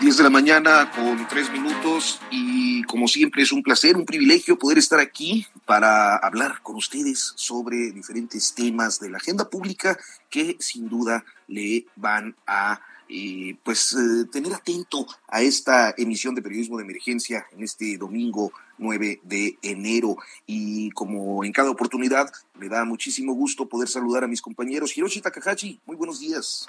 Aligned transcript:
10 0.00 0.16
de 0.16 0.22
la 0.22 0.30
mañana 0.30 0.90
con 0.90 1.26
tres 1.28 1.50
minutos 1.50 2.20
y 2.30 2.82
como 2.84 3.08
siempre 3.08 3.42
es 3.42 3.52
un 3.52 3.62
placer, 3.62 3.96
un 3.96 4.04
privilegio 4.04 4.58
poder 4.58 4.78
estar 4.78 4.98
aquí 4.98 5.46
para 5.64 6.16
hablar 6.16 6.60
con 6.62 6.76
ustedes 6.76 7.32
sobre 7.36 7.92
diferentes 7.92 8.54
temas 8.54 8.98
de 9.00 9.10
la 9.10 9.18
agenda 9.18 9.48
pública 9.48 9.96
que 10.30 10.56
sin 10.58 10.88
duda 10.88 11.24
le 11.46 11.86
van 11.96 12.34
a 12.46 12.80
eh, 13.08 13.56
pues 13.62 13.92
eh, 13.92 14.26
tener 14.32 14.52
atento 14.52 15.06
a 15.28 15.42
esta 15.42 15.94
emisión 15.96 16.34
de 16.34 16.42
periodismo 16.42 16.78
de 16.78 16.84
emergencia 16.84 17.46
en 17.52 17.62
este 17.62 17.96
domingo 17.96 18.52
9 18.78 19.20
de 19.22 19.58
enero. 19.62 20.16
Y 20.46 20.90
como 20.90 21.44
en 21.44 21.52
cada 21.52 21.70
oportunidad 21.70 22.32
me 22.58 22.68
da 22.68 22.84
muchísimo 22.84 23.34
gusto 23.34 23.68
poder 23.68 23.88
saludar 23.88 24.24
a 24.24 24.28
mis 24.28 24.42
compañeros. 24.42 24.96
Hiroshi 24.96 25.20
Takahashi, 25.20 25.80
muy 25.86 25.96
buenos 25.96 26.18
días. 26.20 26.66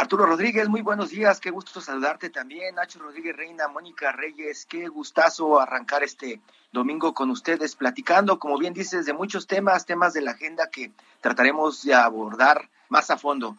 Arturo 0.00 0.24
Rodríguez, 0.24 0.66
muy 0.70 0.80
buenos 0.80 1.10
días, 1.10 1.40
qué 1.40 1.50
gusto 1.50 1.78
saludarte 1.78 2.30
también. 2.30 2.74
Nacho 2.74 2.98
Rodríguez 3.00 3.36
Reina, 3.36 3.68
Mónica 3.68 4.10
Reyes, 4.12 4.64
qué 4.64 4.88
gustazo 4.88 5.60
arrancar 5.60 6.02
este 6.02 6.40
domingo 6.72 7.12
con 7.12 7.28
ustedes, 7.30 7.76
platicando, 7.76 8.38
como 8.38 8.56
bien 8.56 8.72
dices, 8.72 9.04
de 9.04 9.12
muchos 9.12 9.46
temas, 9.46 9.84
temas 9.84 10.14
de 10.14 10.22
la 10.22 10.30
agenda 10.30 10.70
que 10.70 10.90
trataremos 11.20 11.82
de 11.82 11.92
abordar 11.92 12.70
más 12.88 13.10
a 13.10 13.18
fondo. 13.18 13.58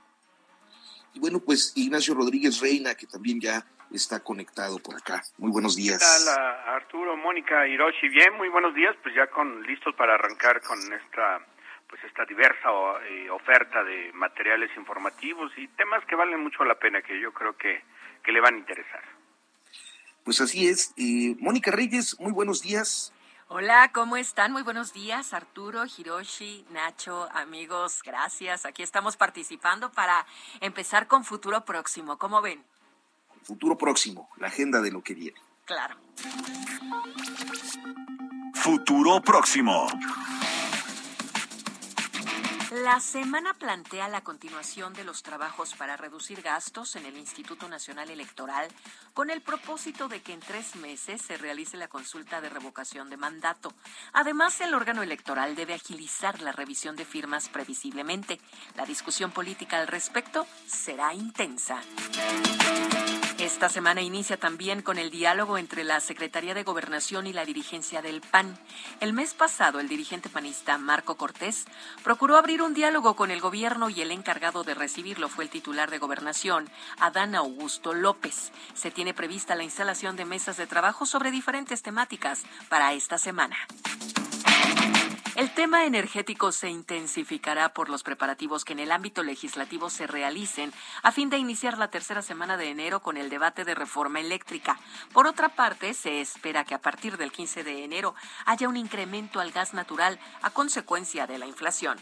Y 1.13 1.19
bueno, 1.19 1.41
pues 1.41 1.73
Ignacio 1.75 2.15
Rodríguez 2.15 2.59
Reina, 2.59 2.95
que 2.95 3.05
también 3.05 3.39
ya 3.39 3.63
está 3.91 4.19
conectado 4.21 4.79
por 4.79 4.95
acá. 4.95 5.21
Muy 5.37 5.51
buenos 5.51 5.75
días. 5.75 5.99
¿Qué 5.99 6.25
tal, 6.25 6.39
Arturo, 6.73 7.15
Mónica, 7.17 7.67
Hiroshi? 7.67 8.09
Bien, 8.09 8.33
muy 8.33 8.49
buenos 8.49 8.73
días, 8.73 8.95
pues 9.03 9.13
ya 9.13 9.27
con 9.27 9.61
listos 9.61 9.93
para 9.93 10.15
arrancar 10.15 10.59
con 10.61 10.79
esta 10.91 11.45
pues 11.91 12.01
esta 12.05 12.23
diversa 12.23 12.69
eh, 13.05 13.29
oferta 13.29 13.83
de 13.83 14.13
materiales 14.13 14.71
informativos 14.77 15.51
y 15.57 15.67
temas 15.67 16.03
que 16.05 16.15
valen 16.15 16.39
mucho 16.39 16.63
la 16.63 16.75
pena, 16.75 17.01
que 17.01 17.19
yo 17.19 17.33
creo 17.33 17.57
que, 17.57 17.83
que 18.23 18.31
le 18.31 18.39
van 18.39 18.55
a 18.55 18.57
interesar. 18.57 19.03
Pues 20.23 20.39
así 20.39 20.69
es. 20.69 20.93
Eh, 20.95 21.35
Mónica 21.39 21.69
Reyes, 21.69 22.17
muy 22.17 22.31
buenos 22.31 22.61
días. 22.61 23.13
Hola, 23.49 23.91
¿cómo 23.93 24.15
están? 24.15 24.53
Muy 24.53 24.63
buenos 24.63 24.93
días, 24.93 25.33
Arturo, 25.33 25.83
Hiroshi, 25.85 26.65
Nacho, 26.69 27.27
amigos, 27.33 28.01
gracias. 28.05 28.65
Aquí 28.65 28.83
estamos 28.83 29.17
participando 29.17 29.91
para 29.91 30.25
empezar 30.61 31.07
con 31.07 31.25
Futuro 31.25 31.65
Próximo. 31.65 32.17
¿Cómo 32.17 32.41
ven? 32.41 32.63
Futuro 33.43 33.77
Próximo, 33.77 34.29
la 34.37 34.47
agenda 34.47 34.79
de 34.79 34.91
lo 34.91 35.01
que 35.03 35.13
viene. 35.13 35.37
Claro. 35.65 35.97
Futuro 38.53 39.21
Próximo. 39.21 39.87
La 42.71 43.01
semana 43.01 43.53
plantea 43.53 44.07
la 44.07 44.21
continuación 44.21 44.93
de 44.93 45.03
los 45.03 45.23
trabajos 45.23 45.73
para 45.75 45.97
reducir 45.97 46.41
gastos 46.41 46.95
en 46.95 47.05
el 47.05 47.17
Instituto 47.17 47.67
Nacional 47.67 48.09
Electoral 48.09 48.69
con 49.13 49.29
el 49.29 49.41
propósito 49.41 50.07
de 50.07 50.21
que 50.21 50.31
en 50.31 50.39
tres 50.39 50.77
meses 50.77 51.21
se 51.21 51.35
realice 51.35 51.75
la 51.75 51.89
consulta 51.89 52.39
de 52.39 52.47
revocación 52.47 53.09
de 53.09 53.17
mandato. 53.17 53.73
Además, 54.13 54.61
el 54.61 54.73
órgano 54.73 55.03
electoral 55.03 55.53
debe 55.53 55.73
agilizar 55.73 56.41
la 56.41 56.53
revisión 56.53 56.95
de 56.95 57.03
firmas 57.03 57.49
previsiblemente. 57.49 58.39
La 58.75 58.85
discusión 58.85 59.31
política 59.31 59.77
al 59.77 59.87
respecto 59.87 60.47
será 60.65 61.13
intensa. 61.13 61.81
Esta 63.41 63.69
semana 63.69 64.03
inicia 64.03 64.37
también 64.37 64.83
con 64.83 64.99
el 64.99 65.09
diálogo 65.09 65.57
entre 65.57 65.83
la 65.83 65.99
Secretaría 65.99 66.53
de 66.53 66.61
Gobernación 66.61 67.25
y 67.25 67.33
la 67.33 67.43
dirigencia 67.43 68.03
del 68.03 68.21
PAN. 68.21 68.55
El 68.99 69.13
mes 69.13 69.33
pasado, 69.33 69.79
el 69.79 69.87
dirigente 69.87 70.29
panista 70.29 70.77
Marco 70.77 71.17
Cortés 71.17 71.65
procuró 72.03 72.37
abrir 72.37 72.61
un 72.61 72.75
diálogo 72.75 73.15
con 73.15 73.31
el 73.31 73.41
gobierno 73.41 73.89
y 73.89 73.99
el 74.01 74.11
encargado 74.11 74.63
de 74.63 74.75
recibirlo 74.75 75.27
fue 75.27 75.45
el 75.45 75.49
titular 75.49 75.89
de 75.89 75.97
Gobernación, 75.97 76.69
Adán 76.99 77.33
Augusto 77.33 77.95
López. 77.95 78.51
Se 78.75 78.91
tiene 78.91 79.15
prevista 79.15 79.55
la 79.55 79.63
instalación 79.63 80.15
de 80.17 80.25
mesas 80.25 80.57
de 80.57 80.67
trabajo 80.67 81.07
sobre 81.07 81.31
diferentes 81.31 81.81
temáticas 81.81 82.43
para 82.69 82.93
esta 82.93 83.17
semana. 83.17 83.57
El 85.35 85.49
tema 85.53 85.85
energético 85.85 86.51
se 86.51 86.69
intensificará 86.69 87.73
por 87.73 87.89
los 87.89 88.03
preparativos 88.03 88.65
que 88.65 88.73
en 88.73 88.79
el 88.79 88.91
ámbito 88.91 89.23
legislativo 89.23 89.89
se 89.89 90.05
realicen 90.05 90.73
a 91.03 91.11
fin 91.11 91.29
de 91.29 91.37
iniciar 91.37 91.77
la 91.77 91.89
tercera 91.89 92.21
semana 92.21 92.57
de 92.57 92.69
enero 92.69 93.01
con 93.01 93.17
el 93.17 93.29
debate 93.29 93.65
de 93.65 93.73
reforma 93.73 94.19
eléctrica. 94.19 94.79
Por 95.13 95.27
otra 95.27 95.49
parte, 95.49 95.93
se 95.93 96.21
espera 96.21 96.63
que 96.65 96.75
a 96.75 96.81
partir 96.81 97.17
del 97.17 97.31
15 97.31 97.63
de 97.63 97.83
enero 97.83 98.13
haya 98.45 98.69
un 98.69 98.77
incremento 98.77 99.39
al 99.39 99.51
gas 99.51 99.73
natural 99.73 100.19
a 100.41 100.51
consecuencia 100.51 101.25
de 101.27 101.37
la 101.37 101.47
inflación. 101.47 101.97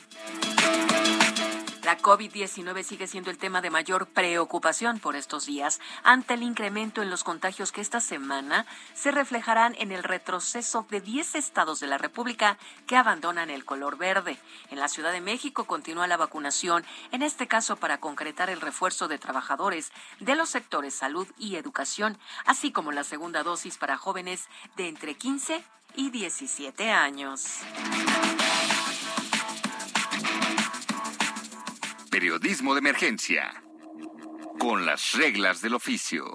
La 1.90 1.98
COVID-19 1.98 2.84
sigue 2.84 3.08
siendo 3.08 3.32
el 3.32 3.40
tema 3.40 3.62
de 3.62 3.72
mayor 3.72 4.06
preocupación 4.06 5.00
por 5.00 5.16
estos 5.16 5.48
días 5.48 5.80
ante 6.04 6.36
el 6.36 6.44
incremento 6.44 7.02
en 7.02 7.10
los 7.10 7.24
contagios 7.24 7.72
que 7.72 7.82
esta 7.82 8.00
semana 8.00 8.68
se 8.94 9.10
reflejarán 9.10 9.76
en 9.80 9.92
el 9.92 10.04
retroceso 10.04 10.86
de 10.92 11.02
10 11.02 11.34
estados 11.34 11.80
de 11.80 11.88
la 11.88 11.98
República 11.98 12.60
que 12.86 12.96
abandonan 12.96 13.50
el 13.50 13.66
color 13.66 13.98
verde. 13.98 14.38
En 14.70 14.78
la 14.78 14.88
Ciudad 14.88 15.12
de 15.12 15.20
México 15.20 15.66
continúa 15.66 16.06
la 16.06 16.18
vacunación, 16.18 16.86
en 17.12 17.24
este 17.24 17.48
caso 17.48 17.76
para 17.78 18.00
concretar 18.00 18.52
el 18.52 18.62
refuerzo 18.62 19.08
de 19.08 19.18
trabajadores 19.18 19.92
de 20.20 20.36
los 20.36 20.50
sectores 20.50 20.94
salud 20.94 21.28
y 21.40 21.56
educación, 21.56 22.20
así 22.46 22.72
como 22.72 22.92
la 22.92 23.04
segunda 23.04 23.42
dosis 23.42 23.80
para 23.80 23.98
jóvenes 23.98 24.48
de 24.78 24.90
entre 24.90 25.16
15 25.16 25.64
y 25.96 26.12
17 26.12 26.92
años. 26.92 27.64
Periodismo 32.20 32.74
de 32.74 32.80
emergencia. 32.80 33.64
Con 34.60 34.86
las 34.86 35.14
reglas 35.14 35.62
del 35.62 35.74
oficio. 35.74 36.26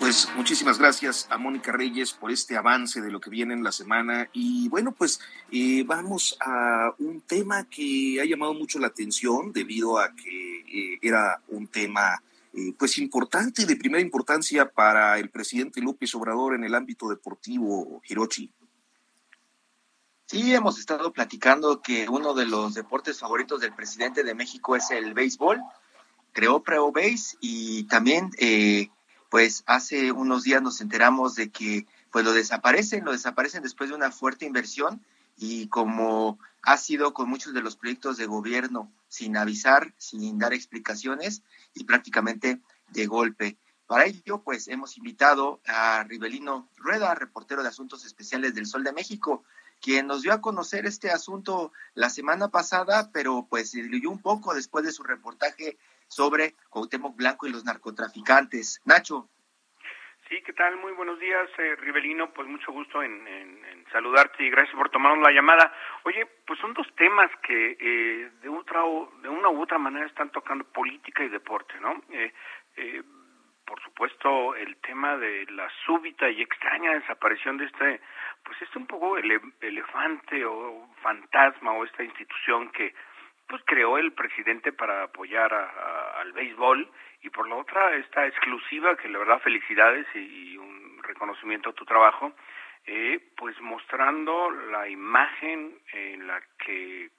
Pues 0.00 0.28
muchísimas 0.34 0.80
gracias 0.80 1.28
a 1.30 1.38
Mónica 1.38 1.70
Reyes 1.70 2.12
por 2.12 2.32
este 2.32 2.56
avance 2.56 3.00
de 3.00 3.12
lo 3.12 3.20
que 3.20 3.30
viene 3.30 3.54
en 3.54 3.62
la 3.62 3.70
semana. 3.70 4.28
Y 4.32 4.68
bueno, 4.68 4.90
pues 4.90 5.20
eh, 5.52 5.84
vamos 5.86 6.36
a 6.40 6.92
un 6.98 7.20
tema 7.20 7.68
que 7.70 8.18
ha 8.20 8.24
llamado 8.24 8.52
mucho 8.54 8.80
la 8.80 8.88
atención 8.88 9.52
debido 9.52 10.00
a 10.00 10.12
que 10.16 10.62
eh, 10.62 10.98
era 11.00 11.40
un 11.46 11.68
tema 11.68 12.20
eh, 12.52 12.74
pues 12.76 12.98
importante, 12.98 13.64
de 13.64 13.76
primera 13.76 14.02
importancia 14.02 14.68
para 14.68 15.16
el 15.20 15.30
presidente 15.30 15.80
López 15.80 16.12
Obrador 16.16 16.56
en 16.56 16.64
el 16.64 16.74
ámbito 16.74 17.08
deportivo, 17.08 18.02
Hirochi. 18.08 18.50
Sí, 20.30 20.54
hemos 20.54 20.78
estado 20.78 21.10
platicando 21.10 21.80
que 21.80 22.06
uno 22.06 22.34
de 22.34 22.44
los 22.44 22.74
deportes 22.74 23.18
favoritos 23.18 23.62
del 23.62 23.72
presidente 23.72 24.24
de 24.24 24.34
México 24.34 24.76
es 24.76 24.90
el 24.90 25.14
béisbol. 25.14 25.62
Creó 26.34 26.62
Preo 26.62 26.92
Base 26.92 27.38
y 27.40 27.84
también, 27.84 28.30
eh, 28.36 28.90
pues 29.30 29.64
hace 29.64 30.12
unos 30.12 30.42
días 30.42 30.60
nos 30.60 30.82
enteramos 30.82 31.34
de 31.34 31.48
que 31.48 31.86
pues 32.12 32.26
lo 32.26 32.34
desaparecen, 32.34 33.06
lo 33.06 33.12
desaparecen 33.12 33.62
después 33.62 33.88
de 33.88 33.96
una 33.96 34.10
fuerte 34.10 34.44
inversión 34.44 35.02
y 35.38 35.68
como 35.68 36.38
ha 36.60 36.76
sido 36.76 37.14
con 37.14 37.30
muchos 37.30 37.54
de 37.54 37.62
los 37.62 37.76
proyectos 37.76 38.18
de 38.18 38.26
gobierno, 38.26 38.92
sin 39.08 39.34
avisar, 39.34 39.94
sin 39.96 40.38
dar 40.38 40.52
explicaciones 40.52 41.42
y 41.72 41.84
prácticamente 41.84 42.60
de 42.88 43.06
golpe. 43.06 43.56
Para 43.86 44.04
ello, 44.04 44.42
pues 44.42 44.68
hemos 44.68 44.98
invitado 44.98 45.62
a 45.66 46.04
Rivelino 46.04 46.68
Rueda, 46.76 47.14
reportero 47.14 47.62
de 47.62 47.70
Asuntos 47.70 48.04
Especiales 48.04 48.54
del 48.54 48.66
Sol 48.66 48.84
de 48.84 48.92
México, 48.92 49.42
quien 49.80 50.06
nos 50.06 50.22
dio 50.22 50.32
a 50.32 50.40
conocer 50.40 50.86
este 50.86 51.10
asunto 51.10 51.72
la 51.94 52.10
semana 52.10 52.48
pasada, 52.48 53.10
pero 53.12 53.46
pues 53.48 53.70
se 53.70 53.82
diluyó 53.82 54.10
un 54.10 54.22
poco 54.22 54.54
después 54.54 54.84
de 54.84 54.92
su 54.92 55.02
reportaje 55.02 55.76
sobre 56.08 56.54
Cuauhtémoc 56.70 57.16
Blanco 57.16 57.46
y 57.46 57.52
los 57.52 57.64
narcotraficantes. 57.64 58.80
Nacho. 58.84 59.28
Sí, 60.28 60.42
¿qué 60.44 60.52
tal? 60.52 60.76
Muy 60.76 60.92
buenos 60.92 61.18
días, 61.18 61.48
eh, 61.56 61.74
Rivelino. 61.76 62.34
Pues 62.34 62.46
mucho 62.46 62.70
gusto 62.70 63.02
en, 63.02 63.26
saludarte 63.90 64.44
y 64.44 64.50
gracias 64.50 64.76
por 64.76 64.90
tomarnos 64.90 65.26
la 65.26 65.32
llamada. 65.32 65.72
Oye, 66.04 66.26
pues 66.46 66.58
son 66.60 66.74
dos 66.74 66.86
temas 66.96 67.30
que 67.42 67.76
eh, 67.80 68.30
de, 68.42 68.48
otra, 68.50 68.82
de 69.22 69.28
una 69.30 69.48
u 69.48 69.62
otra 69.62 69.78
manera 69.78 70.06
están 70.06 70.30
tocando 70.30 70.64
política 70.64 71.24
y 71.24 71.28
deporte, 71.28 71.72
¿no? 71.80 72.02
Eh, 72.10 72.32
eh, 72.76 73.02
por 73.64 73.82
supuesto, 73.82 74.54
el 74.54 74.76
tema 74.78 75.16
de 75.16 75.46
la 75.50 75.68
súbita 75.86 76.28
y 76.28 76.42
extraña 76.42 76.92
desaparición 76.92 77.58
de 77.58 77.64
este, 77.66 78.00
pues 78.44 78.60
este 78.62 78.78
un 78.78 78.86
poco 78.86 79.16
elefante 79.18 80.44
o 80.44 80.88
fantasma 81.02 81.72
o 81.72 81.84
esta 81.84 82.02
institución 82.02 82.70
que 82.70 82.94
pues 83.46 83.62
creó 83.64 83.98
el 83.98 84.12
presidente 84.12 84.72
para 84.72 85.04
apoyar 85.04 85.52
al 85.52 86.32
béisbol 86.32 86.90
y 87.22 87.30
por 87.30 87.48
la 87.48 87.56
otra 87.56 87.94
esta 87.96 88.26
exclusiva 88.26 88.96
que 88.96 89.08
la 89.08 89.18
verdad 89.18 89.40
felicidades 89.40 90.06
y, 90.14 90.56
un 90.56 91.02
reconocimiento 91.02 91.70
a 91.70 91.72
tu 91.72 91.86
trabajo 91.86 92.32
eh, 92.84 93.32
pues 93.36 93.58
mostrando 93.60 94.50
la 94.50 94.88
imagen 94.88 95.78
en 95.92 96.26
la 96.26 96.40
que 96.58 97.10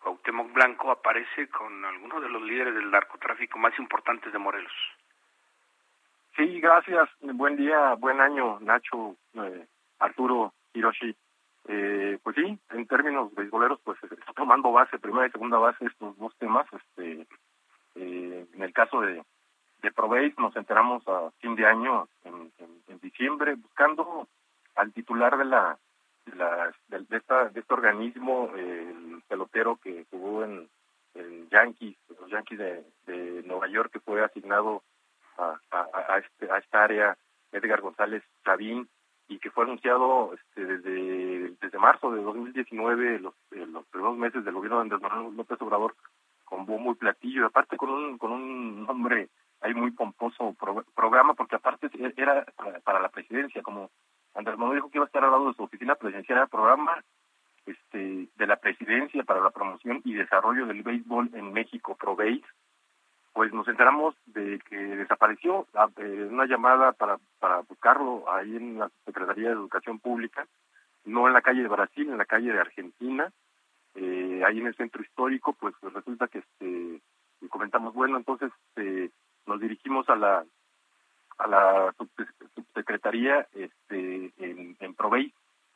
Cuauhtémoc 0.00 0.52
Blanco 0.52 0.90
aparece 0.90 1.48
con 1.48 1.84
algunos 1.84 2.22
de 2.22 2.28
los 2.28 2.42
líderes 2.42 2.74
del 2.74 2.90
narcotráfico 2.90 3.58
más 3.58 3.78
importantes 3.78 4.32
de 4.32 4.38
Morelos. 4.38 4.72
Sí, 6.36 6.60
gracias. 6.60 7.08
Buen 7.20 7.56
día, 7.56 7.94
buen 7.94 8.20
año, 8.20 8.58
Nacho, 8.60 9.16
eh, 9.34 9.66
Arturo, 9.98 10.52
Hiroshi. 10.74 11.14
Eh, 11.70 12.18
pues 12.22 12.34
sí, 12.36 12.58
en 12.70 12.86
términos 12.86 13.34
beisboleros, 13.34 13.78
pues 13.84 13.98
está 14.02 14.32
tomando 14.34 14.72
base, 14.72 14.98
primera 14.98 15.26
y 15.26 15.30
segunda 15.30 15.58
base, 15.58 15.84
estos 15.84 16.16
dos 16.16 16.34
temas. 16.38 16.66
Este, 16.72 17.26
eh, 17.96 18.46
en 18.52 18.62
el 18.62 18.72
caso 18.72 19.00
de, 19.02 19.22
de 19.82 19.92
Proveis 19.92 20.36
nos 20.38 20.56
enteramos 20.56 21.06
a 21.06 21.30
fin 21.40 21.54
de 21.56 21.66
año, 21.66 22.08
en, 22.24 22.48
diciembre, 23.00 23.54
buscando 23.54 24.28
al 24.74 24.92
titular 24.92 25.38
de 25.38 25.44
la 25.44 25.78
de, 26.26 26.36
la, 26.36 26.72
de, 26.88 27.16
esta, 27.16 27.48
de 27.48 27.60
este 27.60 27.72
organismo, 27.74 28.50
el 28.54 29.22
pelotero 29.28 29.76
que 29.76 30.04
jugó 30.10 30.44
en, 30.44 30.68
en 31.14 31.48
Yankees, 31.48 31.96
los 32.20 32.30
Yankees 32.30 32.58
de, 32.58 32.84
de 33.06 33.42
Nueva 33.44 33.68
York, 33.68 33.92
que 33.92 34.00
fue 34.00 34.22
asignado 34.22 34.82
a, 35.38 35.58
a, 35.70 36.18
este, 36.18 36.50
a 36.50 36.58
esta 36.58 36.84
área, 36.84 37.16
Edgar 37.52 37.80
González 37.80 38.22
Sabín, 38.44 38.88
y 39.28 39.38
que 39.38 39.50
fue 39.50 39.64
anunciado 39.64 40.32
este, 40.34 40.64
desde, 40.64 41.50
desde 41.60 41.78
marzo 41.78 42.10
de 42.10 42.22
2019, 42.22 43.20
los, 43.20 43.34
eh, 43.52 43.66
los 43.66 43.86
primeros 43.86 44.16
meses 44.16 44.44
del 44.44 44.54
gobierno 44.54 44.78
de 44.78 44.82
Andrés 44.82 45.02
Manuel 45.02 45.36
López 45.36 45.60
Obrador, 45.60 45.94
con 46.44 46.64
bombo 46.64 46.92
y 46.92 46.94
platillo, 46.94 47.42
y 47.42 47.44
aparte 47.44 47.76
con 47.76 47.90
un, 47.90 48.18
con 48.18 48.32
un 48.32 48.86
nombre 48.86 49.28
ahí 49.60 49.74
muy 49.74 49.90
pomposo 49.90 50.54
programa, 50.94 51.34
porque 51.34 51.56
aparte 51.56 51.90
era 52.16 52.46
para, 52.84 53.00
la 53.00 53.08
presidencia, 53.10 53.62
como 53.62 53.90
Andrés 54.34 54.56
Manuel 54.56 54.76
dijo 54.76 54.90
que 54.90 54.98
iba 54.98 55.04
a 55.04 55.08
estar 55.08 55.22
al 55.24 55.30
lado 55.30 55.48
de 55.48 55.54
su 55.54 55.62
oficina 55.62 55.94
presidencial, 55.94 56.38
era 56.38 56.46
programa 56.46 57.04
este, 57.66 58.28
de 58.34 58.46
la 58.46 58.56
presidencia 58.56 59.22
para 59.24 59.40
la 59.40 59.50
promoción 59.50 60.00
y 60.04 60.14
desarrollo 60.14 60.66
del 60.66 60.82
béisbol 60.82 61.30
en 61.34 61.52
México, 61.52 61.96
ProBase, 61.96 62.44
pues 63.38 63.52
nos 63.52 63.68
enteramos 63.68 64.16
de 64.26 64.58
que 64.68 64.76
desapareció 64.76 65.64
eh, 65.98 66.28
una 66.28 66.44
llamada 66.46 66.90
para, 66.90 67.18
para 67.38 67.60
buscarlo 67.60 68.28
ahí 68.28 68.56
en 68.56 68.80
la 68.80 68.90
Secretaría 69.04 69.50
de 69.50 69.54
Educación 69.54 70.00
Pública, 70.00 70.44
no 71.04 71.28
en 71.28 71.34
la 71.34 71.40
calle 71.40 71.62
de 71.62 71.68
Brasil, 71.68 72.08
en 72.08 72.18
la 72.18 72.24
calle 72.24 72.52
de 72.52 72.58
Argentina, 72.58 73.32
eh, 73.94 74.42
ahí 74.44 74.58
en 74.58 74.66
el 74.66 74.74
centro 74.74 75.00
histórico, 75.02 75.52
pues, 75.52 75.72
resulta 75.82 76.26
que 76.26 76.40
este 76.40 77.00
comentamos, 77.48 77.94
bueno, 77.94 78.16
entonces 78.16 78.50
eh, 78.74 79.08
nos 79.46 79.60
dirigimos 79.60 80.08
a 80.08 80.16
la 80.16 80.44
a 81.38 81.46
la 81.46 81.94
subsecretaría 82.56 83.46
este, 83.54 84.32
en, 84.38 84.76
en 84.80 84.94
Provey 84.96 85.32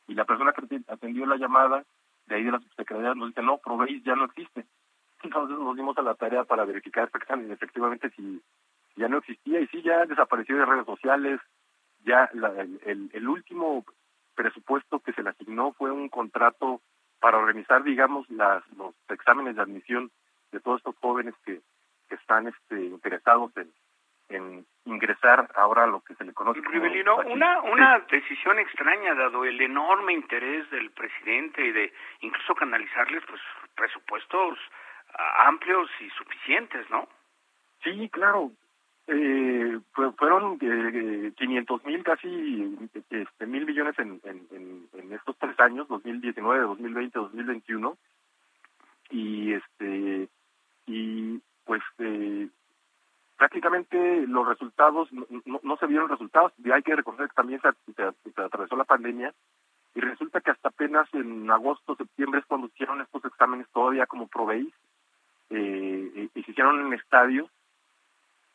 y 0.09 0.15
la 0.15 0.25
persona 0.25 0.51
que 0.51 0.81
atendió 0.89 1.25
la 1.25 1.37
llamada 1.37 1.85
de 2.25 2.35
ahí 2.35 2.43
de 2.43 2.51
la 2.51 2.59
subsecretaría 2.59 3.15
nos 3.15 3.29
dice, 3.29 3.41
no, 3.41 3.57
Provey 3.59 4.01
ya 4.01 4.17
no 4.17 4.25
existe. 4.25 4.65
Entonces 5.33 5.57
nos 5.57 5.75
dimos 5.75 5.97
a 5.97 6.01
la 6.01 6.15
tarea 6.15 6.43
para 6.43 6.65
verificar 6.65 7.09
efectivamente 7.13 8.09
si 8.15 8.41
ya 8.95 9.07
no 9.07 9.17
existía 9.17 9.59
y 9.59 9.67
sí 9.67 9.81
ya 9.81 10.05
desapareció 10.05 10.57
de 10.57 10.65
redes 10.65 10.85
sociales, 10.85 11.39
ya 12.05 12.29
el, 12.85 13.09
el, 13.13 13.27
último 13.27 13.85
presupuesto 14.35 14.99
que 14.99 15.13
se 15.13 15.23
le 15.23 15.29
asignó 15.29 15.71
fue 15.73 15.89
un 15.91 16.09
contrato 16.09 16.81
para 17.19 17.37
organizar, 17.37 17.83
digamos, 17.83 18.29
las, 18.29 18.61
los 18.77 18.93
exámenes 19.09 19.55
de 19.55 19.61
admisión 19.61 20.11
de 20.51 20.59
todos 20.59 20.79
estos 20.79 20.95
jóvenes 20.97 21.33
que, 21.45 21.61
que 22.09 22.15
están 22.15 22.47
este, 22.47 22.83
interesados 22.83 23.55
en, 23.55 23.71
en 24.29 24.65
ingresar 24.85 25.49
ahora 25.55 25.85
a 25.85 25.87
lo 25.87 26.01
que 26.01 26.15
se 26.15 26.25
le 26.25 26.33
conoce 26.33 26.59
Rivelino, 26.61 27.17
una 27.17 27.61
una 27.61 27.99
decisión 28.11 28.59
extraña 28.59 29.15
dado 29.15 29.45
el 29.45 29.59
enorme 29.61 30.13
interés 30.13 30.69
del 30.71 30.91
presidente 30.91 31.65
y 31.65 31.71
de 31.71 31.93
incluso 32.19 32.53
canalizarles 32.55 33.23
pues 33.25 33.41
presupuestos 33.75 34.59
amplios 35.47 35.89
y 35.99 36.09
suficientes, 36.11 36.89
¿no? 36.89 37.07
Sí, 37.83 38.09
claro. 38.09 38.51
Eh, 39.07 39.79
fueron 40.17 40.57
eh, 40.61 41.33
500 41.35 41.85
mil, 41.85 42.03
casi 42.03 42.89
este, 43.09 43.45
mil 43.45 43.65
millones 43.65 43.99
en, 43.99 44.21
en, 44.23 45.13
estos 45.13 45.37
tres 45.37 45.59
años, 45.59 45.87
2019, 45.89 46.61
2020, 46.61 47.19
2021. 47.19 47.97
Y 49.11 49.53
este 49.53 50.29
y 50.87 51.39
pues 51.65 51.81
eh, 51.99 52.47
prácticamente 53.37 54.25
los 54.27 54.47
resultados, 54.47 55.09
no, 55.11 55.59
no, 55.61 55.77
se 55.77 55.87
vieron 55.87 56.09
resultados, 56.09 56.53
hay 56.73 56.81
que 56.81 56.95
reconocer 56.95 57.27
que 57.27 57.35
también 57.35 57.61
se, 57.61 57.93
se, 57.93 58.41
atravesó 58.41 58.75
la 58.75 58.85
pandemia, 58.85 59.33
y 59.95 59.99
resulta 59.99 60.41
que 60.41 60.51
hasta 60.51 60.69
apenas 60.69 61.07
en 61.13 61.49
agosto, 61.51 61.95
septiembre 61.95 62.39
es 62.39 62.45
cuando 62.45 62.67
hicieron 62.67 63.01
estos 63.01 63.23
exámenes 63.25 63.67
todavía 63.73 64.05
como 64.07 64.27
proveís, 64.27 64.73
eh, 65.55 66.29
se 66.33 66.51
hicieron 66.51 66.85
en 66.85 66.93
estadios 66.93 67.49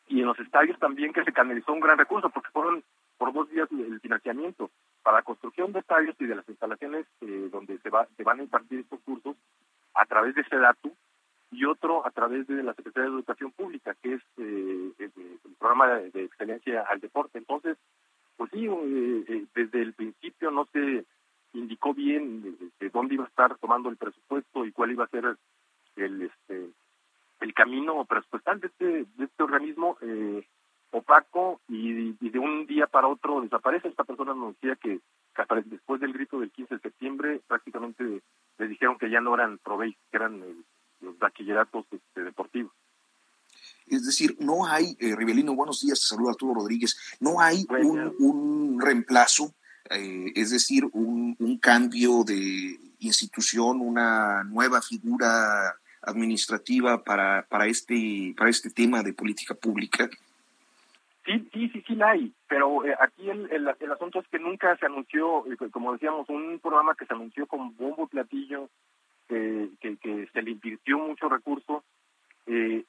y 0.08 0.20
en 0.20 0.26
los 0.26 0.38
estadios 0.38 0.78
también 0.78 1.12
que 1.12 1.24
se 1.24 1.32
canalizó 1.32 1.72
un 1.72 1.80
gran 1.80 1.98
recurso 1.98 2.30
porque 2.30 2.50
fueron 2.50 2.82
por 3.18 3.32
dos 3.32 3.50
días 3.50 3.68
el 3.72 4.00
financiamiento 4.00 4.70
para 5.02 5.18
la 5.18 5.22
construcción 5.22 5.72
de 5.72 5.80
estadios 5.80 6.16
y 6.18 6.26
de 6.26 6.36
las 6.36 6.48
instalaciones 6.48 7.06
eh, 7.20 7.48
donde 7.50 7.78
se, 7.78 7.90
va, 7.90 8.06
se 8.16 8.22
van 8.22 8.40
a 8.40 8.42
impartir 8.42 8.80
estos 8.80 9.00
cursos 9.00 9.36
a 9.94 10.06
través 10.06 10.34
de 10.34 10.42
ese 10.42 10.56
dato 10.56 10.90
y 11.50 11.64
otro 11.64 12.06
a 12.06 12.10
través 12.10 12.46
de 12.46 12.62
la 12.62 12.74
Secretaría 12.74 13.10
de 13.10 13.16
Educación 13.16 13.52
Pública, 13.52 13.94
que 14.02 14.14
es 14.14 14.22
eh, 14.38 14.92
el, 14.98 15.12
programa 15.58 15.94
de, 15.94 16.24
excelencia 16.24 16.82
al 16.82 17.00
deporte. 17.00 17.38
Entonces, 17.38 17.76
pues 18.36 18.50
sí, 18.52 18.66
eh, 18.66 19.46
desde 19.54 19.82
el 19.82 19.94
principio 19.94 20.50
no 20.50 20.68
se 20.72 21.04
indicó 21.54 21.94
bien 21.94 22.56
de, 22.78 22.90
dónde 22.90 23.14
iba 23.14 23.24
a 23.24 23.28
estar 23.28 23.56
tomando 23.56 23.88
el 23.88 23.96
presupuesto 23.96 24.64
y 24.64 24.72
cuál 24.72 24.93
iba 24.93 25.05
a 25.05 25.08
ser 25.08 25.36
el 25.96 26.22
este 26.22 26.70
el 27.40 27.54
camino 27.54 28.04
presupuestal 28.04 28.60
de 28.60 28.66
este, 28.68 28.84
de 29.16 29.24
este 29.24 29.42
organismo 29.42 29.96
eh, 30.00 30.46
opaco 30.90 31.60
y, 31.68 32.12
de 32.12 32.38
un 32.38 32.66
día 32.66 32.86
para 32.86 33.08
otro 33.08 33.40
desaparece. 33.40 33.88
Esta 33.88 34.04
persona 34.04 34.34
nos 34.34 34.54
decía 34.54 34.76
que, 34.76 35.00
después 35.66 36.00
del 36.00 36.12
grito 36.12 36.40
del 36.40 36.50
15 36.50 36.76
de 36.76 36.80
septiembre 36.80 37.40
prácticamente 37.46 38.22
le 38.58 38.68
dijeron 38.68 38.98
que 38.98 39.10
ya 39.10 39.20
no 39.20 39.34
eran 39.34 39.58
proveis, 39.58 39.96
que 40.10 40.16
eran 40.16 40.42
eh, 40.42 40.56
los 41.00 41.16
bachilleratos 41.18 41.86
este, 41.90 42.24
deportivos. 42.24 42.72
Es 43.86 44.04
decir, 44.04 44.36
no 44.40 44.66
hay, 44.66 44.96
eh, 44.98 45.14
Rivelino, 45.16 45.54
buenos 45.54 45.80
días, 45.80 46.00
te 46.00 46.06
saluda 46.06 46.32
Arturo 46.32 46.54
Rodríguez, 46.54 47.16
no 47.20 47.40
hay 47.40 47.64
un, 47.70 48.14
un, 48.18 48.80
reemplazo, 48.80 49.54
eh, 49.90 50.32
es 50.34 50.50
decir, 50.50 50.84
un, 50.92 51.36
un 51.38 51.58
cambio 51.58 52.24
de 52.24 52.78
institución, 52.98 53.80
una 53.80 54.44
nueva 54.44 54.82
figura 54.82 55.78
administrativa 56.02 57.02
para, 57.02 57.46
para, 57.48 57.67
este, 57.67 58.34
para 58.36 58.50
este 58.50 58.70
tema 58.70 59.02
de 59.02 59.12
política 59.12 59.55
pública? 59.55 60.08
Sí, 61.24 61.48
sí, 61.52 61.69
sí, 61.69 61.84
sí 61.86 61.94
la 61.94 62.10
hay, 62.10 62.32
pero 62.48 62.86
eh, 62.86 62.94
aquí 62.98 63.28
el, 63.28 63.50
el, 63.52 63.69
el, 63.78 63.93
asunto 63.93 64.20
es 64.20 64.28
que 64.28 64.38
nunca 64.38 64.74
se 64.78 64.86
anunció, 64.86 65.44
eh, 65.46 65.56
como 65.70 65.93
decíamos, 65.93 66.26
un 66.31 66.58
programa 66.58 66.94
que 66.94 67.05
se 67.05 67.12
anunció 67.12 67.46
con 67.46 67.76
bombo 67.76 68.05
y 68.05 68.06
platillo, 68.06 68.70
que, 69.28 69.69
que, 69.78 70.26
se 70.32 70.43
le 70.43 70.52
invirtió 70.52 70.98
mucho 70.98 71.28
recurso. 71.28 71.84
Eh, 72.46 72.82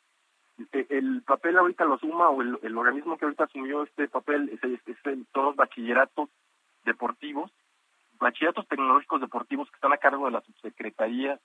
el 0.71 1.21
papel 1.23 1.57
ahorita 1.57 1.83
lo 1.83 1.97
suma, 1.97 2.29
o 2.29 2.41
el, 2.41 2.77
organismo 2.77 3.17
que 3.17 3.25
ahorita 3.25 3.43
asumió 3.43 3.83
este 3.83 4.07
papel, 4.07 4.57
es, 4.61 4.79
es 4.87 5.25
todos 5.33 5.47
los 5.47 5.55
bachilleratos 5.57 6.29
deportivos, 6.85 7.51
bachilleratos 8.19 8.67
tecnológicos 8.69 9.19
deportivos 9.19 9.69
que 9.69 9.75
están 9.75 9.91
a 9.91 9.97
cargo 9.97 10.25
de 10.25 10.31
la 10.31 10.41
subsecretaría 10.41 11.39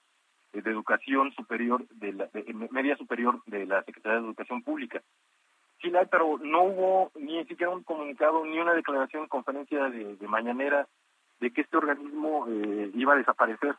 de 0.63 0.71
Educación 0.71 1.33
Superior, 1.33 1.87
de 1.89 2.13
la 2.13 2.29
Media 2.71 2.97
Superior 2.97 3.43
de 3.47 3.67
la 3.67 3.83
Secretaría 3.83 4.21
de 4.21 4.27
Educación 4.27 4.63
Pública. 4.63 5.03
Sí, 5.83 5.93
pero 6.11 6.39
no 6.39 6.63
hubo 6.63 7.13
ni 7.17 7.45
siquiera 7.45 7.71
un 7.71 7.83
comunicado 7.83 8.45
ni 8.47 8.59
una 8.59 8.73
declaración, 8.73 9.29
conferencia 9.29 9.91
de, 9.91 10.17
mañanera 10.27 10.89
de 11.41 11.51
que 11.51 11.61
este 11.61 11.77
organismo 11.77 12.47
eh, 12.49 12.91
iba 12.95 13.13
a 13.13 13.17
desaparecer. 13.17 13.75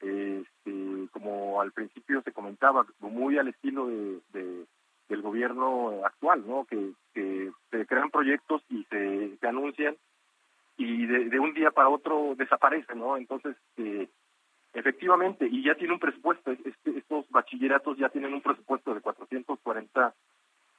Este, 0.00 1.08
como 1.10 1.60
al 1.60 1.72
principio 1.72 2.22
se 2.22 2.32
comentaba, 2.32 2.86
muy 3.00 3.38
al 3.38 3.48
estilo 3.48 3.88
de, 3.88 4.66
del 5.08 5.22
gobierno 5.22 6.04
actual, 6.04 6.46
¿no? 6.46 6.64
Que, 6.66 6.92
se 7.70 7.86
crean 7.86 8.10
proyectos 8.10 8.62
y 8.68 8.84
se, 8.84 9.38
anuncian 9.42 9.96
y 10.76 11.06
de, 11.06 11.40
un 11.40 11.52
día 11.52 11.72
para 11.72 11.88
otro 11.88 12.34
desaparecen, 12.36 13.00
¿no? 13.00 13.16
Entonces, 13.16 13.56
eh, 13.76 14.08
efectivamente, 14.74 15.46
y 15.50 15.64
ya 15.64 15.74
tiene 15.74 15.94
un 15.94 16.00
presupuesto, 16.00 16.52
este, 16.52 16.98
estos 16.98 17.28
bachilleratos 17.30 17.98
ya 17.98 18.08
tienen 18.08 18.34
un 18.34 18.42
presupuesto 18.42 18.94
de 18.94 19.00
440 19.00 20.14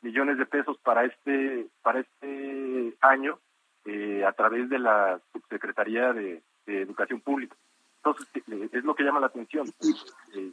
millones 0.01 0.37
de 0.37 0.45
pesos 0.45 0.77
para 0.79 1.05
este 1.05 1.67
para 1.81 1.99
este 1.99 2.95
año 3.01 3.39
eh, 3.85 4.23
a 4.25 4.31
través 4.33 4.69
de 4.69 4.79
la 4.79 5.19
subsecretaría 5.33 6.13
de, 6.13 6.41
educación 6.67 7.19
pública. 7.19 7.55
Entonces 7.97 8.27
eh, 8.35 8.69
es 8.71 8.83
lo 8.83 8.93
que 8.93 9.03
llama 9.03 9.19
la 9.19 9.25
atención. 9.25 9.67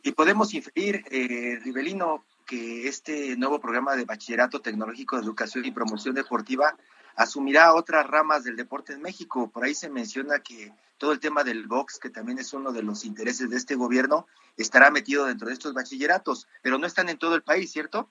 Y, 0.03 0.13
podemos 0.13 0.55
inferir 0.55 1.05
eh, 1.11 1.59
Rivelino 1.63 2.25
que 2.47 2.89
este 2.89 3.37
nuevo 3.37 3.61
programa 3.61 3.95
de 3.97 4.07
bachillerato 4.07 4.61
tecnológico 4.61 5.17
de 5.17 5.25
educación 5.25 5.67
y 5.67 5.73
promoción 5.73 6.15
deportiva 6.15 6.75
asumirá 7.17 7.75
otras 7.75 8.07
ramas 8.07 8.45
del 8.45 8.57
deporte 8.57 8.93
en 8.93 9.03
México 9.03 9.51
por 9.51 9.65
ahí 9.65 9.75
se 9.75 9.91
menciona 9.91 10.39
que 10.41 10.73
todo 10.99 11.13
el 11.13 11.21
tema 11.21 11.43
del 11.45 11.67
box 11.67 11.99
que 11.99 12.11
también 12.11 12.39
es 12.39 12.53
uno 12.53 12.73
de 12.73 12.83
los 12.83 13.05
intereses 13.05 13.51
de 13.51 13.57
este 13.57 13.75
gobierno 13.75 14.27
estará 14.57 14.91
metido 14.91 15.27
dentro 15.27 15.49
de 15.49 15.55
estos 15.55 15.75
bachilleratos 15.75 16.47
pero 16.63 16.79
no 16.79 16.87
están 16.87 17.09
en 17.09 17.19
todo 17.19 17.35
el 17.35 17.43
país 17.43 17.73
cierto 17.73 18.11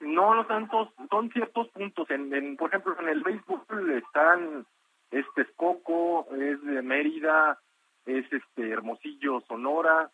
no, 0.00 0.34
no 0.34 0.46
tantos, 0.46 0.88
son 1.10 1.30
ciertos 1.30 1.68
puntos. 1.68 2.10
En, 2.10 2.56
por 2.56 2.70
ejemplo, 2.70 2.96
en 3.00 3.08
el 3.08 3.22
béisbol 3.22 3.90
están, 4.02 4.66
este 5.10 5.42
es 5.42 5.48
Coco, 5.56 6.26
es 6.34 6.62
de 6.62 6.80
Mérida, 6.82 7.58
es 8.06 8.24
este 8.32 8.70
Hermosillo, 8.70 9.42
Sonora, 9.42 10.10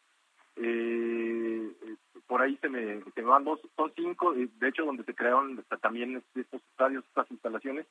eh, 0.57 1.06
por 2.27 2.43
ahí 2.43 2.57
se 2.61 2.69
me, 2.69 3.03
se 3.15 3.23
van 3.23 3.45
dos, 3.45 3.61
son 3.77 3.93
cinco, 3.95 4.33
de 4.35 4.69
hecho 4.69 4.85
donde 4.85 5.05
se 5.05 5.15
crearon 5.15 5.65
también 5.81 6.23
estos 6.35 6.61
estadios, 6.71 7.05
estas 7.05 7.31
instalaciones, 7.31 7.87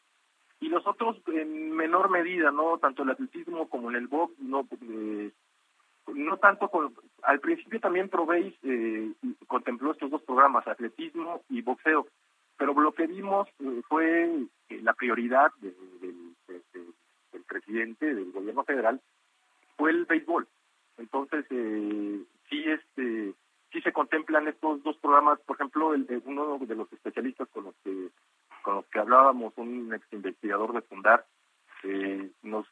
y 0.59 0.69
los 0.69 0.85
otros 0.87 1.17
en 1.27 1.71
menor 1.71 2.09
medida, 2.09 2.51
no 2.51 2.77
tanto 2.77 3.03
el 3.03 3.11
atletismo 3.11 3.69
como 3.69 3.89
en 3.89 3.97
el 3.97 4.07
box, 4.07 4.33
no 4.39 4.67
eh, 4.81 5.31
no 6.13 6.37
tanto 6.37 6.69
al 7.23 7.39
principio 7.39 7.79
también 7.79 8.09
Proveis 8.09 8.53
eh, 8.63 9.11
contempló 9.47 9.91
estos 9.91 10.11
dos 10.11 10.21
programas, 10.23 10.67
atletismo 10.67 11.41
y 11.49 11.61
boxeo, 11.61 12.07
pero 12.57 12.73
lo 12.79 12.93
que 12.93 13.07
vimos 13.07 13.47
eh, 13.59 13.81
fue 13.87 14.45
la 14.69 14.93
prioridad 14.93 15.51
del 15.59 16.35
presidente 17.47 18.13
del 18.13 18.31
gobierno 18.31 18.63
federal 18.63 19.01
fue 19.77 19.91
el 19.91 20.05
béisbol. 20.05 20.47
Entonces, 20.97 21.45
eh, 21.49 22.23
sí, 22.49 22.63
este, 22.65 23.33
sí 23.75 23.81
se 23.81 23.91
contemplan 23.91 24.47
estos 24.47 24.81
dos 24.83 24.95
programas, 24.97 25.37
por 25.41 25.57
ejemplo, 25.57 25.93
el, 25.93 26.07
uno 26.23 26.57
de 26.59 26.75
los 26.75 26.91
especialistas 26.93 27.49
con 27.49 27.65
los 27.65 27.75
que 27.83 28.09
con 28.61 28.75
los 28.75 28.85
que 28.85 28.99
hablábamos, 28.99 29.53
un 29.57 29.93
ex 29.93 30.11
investigador 30.11 30.73
de 30.73 30.81
Fundar, 30.81 31.23
eh, 31.83 32.31
nos, 32.41 32.65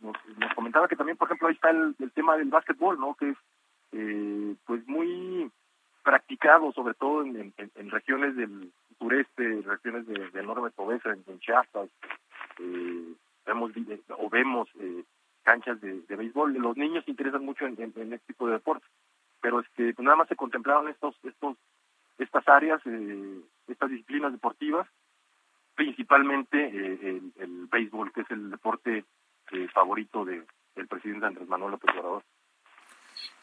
nos, 0.00 0.54
comentaba 0.54 0.86
que 0.86 0.94
también, 0.94 1.16
por 1.16 1.26
ejemplo, 1.26 1.48
ahí 1.48 1.54
está 1.54 1.70
el, 1.70 1.96
tema 2.14 2.36
del 2.36 2.50
básquetbol, 2.50 3.00
¿no? 3.00 3.14
Que 3.14 3.30
es 3.30 3.36
eh, 3.92 4.54
pues 4.64 4.86
muy 4.86 5.50
practicado, 6.04 6.72
sobre 6.72 6.94
todo 6.94 7.22
en, 7.22 7.52
regiones 7.90 8.36
del 8.36 8.70
sureste, 8.98 9.62
regiones 9.62 10.06
de, 10.06 10.38
enorme 10.38 10.70
pobreza, 10.70 11.10
en, 11.10 11.40
Chiapas, 11.40 11.88
eh, 12.60 13.14
vemos 13.46 13.72
o 14.18 14.28
vemos 14.28 14.68
eh, 14.78 15.04
canchas 15.42 15.80
de, 15.80 16.02
béisbol. 16.08 16.52
Los 16.54 16.76
niños 16.76 17.04
se 17.04 17.10
interesan 17.10 17.44
mucho 17.44 17.66
en, 17.66 17.72
este 17.80 18.18
tipo 18.26 18.46
de 18.46 18.52
deportes, 18.52 18.88
pero 19.44 19.60
este, 19.60 19.92
pues 19.92 20.02
nada 20.02 20.16
más 20.16 20.28
se 20.28 20.36
contemplaron 20.36 20.88
estos, 20.88 21.14
estos, 21.22 21.58
estas 22.16 22.48
áreas, 22.48 22.80
eh, 22.86 23.40
estas 23.68 23.90
disciplinas 23.90 24.32
deportivas, 24.32 24.88
principalmente 25.74 26.56
eh, 26.64 27.20
el, 27.36 27.66
béisbol, 27.70 28.10
que 28.14 28.22
es 28.22 28.30
el 28.30 28.50
deporte 28.50 29.04
eh, 29.50 29.68
favorito 29.68 30.24
de, 30.24 30.46
del 30.74 30.88
presidente 30.88 31.26
Andrés 31.26 31.46
Manuel 31.46 31.72
López 31.72 31.90
Obrador. 31.90 32.22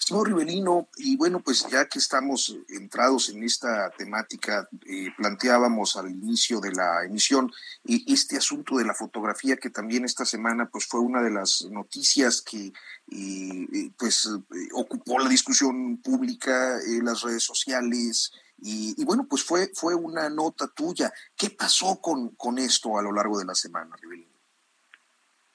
Señor 0.04 0.28
Rivelino, 0.28 0.88
y 0.98 1.16
bueno, 1.16 1.40
pues 1.40 1.68
ya 1.70 1.86
que 1.88 2.00
estamos 2.00 2.58
entrados 2.70 3.30
en 3.30 3.44
esta 3.44 3.90
temática, 3.92 4.68
eh, 4.86 5.10
planteábamos 5.16 5.96
al 5.96 6.10
inicio 6.10 6.60
de 6.60 6.72
la 6.72 7.06
emisión 7.06 7.52
este 7.86 8.38
asunto 8.38 8.78
de 8.78 8.86
la 8.86 8.94
fotografía 8.94 9.58
que 9.58 9.70
también 9.70 10.04
esta 10.04 10.26
semana 10.26 10.70
pues 10.72 10.88
fue 10.88 11.00
una 11.00 11.22
de 11.22 11.32
las 11.32 11.66
noticias 11.70 12.42
que 12.42 12.74
pues 13.98 14.30
ocupó 14.74 15.20
la 15.20 15.30
discusión 15.30 15.98
pública 15.98 16.80
las 17.02 17.22
redes 17.22 17.44
sociales, 17.44 18.32
y, 18.64 19.04
bueno, 19.06 19.26
pues 19.28 19.44
fue, 19.44 19.70
fue 19.74 19.96
una 19.96 20.30
nota 20.30 20.68
tuya. 20.68 21.12
¿Qué 21.36 21.50
pasó 21.50 22.00
con, 22.00 22.36
con 22.36 22.60
esto 22.60 22.98
a 22.98 23.02
lo 23.02 23.12
largo 23.12 23.40
de 23.40 23.46
la 23.46 23.56
semana, 23.56 23.96
Rivelino? 24.00 24.30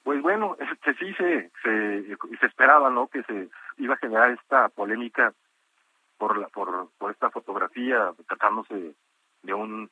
Pues 0.03 0.21
bueno, 0.21 0.57
este, 0.71 0.93
sí 0.95 1.13
se, 1.13 1.51
se, 1.63 2.45
esperaba, 2.45 2.89
¿no? 2.89 3.07
Que 3.07 3.23
se 3.23 3.49
iba 3.77 3.93
a 3.93 3.97
generar 3.97 4.31
esta 4.31 4.69
polémica 4.69 5.33
por 6.17 6.37
la, 6.37 6.47
por, 6.49 6.89
por 6.97 7.11
esta 7.11 7.29
fotografía 7.29 8.13
tratándose 8.27 8.95
de 9.43 9.53
un 9.53 9.89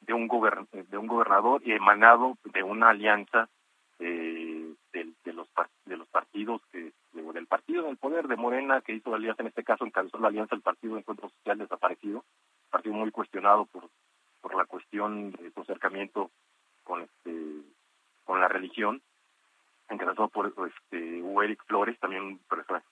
de 0.00 0.12
un 0.12 0.28
de 0.28 0.98
un 0.98 1.06
gobernador 1.06 1.62
emanado 1.64 2.38
de 2.44 2.62
una 2.62 2.90
alianza 2.90 3.48
eh, 3.98 4.74
de, 4.92 5.12
de, 5.24 5.32
los 5.32 5.48
de 5.84 5.96
los 5.96 6.08
partidos 6.08 6.62
que 6.70 6.92
del 7.12 7.46
partido 7.46 7.84
del 7.84 7.96
poder 7.96 8.28
de 8.28 8.36
Morena 8.36 8.80
que 8.80 8.94
hizo 8.94 9.10
la 9.10 9.16
alianza 9.16 9.42
en 9.42 9.48
este 9.48 9.64
caso 9.64 9.84
encabezó 9.84 10.18
la 10.18 10.28
alianza 10.28 10.54
el 10.54 10.62
partido 10.62 10.94
de 10.94 11.00
Encuentro 11.00 11.28
Social 11.30 11.58
desaparecido 11.58 12.24
partido 12.70 12.94
muy 12.94 13.10
cuestionado 13.10 13.66
por 13.66 13.88
por 14.40 14.54
la 14.54 14.64
cuestión 14.66 15.32
de 15.32 15.50
su 15.50 15.60
acercamiento 15.62 16.30
con 16.84 17.02
este 17.02 17.62
con 18.24 18.40
la 18.40 18.48
religión 18.48 19.02
encabezado 19.88 20.28
por 20.28 20.46
este 20.46 21.22
Eric 21.44 21.64
Flores 21.66 21.98
también 22.00 22.22
un 22.22 22.40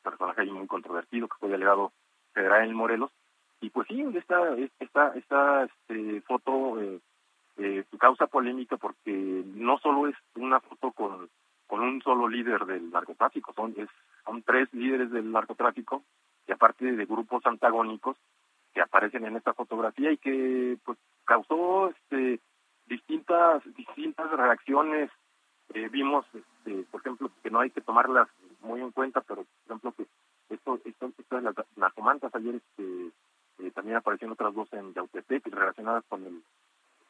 personaje 0.02 0.42
ahí 0.42 0.50
muy 0.50 0.66
controvertido 0.66 1.28
que 1.28 1.38
fue 1.38 1.48
delegado 1.48 1.92
federal 2.32 2.68
en 2.68 2.74
Morelos. 2.74 3.10
Y 3.60 3.70
pues 3.70 3.88
sí 3.88 4.04
esta 4.14 4.56
esta 4.80 5.12
esta 5.14 5.64
este, 5.64 6.20
foto 6.22 6.80
eh, 6.80 7.00
eh, 7.56 7.84
causa 7.98 8.26
polémica 8.26 8.76
porque 8.76 9.42
no 9.46 9.78
solo 9.78 10.08
es 10.08 10.16
una 10.34 10.60
foto 10.60 10.92
con 10.92 11.28
con 11.66 11.80
un 11.80 12.02
solo 12.02 12.28
líder 12.28 12.66
del 12.66 12.90
narcotráfico 12.90 13.52
son 13.54 13.74
es 13.76 13.88
son 14.24 14.42
tres 14.42 14.72
líderes 14.72 15.10
del 15.10 15.32
narcotráfico 15.32 16.02
y 16.46 16.52
aparte 16.52 16.92
de 16.92 17.06
grupos 17.06 17.44
antagónicos 17.46 18.16
que 18.74 18.82
aparecen 18.82 19.24
en 19.24 19.36
esta 19.36 19.54
fotografía 19.54 20.12
y 20.12 20.18
que 20.18 20.76
pues 20.84 20.98
causó 21.24 21.88
este 21.88 22.40
distintas 22.86 23.62
distintas 23.76 24.30
reacciones 24.32 25.10
eh, 25.72 25.88
vimos 25.88 26.26
este, 26.34 26.84
por 26.90 27.00
ejemplo 27.00 27.30
que 27.42 27.50
no 27.50 27.60
hay 27.60 27.70
que 27.70 27.80
tomarlas 27.80 28.28
muy 28.60 28.80
en 28.80 28.90
cuenta 28.90 29.20
pero 29.22 29.44
por 29.44 29.64
ejemplo 29.66 29.92
que 29.92 30.06
esto 30.54 30.80
esto, 30.84 31.10
esto 31.18 31.36
de 31.36 31.42
las 31.42 31.54
narcomantas 31.76 32.34
ayer 32.34 32.56
este 32.56 33.10
eh, 33.58 33.70
también 33.70 33.96
aparecieron 33.96 34.32
otras 34.32 34.54
dos 34.54 34.72
en 34.72 34.92
Yautepec 34.94 35.46
relacionadas 35.46 36.04
con 36.08 36.24
el 36.24 36.42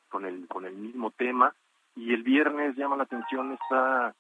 con 0.08 0.25
el 0.25 0.46
con 0.49 0.64
el 0.66 0.75
mismo 0.75 1.11
tema 1.11 1.54
y 1.96 2.12
el 2.12 2.23
viernes 2.23 2.76
llama 2.76 2.96
la 2.96 3.04
atención 3.04 3.52
esta 3.52 4.14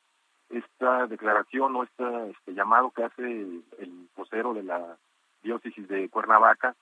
esta 0.50 1.06
declaración 1.06 1.74
o 1.76 1.84
este, 1.84 2.30
este 2.30 2.54
llamado 2.54 2.90
que 2.90 3.04
hace 3.04 3.22
el, 3.22 4.08
vocero 4.16 4.54
de 4.54 4.62
la 4.62 4.96
diócesis 5.42 5.88
de 5.88 6.08
Cuernavaca 6.08 6.74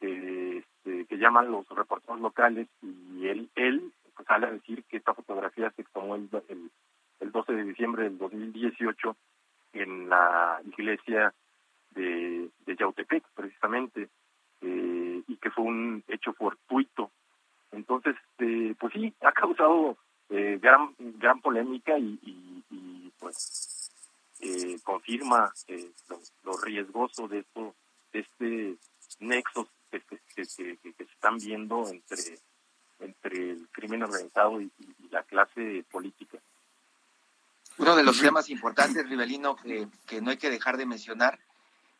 que, 0.00 0.58
este, 0.58 1.06
que 1.06 1.18
llaman 1.18 1.50
los 1.50 1.68
reporteros 1.68 2.20
locales 2.20 2.68
y 2.82 3.26
él, 3.26 3.50
él 3.56 3.92
pues, 4.14 4.26
sale 4.28 4.46
a 4.46 4.52
decir 4.52 4.84
que 4.84 4.98
esta 4.98 5.14
fotografía 5.14 5.70
se 5.72 5.84
tomó 5.84 6.14
el, 6.14 6.28
el, 6.48 7.32
12 7.32 7.52
de 7.52 7.64
del 7.94 8.18
2018 8.18 9.16
en 9.74 10.08
la 10.08 10.60
iglesia 10.64 11.32
de, 11.90 12.50
Yautepec, 12.66 13.24
precisamente, 13.34 14.08
eh, 14.60 15.22
y 15.26 15.36
que 15.36 15.50
fue 15.50 15.64
un 15.64 16.02
hecho 16.08 16.32
fortuito. 16.32 17.10
Entonces, 17.72 18.16
eh, 18.38 18.74
pues 18.78 18.92
sí, 18.92 19.12
ha 19.20 19.32
causado 19.32 19.96
eh, 20.28 20.58
gran 20.60 20.94
gran 20.98 21.40
polémica 21.40 21.96
y, 21.98 22.18
pues 23.18 23.90
eh, 24.40 24.78
confirma 24.84 25.52
lo, 26.08 26.20
lo, 26.44 26.58
riesgoso 26.58 27.28
de 27.28 27.38
esto, 27.38 27.74
de 28.12 28.20
este 28.20 28.76
nexo 29.20 29.68
que, 29.90 30.44
se 30.44 30.78
están 30.98 31.38
viendo 31.38 31.88
entre, 31.88 32.38
entre 32.98 33.50
el 33.52 33.68
crimen 33.68 34.02
organizado 34.02 34.60
y, 34.60 34.70
la 35.10 35.22
clase 35.22 35.84
política. 35.90 36.25
Uno 37.86 37.94
de 37.94 38.02
los 38.02 38.20
temas 38.20 38.50
importantes, 38.50 39.08
Rivelino, 39.08 39.54
que, 39.54 39.86
que 40.06 40.20
no 40.20 40.30
hay 40.30 40.38
que 40.38 40.50
dejar 40.50 40.76
de 40.76 40.86
mencionar, 40.86 41.38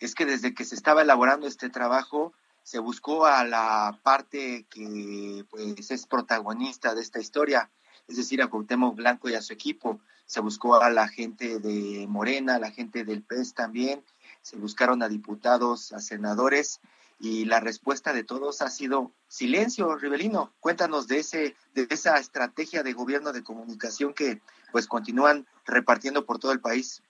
es 0.00 0.16
que 0.16 0.26
desde 0.26 0.52
que 0.52 0.64
se 0.64 0.74
estaba 0.74 1.02
elaborando 1.02 1.46
este 1.46 1.70
trabajo, 1.70 2.32
se 2.64 2.80
buscó 2.80 3.24
a 3.24 3.44
la 3.44 4.00
parte 4.02 4.66
que 4.68 5.44
pues 5.48 5.92
es 5.92 6.08
protagonista 6.08 6.92
de 6.92 7.02
esta 7.02 7.20
historia, 7.20 7.70
es 8.08 8.16
decir, 8.16 8.42
a 8.42 8.48
Cuauhtémoc 8.48 8.96
Blanco 8.96 9.28
y 9.28 9.34
a 9.34 9.42
su 9.42 9.52
equipo. 9.52 10.00
Se 10.24 10.40
buscó 10.40 10.74
a 10.74 10.90
la 10.90 11.06
gente 11.06 11.60
de 11.60 12.08
Morena, 12.08 12.56
a 12.56 12.58
la 12.58 12.72
gente 12.72 13.04
del 13.04 13.22
PES 13.22 13.54
también, 13.54 14.04
se 14.42 14.56
buscaron 14.56 15.04
a 15.04 15.08
diputados, 15.08 15.92
a 15.92 16.00
senadores, 16.00 16.80
y 17.20 17.44
la 17.44 17.60
respuesta 17.60 18.12
de 18.12 18.24
todos 18.24 18.60
ha 18.60 18.70
sido 18.70 19.12
silencio, 19.28 19.94
Rivelino. 19.94 20.52
Cuéntanos 20.58 21.06
de 21.06 21.20
ese 21.20 21.56
de 21.74 21.86
esa 21.90 22.18
estrategia 22.18 22.82
de 22.82 22.92
gobierno 22.92 23.32
de 23.32 23.44
comunicación 23.44 24.12
que 24.14 24.42
pues 24.72 24.88
continúan 24.88 25.46
repartiendo 25.66 26.24
por 26.24 26.38
todo 26.38 26.52
el 26.52 26.60
país. 26.60 27.02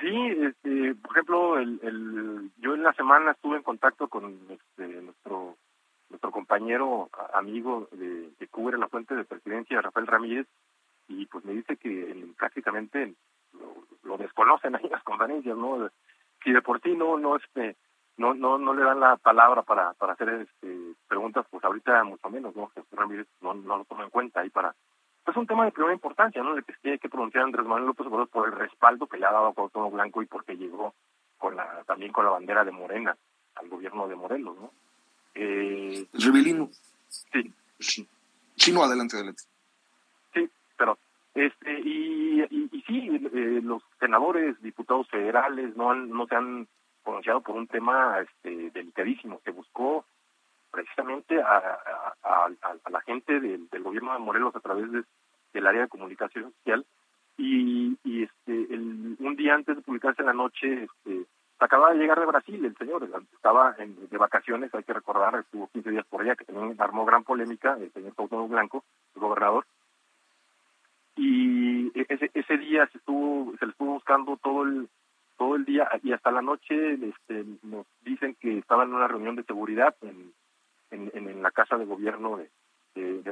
Sí, 0.00 0.16
este, 0.40 0.94
por 0.94 1.10
ejemplo, 1.12 1.58
el, 1.58 2.50
yo 2.58 2.74
en 2.74 2.82
la 2.82 2.92
semana 2.94 3.32
estuve 3.32 3.58
en 3.58 3.62
contacto 3.62 4.08
con 4.08 4.38
este, 4.48 5.02
nuestro 5.02 5.56
nuestro 6.14 6.30
compañero 6.30 7.10
amigo 7.32 7.88
de, 7.92 8.30
que 8.38 8.46
cubre 8.46 8.78
la 8.78 8.88
fuente 8.88 9.16
de 9.16 9.24
presidencia, 9.24 9.80
Rafael 9.80 10.06
Ramírez, 10.06 10.46
y 11.08 11.26
pues 11.26 11.44
me 11.44 11.52
dice 11.52 11.76
que 11.76 12.24
prácticamente 12.38 13.14
lo, 14.04 14.16
desconocen 14.16 14.76
ahí 14.76 14.88
las 14.88 15.02
conferencias, 15.02 15.56
¿no? 15.56 15.90
Si 16.44 16.52
de 16.52 16.62
por 16.62 16.80
sí 16.80 16.94
no, 16.94 17.18
no, 17.18 17.36
este, 17.36 17.76
no, 18.16 18.32
no, 18.32 18.58
no 18.58 18.74
le 18.74 18.84
dan 18.84 19.00
la 19.00 19.16
palabra 19.16 19.62
para, 19.62 19.92
para 19.94 20.12
hacer 20.12 20.28
este, 20.28 20.94
preguntas, 21.08 21.46
pues 21.50 21.64
ahorita 21.64 22.04
mucho 22.04 22.30
menos, 22.30 22.54
¿no? 22.54 22.68
Jesús 22.68 22.90
Ramírez 22.92 23.26
no, 23.40 23.54
no 23.54 23.78
lo 23.78 23.84
toma 23.84 24.04
en 24.04 24.10
cuenta 24.10 24.40
ahí 24.40 24.50
para, 24.50 24.74
pues 25.24 25.36
un 25.36 25.46
tema 25.46 25.64
de 25.64 25.72
primera 25.72 25.94
importancia, 25.94 26.42
¿no? 26.42 26.54
De 26.54 26.62
que 26.62 26.74
tiene 26.82 26.98
que 26.98 27.08
pronunciar 27.08 27.44
Andrés 27.44 27.64
Manuel 27.64 27.86
López 27.86 28.06
Obrador 28.06 28.28
por 28.28 28.48
el 28.48 28.54
respaldo 28.54 29.06
que 29.06 29.16
le 29.16 29.26
ha 29.26 29.32
dado 29.32 29.48
a 29.48 29.54
Cuauhtémoc 29.54 29.92
Blanco 29.92 30.22
y 30.22 30.26
porque 30.26 30.56
llegó 30.56 30.94
con 31.38 31.56
la, 31.56 31.82
también 31.86 32.12
con 32.12 32.24
la 32.24 32.30
bandera 32.30 32.64
de 32.64 32.70
Morena 32.70 33.16
al 33.56 33.68
gobierno 33.68 34.06
de 34.06 34.16
Morelos, 34.16 34.56
¿no? 34.58 34.70
Eh, 35.34 36.06
Sí. 37.08 37.52
Sí. 37.78 38.08
Sí, 38.56 38.72
no, 38.72 38.82
adelante, 38.82 39.16
adelante. 39.16 39.42
Sí, 40.32 40.48
pero 40.76 40.98
este 41.34 41.80
y, 41.80 42.42
y, 42.42 42.82
sí, 42.86 43.08
eh, 43.32 43.60
los 43.62 43.82
senadores, 43.98 44.60
diputados 44.62 45.08
federales 45.08 45.76
no 45.76 45.90
han, 45.90 46.10
no 46.10 46.26
se 46.26 46.34
han 46.34 46.68
pronunciado 47.02 47.40
por 47.40 47.56
un 47.56 47.66
tema 47.66 48.20
este 48.20 48.70
delicadísimo. 48.70 49.40
Se 49.44 49.50
buscó 49.50 50.04
precisamente 50.74 51.40
a, 51.40 51.78
la 52.90 53.00
gente 53.02 53.40
del, 53.40 53.68
gobierno 53.82 54.12
de 54.12 54.18
Morelos 54.18 54.54
a 54.56 54.60
través 54.60 54.90
del 55.52 55.66
área 55.66 55.82
de 55.82 55.88
comunicación 55.88 56.52
social. 56.58 56.84
Y, 57.36 57.96
este 58.04 58.74
el, 58.74 59.16
un 59.18 59.36
día 59.36 59.54
antes 59.54 59.76
de 59.76 59.82
publicarse 59.82 60.22
en 60.22 60.26
la 60.26 60.32
noche 60.32 60.84
este, 60.84 61.26
acaba 61.58 61.92
de 61.92 61.98
llegar 61.98 62.18
de 62.20 62.26
Brasil 62.26 62.64
el 62.64 62.76
señor, 62.76 63.08
estaba 63.32 63.74
en, 63.78 64.08
de 64.08 64.18
vacaciones, 64.18 64.74
hay 64.74 64.84
que 64.84 64.92
recordar, 64.92 65.34
estuvo 65.36 65.68
15 65.68 65.90
días 65.90 66.06
por 66.06 66.22
allá, 66.22 66.36
que 66.36 66.44
también 66.44 66.76
armó 66.78 67.04
gran 67.04 67.24
polémica, 67.24 67.76
el 67.80 67.92
señor 67.92 68.14
Cuauhtémoc 68.14 68.50
Blanco, 68.50 68.84
el 69.14 69.20
gobernador, 69.20 69.66
y 71.16 71.90
ese, 71.94 72.30
ese 72.34 72.58
día 72.58 72.86
se 72.88 72.98
estuvo, 72.98 73.56
se 73.58 73.66
le 73.66 73.72
estuvo 73.72 73.94
buscando 73.94 74.36
todo 74.36 74.62
el 74.64 74.88
todo 75.36 75.56
el 75.56 75.64
día 75.64 75.88
y 76.02 76.12
hasta 76.12 76.30
la 76.30 76.42
noche 76.42 76.94
este, 76.94 77.44
nos 77.64 77.86
dicen 78.02 78.36
que 78.40 78.58
estaba 78.58 78.84
en 78.84 78.94
una 78.94 79.08
reunión 79.08 79.34
de 79.34 79.42
seguridad 79.42 79.96
en, 80.02 80.32
en, 80.94 81.42
la 81.42 81.50
casa 81.50 81.76
de 81.76 81.84
gobierno 81.84 82.38
de, 82.38 82.50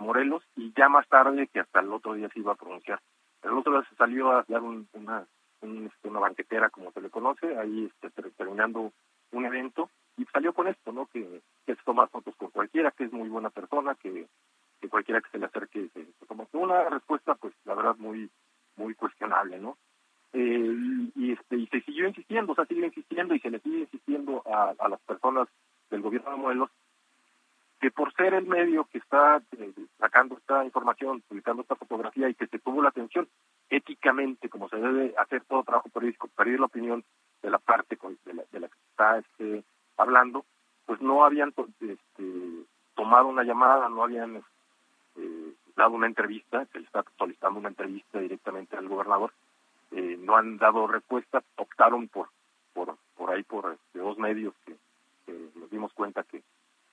Morelos 0.01 0.43
y 0.57 0.73
ya 0.77 0.89
más 0.89 1.09
tarde 1.09 1.47
que 1.47 1.61
hasta 1.61 1.81
el 1.81 1.93
otro 1.93 2.15
día 2.15 2.29
se 2.31 2.41
iba 2.41 2.53
a 2.53 2.57
pronunciar. 2.57 3.01
El 3.43 3.53
otro 3.53 3.73
día 3.73 3.89
se 3.89 3.95
salió 3.95 4.33
a 4.33 4.45
dar 4.49 4.61
una 4.61 5.27
este, 5.63 6.09
una 6.09 6.19
banquetera 6.19 6.71
como 6.71 6.91
se 6.91 7.01
le 7.01 7.09
conoce, 7.09 7.57
ahí 7.57 7.89
este, 8.03 8.31
terminando 8.33 8.93
un 9.31 9.47
evento, 9.47 9.91
y 10.17 10.25
salió 10.27 10.53
con 10.53 10.67
esto, 10.67 10.93
¿no? 10.93 11.07
Que, 11.07 11.41
que 11.65 11.77
se 11.77 11.83
toma 11.85 12.09
fotos 12.09 12.35
con 12.37 12.51
cualquiera, 12.51 12.91
que 12.91 13.05
es 13.05 13.13
muy 13.13 13.29
buena 13.29 13.49
persona, 13.51 13.95
que, 13.95 14.27
que 14.81 14.89
cualquiera 14.89 15.21
que 15.21 15.31
se 15.31 15.39
le 15.39 15.47
acerque 15.47 15.89
se, 15.95 16.07
toma 16.27 16.47
una 16.53 16.89
respuesta, 16.91 17.37
pues 17.37 17.55
la 17.65 17.75
verdad 17.75 17.97
muy 17.99 18.29
muy 18.77 18.95
cuestionable, 18.95 19.59
¿no? 19.59 19.77
Eh, 20.33 20.75
y, 21.15 21.33
este 21.33 21.57
y 21.57 21.67
se 21.69 21.81
siguió 21.83 22.09
insistiendo, 22.09 22.53
o 22.53 22.55
sea, 22.55 22.65
sigue 22.65 22.87
insistiendo 22.87 23.35
y 23.35 23.41
se 23.41 23.51
le 23.51 23.61
sigue 23.61 23.81
insistiendo 23.81 24.43
a, 24.47 24.75
a 24.79 24.89
las 24.89 25.01
personas 25.03 25.47
del 25.91 26.01
gobierno 26.01 26.31
de 26.31 26.37
Morelos 26.39 26.71
que 27.83 27.91
por 27.91 28.15
ser 28.15 28.33
el 28.33 28.47
medio 28.47 28.85
que 28.85 28.99
está 28.99 29.43
eh, 29.59 29.73
sacando 29.99 30.37
esta 30.37 30.65
información, 30.65 31.21
publicando 31.23 31.63
esta 31.63 31.75
fotografía 31.75 32.29
y 32.29 32.35
que 32.35 32.47
se 32.47 32.61
tuvo 32.61 32.81
la 32.81 32.91
atención 32.91 33.29
éticamente, 33.69 34.49
como 34.49 34.69
se 34.69 34.77
debe 34.77 35.13
hacer 35.19 35.43
todo 35.47 35.65
trabajo 35.65 35.89
periodístico, 35.89 36.29
pedir 36.29 36.61
la 36.61 36.67
opinión 36.67 37.03
de 37.43 37.51
la 37.51 37.59
parte 37.59 37.99
de 38.25 38.35
la, 38.35 38.45
de 38.53 38.61
la 38.61 38.69
que 38.69 38.79
está 38.89 39.19
este, 39.19 39.65
hablando, 39.97 40.45
pues 40.87 41.03
no 41.03 41.25
habían 41.25 41.53
este, 41.81 42.65
tomado 42.95 43.27
una 43.27 43.43
llamada, 43.43 43.89
no 43.89 44.05
habían 44.05 44.37
eh, 45.17 45.53
dado 45.75 45.97
una 45.97 46.07
entrevista, 46.07 46.65
se 46.67 46.79
le 46.79 46.87
está 46.87 47.05
solicitando 47.19 47.59
una 47.59 47.71
entrevista 47.71 48.21
directamente 48.21 48.77
al 48.77 48.87
gobernador, 48.87 49.33
eh, 49.91 50.17
no 50.21 50.37
han 50.37 50.57
dado 50.57 50.87
respuesta, 50.87 51.43
optaron 51.57 52.07
por 52.07 52.29
por 52.75 52.97
por 53.17 53.33
ahí 53.33 53.43
por 53.43 53.73
este, 53.73 53.99
dos 53.99 54.17
medios 54.19 54.55
que 54.65 54.77
nos 55.57 55.69
dimos 55.71 55.93
cuenta 55.95 56.23
que 56.23 56.42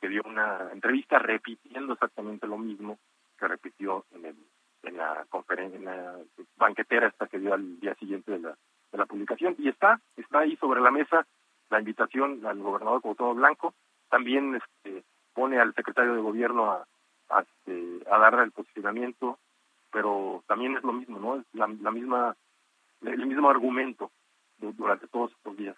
dio 0.10 0.22
una 0.26 0.70
entrevista 0.72 1.20
repitiendo 1.20 1.94
exactamente 1.94 2.48
lo 2.48 2.58
mismo 2.58 3.00
que 3.38 3.48
repitió 3.48 4.06
en, 4.12 4.26
el, 4.26 4.36
en 4.84 4.98
la 4.98 5.26
conferencia, 5.30 5.78
en 5.78 5.86
la 5.86 6.18
banquetera 6.58 7.08
esta 7.08 7.28
que 7.28 7.40
dio 7.40 7.54
al 7.54 7.80
día 7.80 7.96
siguiente 7.96 8.32
de 8.34 8.40
la, 8.40 8.58
de 8.92 8.98
la 8.98 9.06
publicación. 9.06 9.56
Y 9.58 9.70
está, 9.70 10.02
está 10.18 10.40
ahí 10.40 10.56
sobre 10.58 10.82
la 10.82 10.92
mesa 10.92 11.26
la 11.70 11.80
invitación 11.80 12.46
al 12.46 12.60
gobernador 12.60 13.02
Cuauhtémoc 13.02 13.38
Blanco, 13.38 13.74
también 14.10 14.56
este, 14.56 15.04
pone 15.34 15.60
al 15.60 15.74
secretario 15.76 16.16
de 16.16 16.22
gobierno 16.22 16.72
a, 16.72 16.88
a, 17.30 17.42
este, 17.42 18.10
a 18.10 18.18
darle 18.18 18.44
el 18.44 18.52
posicionamiento, 18.52 19.38
pero 19.92 20.44
también 20.48 20.78
es 20.78 20.84
lo 20.84 20.94
mismo, 20.94 21.20
¿no? 21.20 21.36
Es 21.36 21.46
la, 21.54 21.68
la 21.68 21.92
misma, 21.92 22.36
el 23.02 23.26
mismo 23.26 23.50
argumento 23.50 24.12
durante 24.58 25.08
todos 25.08 25.32
estos 25.32 25.56
días. 25.58 25.76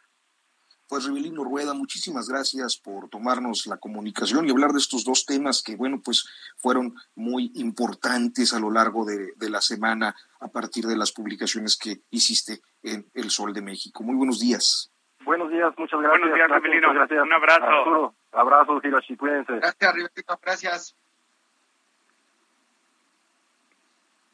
Pues 0.91 1.05
Rivelino 1.05 1.45
Rueda, 1.45 1.73
muchísimas 1.73 2.27
gracias 2.27 2.75
por 2.75 3.07
tomarnos 3.07 3.65
la 3.65 3.77
comunicación 3.77 4.45
y 4.45 4.51
hablar 4.51 4.71
de 4.71 4.79
estos 4.79 5.05
dos 5.05 5.25
temas 5.25 5.63
que, 5.63 5.77
bueno, 5.77 6.01
pues 6.03 6.27
fueron 6.57 6.95
muy 7.15 7.49
importantes 7.55 8.53
a 8.53 8.59
lo 8.59 8.69
largo 8.69 9.05
de, 9.05 9.31
la 9.49 9.61
semana 9.61 10.13
a 10.41 10.49
partir 10.49 10.83
de 10.83 10.97
las 10.97 11.13
publicaciones 11.13 11.79
que 11.81 12.01
hiciste 12.09 12.59
en 12.83 13.05
El 13.13 13.29
Sol 13.29 13.53
de 13.53 13.61
México. 13.61 14.03
Muy 14.03 14.15
buenos 14.15 14.41
días. 14.41 14.91
Buenos 15.23 15.49
días, 15.49 15.73
muchas 15.77 15.97
gracias. 15.97 16.19
Buenos 16.19 16.35
días, 16.35 16.61
Rivelino. 16.61 16.91
Un 17.23 17.33
abrazo. 17.35 18.15
Abrazo, 18.33 18.81
Hiroshi, 18.83 19.15
cuídense. 19.15 19.53
Gracias, 19.53 19.93
Rivelino, 19.93 20.39
gracias. 20.41 20.95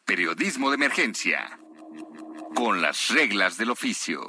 Periodismo 0.08 0.72
de 0.72 0.76
emergencia. 0.76 1.60
Con 2.56 2.82
las 2.82 3.10
reglas 3.10 3.60
del 3.60 3.70
oficio. 3.70 4.22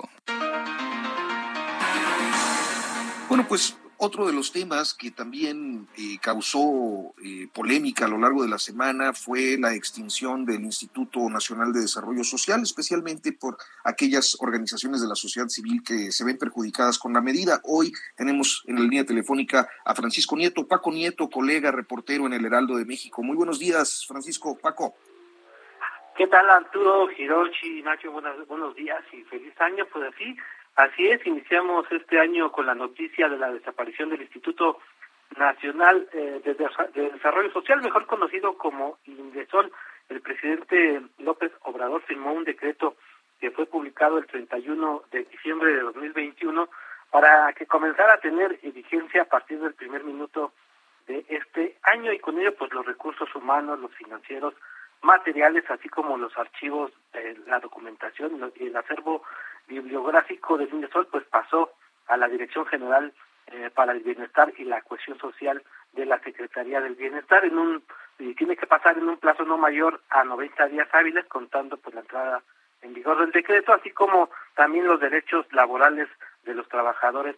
Bueno, 3.38 3.51
pues 3.51 3.79
otro 3.98 4.27
de 4.27 4.33
los 4.33 4.51
temas 4.51 4.94
que 4.94 5.12
también 5.12 5.87
eh, 5.96 6.18
causó 6.20 7.14
eh, 7.24 7.46
polémica 7.55 8.07
a 8.07 8.09
lo 8.09 8.18
largo 8.18 8.42
de 8.42 8.48
la 8.48 8.59
semana 8.59 9.12
fue 9.12 9.57
la 9.57 9.74
extinción 9.74 10.44
del 10.44 10.62
Instituto 10.62 11.20
Nacional 11.31 11.72
de 11.72 11.83
Desarrollo 11.83 12.24
Social, 12.24 12.61
especialmente 12.62 13.31
por 13.31 13.57
aquellas 13.85 14.37
organizaciones 14.40 15.03
de 15.03 15.07
la 15.07 15.14
sociedad 15.14 15.46
civil 15.46 15.85
que 15.87 16.11
se 16.11 16.24
ven 16.24 16.37
perjudicadas 16.37 16.98
con 16.98 17.12
la 17.12 17.20
medida. 17.20 17.61
Hoy 17.62 17.92
tenemos 18.16 18.64
en 18.66 18.74
la 18.74 18.83
línea 18.83 19.05
telefónica 19.05 19.68
a 19.85 19.94
Francisco 19.94 20.35
Nieto, 20.35 20.66
Paco 20.66 20.90
Nieto, 20.90 21.31
colega 21.31 21.70
reportero 21.70 22.27
en 22.27 22.33
el 22.33 22.44
Heraldo 22.44 22.77
de 22.77 22.87
México. 22.87 23.22
Muy 23.22 23.37
buenos 23.37 23.61
días, 23.61 24.05
Francisco, 24.09 24.59
Paco. 24.59 24.96
¿Qué 26.16 26.27
tal, 26.27 26.51
Arturo, 26.51 27.09
Hiroshi, 27.09 27.83
Nacho? 27.83 28.11
Buenos, 28.11 28.44
buenos 28.48 28.74
días 28.74 29.05
y 29.12 29.22
feliz 29.22 29.55
año. 29.61 29.87
Pues 29.92 30.12
así, 30.12 30.37
Así 30.79 31.09
es, 31.09 31.27
iniciamos 31.27 31.91
este 31.91 32.21
año 32.21 32.53
con 32.53 32.64
la 32.64 32.75
noticia 32.77 33.29
de 33.29 33.37
la 33.37 33.51
desaparición 33.51 34.11
del 34.11 34.23
Instituto 34.23 34.79
Nacional 35.37 36.09
eh, 36.12 36.41
de, 36.45 36.55
Desarrollo 36.55 37.51
Social, 37.51 37.83
mejor 37.83 38.07
conocido 38.07 38.57
como 38.57 38.97
INDESOL. 39.05 39.73
El 40.09 40.21
presidente 40.21 41.03
López 41.19 41.51
Obrador 41.62 42.03
firmó 42.03 42.33
un 42.33 42.45
decreto 42.45 42.95
que 43.41 43.51
fue 43.51 43.67
publicado 43.67 44.19
el 44.19 44.27
31 44.29 45.03
de 45.11 45.25
diciembre 45.25 45.73
de 45.73 45.81
2021 45.81 46.69
para 47.11 47.53
que 47.55 47.67
comenzara 47.67 48.14
a 48.14 48.21
tener 48.21 48.61
vigencia 48.62 49.23
a 49.23 49.29
partir 49.29 49.59
del 49.59 49.75
primer 49.75 50.05
minuto 50.05 50.53
de 51.09 51.27
este 51.29 51.77
año 51.83 52.12
y 52.12 52.21
con 52.21 52.38
ello 52.38 52.55
pues 52.55 52.73
los 52.73 52.87
recursos 52.87 53.35
humanos, 53.35 53.81
los 53.81 53.93
financieros, 53.97 54.55
materiales, 55.03 55.69
así 55.71 55.88
como 55.88 56.17
los 56.17 56.38
archivos, 56.38 56.93
la 57.49 57.59
documentación 57.59 58.53
y 58.55 58.67
el 58.67 58.77
acervo 58.77 59.25
bibliográfico 59.69 60.59
del 60.59 60.73
INDESOL 60.73 61.07
pues 61.07 61.25
pasó 61.25 61.71
a 62.07 62.17
la 62.17 62.29
Dirección 62.29 62.67
General 62.67 63.13
eh, 63.49 63.71
para 63.75 63.93
el 63.93 64.01
Bienestar 64.01 64.53
y 64.59 64.65
la 64.65 64.83
Cohesión 64.83 65.19
Social 65.19 65.63
de 65.93 66.07
la 66.07 66.19
Secretaría 66.21 66.81
del 66.81 66.95
Bienestar 66.95 67.45
en 67.45 67.59
un 67.59 67.83
y 68.19 68.35
tiene 68.35 68.57
que 68.57 68.67
pasar 68.67 68.99
en 68.99 69.09
un 69.09 69.19
plazo 69.19 69.45
no 69.45 69.57
mayor 69.57 70.01
a 70.11 70.25
90 70.25 70.67
días 70.67 70.89
hábiles 70.93 71.25
contando 71.27 71.77
pues 71.77 71.95
la 71.95 72.01
entrada 72.01 72.43
en 72.83 72.95
vigor 72.95 73.19
del 73.19 73.31
decreto 73.31 73.73
así 73.73 73.91
como 73.91 74.31
también 74.55 74.87
los 74.87 75.01
derechos 75.01 75.47
laborales 75.53 76.09
de 76.45 76.55
los 76.55 76.69
trabajadores 76.69 77.37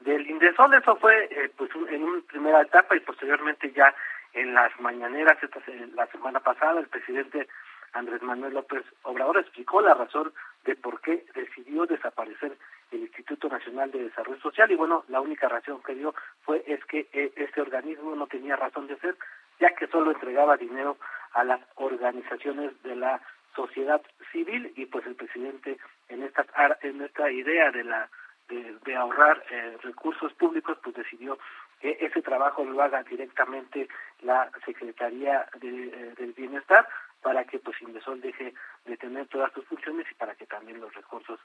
del 0.00 0.28
INDESOL. 0.28 0.74
Eso 0.74 0.96
fue 0.96 1.28
eh, 1.30 1.50
pues 1.56 1.70
en 1.88 2.04
una 2.04 2.22
primera 2.22 2.62
etapa 2.62 2.96
y 2.96 3.00
posteriormente 3.00 3.72
ya 3.72 3.94
en 4.32 4.54
las 4.54 4.78
mañaneras 4.80 5.42
esta 5.42 5.60
la 5.94 6.06
semana 6.06 6.40
pasada 6.40 6.80
el 6.80 6.86
presidente 6.86 7.48
Andrés 7.92 8.22
Manuel 8.22 8.54
López 8.54 8.84
Obrador 9.02 9.38
explicó 9.38 9.80
la 9.80 9.94
razón 9.94 10.32
de 10.64 10.76
por 10.76 11.00
qué 11.00 11.24
decidió 11.34 11.86
desaparecer 11.86 12.56
el 12.90 13.00
Instituto 13.00 13.48
Nacional 13.48 13.90
de 13.90 14.04
Desarrollo 14.04 14.40
Social 14.40 14.70
y 14.70 14.76
bueno, 14.76 15.04
la 15.08 15.20
única 15.20 15.48
razón 15.48 15.82
que 15.82 15.94
dio 15.94 16.14
fue 16.42 16.62
es 16.66 16.84
que 16.86 17.08
eh, 17.12 17.32
este 17.36 17.60
organismo 17.60 18.14
no 18.14 18.26
tenía 18.26 18.56
razón 18.56 18.86
de 18.86 18.98
ser, 18.98 19.16
ya 19.60 19.74
que 19.74 19.86
solo 19.86 20.10
entregaba 20.10 20.56
dinero 20.56 20.96
a 21.32 21.44
las 21.44 21.60
organizaciones 21.76 22.80
de 22.82 22.96
la 22.96 23.20
sociedad 23.54 24.00
civil 24.32 24.72
y 24.76 24.86
pues 24.86 25.06
el 25.06 25.14
presidente 25.14 25.78
en 26.08 26.22
esta 26.22 26.46
en 26.82 27.02
esta 27.02 27.30
idea 27.30 27.70
de 27.70 27.84
la 27.84 28.08
de, 28.48 28.96
ahorrar 28.96 29.44
eh, 29.50 29.76
recursos 29.82 30.32
públicos 30.34 30.76
pues 30.82 30.96
decidió 30.96 31.38
que 31.80 31.96
ese 32.00 32.20
trabajo 32.20 32.64
lo 32.64 32.82
haga 32.82 33.02
directamente 33.04 33.88
la 34.22 34.50
Secretaría 34.64 35.46
de, 35.60 36.14
del 36.16 36.32
Bienestar 36.32 36.86
para 37.22 37.44
que 37.44 37.58
pues 37.58 37.80
Indesol 37.82 38.20
deje 38.20 38.54
de 38.84 38.96
tener 38.96 39.26
todas 39.28 39.52
sus 39.52 39.64
funciones 39.66 40.06
y 40.10 40.14
para 40.14 40.34
que 40.34 40.46
también 40.46 40.80
los 40.80 40.92
recursos 40.94 41.38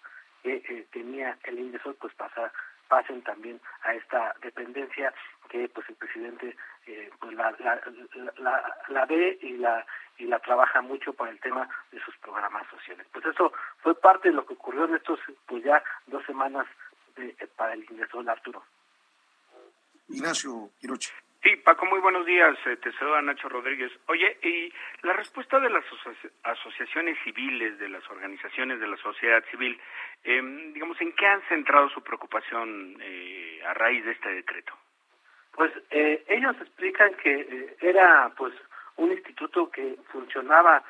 que 0.43 0.55
eh, 0.55 0.87
tenía 0.91 1.37
el 1.43 1.59
Indesol 1.59 1.95
pues 1.95 2.13
pasa, 2.15 2.51
pasen 2.87 3.21
también 3.23 3.59
a 3.83 3.93
esta 3.93 4.33
dependencia 4.41 5.13
que 5.49 5.67
pues 5.69 5.87
el 5.89 5.95
presidente 5.95 6.55
eh, 6.87 7.09
pues 7.19 7.33
la, 7.33 7.51
la, 7.59 7.81
la, 8.37 8.75
la, 8.87 9.05
ve 9.05 9.37
y 9.41 9.57
la 9.57 9.85
y 10.17 10.25
la 10.25 10.39
trabaja 10.39 10.81
mucho 10.81 11.13
para 11.13 11.31
el 11.31 11.39
tema 11.39 11.67
de 11.91 11.99
sus 12.01 12.15
programas 12.17 12.65
sociales. 12.69 13.05
Pues 13.11 13.25
eso 13.25 13.51
fue 13.79 13.99
parte 13.99 14.29
de 14.29 14.35
lo 14.35 14.45
que 14.45 14.53
ocurrió 14.53 14.85
en 14.85 14.95
estos 14.95 15.19
pues 15.45 15.63
ya 15.63 15.83
dos 16.07 16.23
semanas 16.25 16.65
de, 17.15 17.35
para 17.55 17.73
el 17.73 17.85
Indesol 17.89 18.29
Arturo. 18.29 18.63
Ignacio 20.07 20.69
Quiroche. 20.79 21.24
Sí, 21.45 21.57
Paco, 21.57 21.85
muy 21.85 21.99
buenos 21.99 22.25
días. 22.25 22.57
Eh, 22.65 22.75
te 22.77 22.91
saluda 22.93 23.21
Nacho 23.21 23.47
Rodríguez. 23.47 23.91
Oye, 24.07 24.35
y 24.41 24.73
la 25.03 25.13
respuesta 25.13 25.59
de 25.59 25.69
las 25.69 25.85
asociaciones 26.41 27.19
civiles, 27.23 27.77
de 27.77 27.87
las 27.87 28.01
organizaciones 28.09 28.79
de 28.79 28.87
la 28.87 28.97
sociedad 28.97 29.43
civil, 29.51 29.79
em, 30.23 30.73
digamos, 30.73 30.99
¿en 31.01 31.13
qué 31.13 31.27
han 31.27 31.43
centrado 31.43 31.87
su 31.89 32.01
preocupación 32.01 32.97
eh, 32.99 33.61
a 33.63 33.75
raíz 33.75 34.03
de 34.05 34.13
este 34.13 34.33
decreto? 34.33 34.73
Pues 35.51 35.71
eh, 35.91 36.25
ellos 36.29 36.55
explican 36.59 37.13
que 37.13 37.75
era, 37.79 38.31
pues, 38.35 38.55
un 38.95 39.11
instituto 39.11 39.69
que 39.69 39.97
funcionaba 40.11 40.83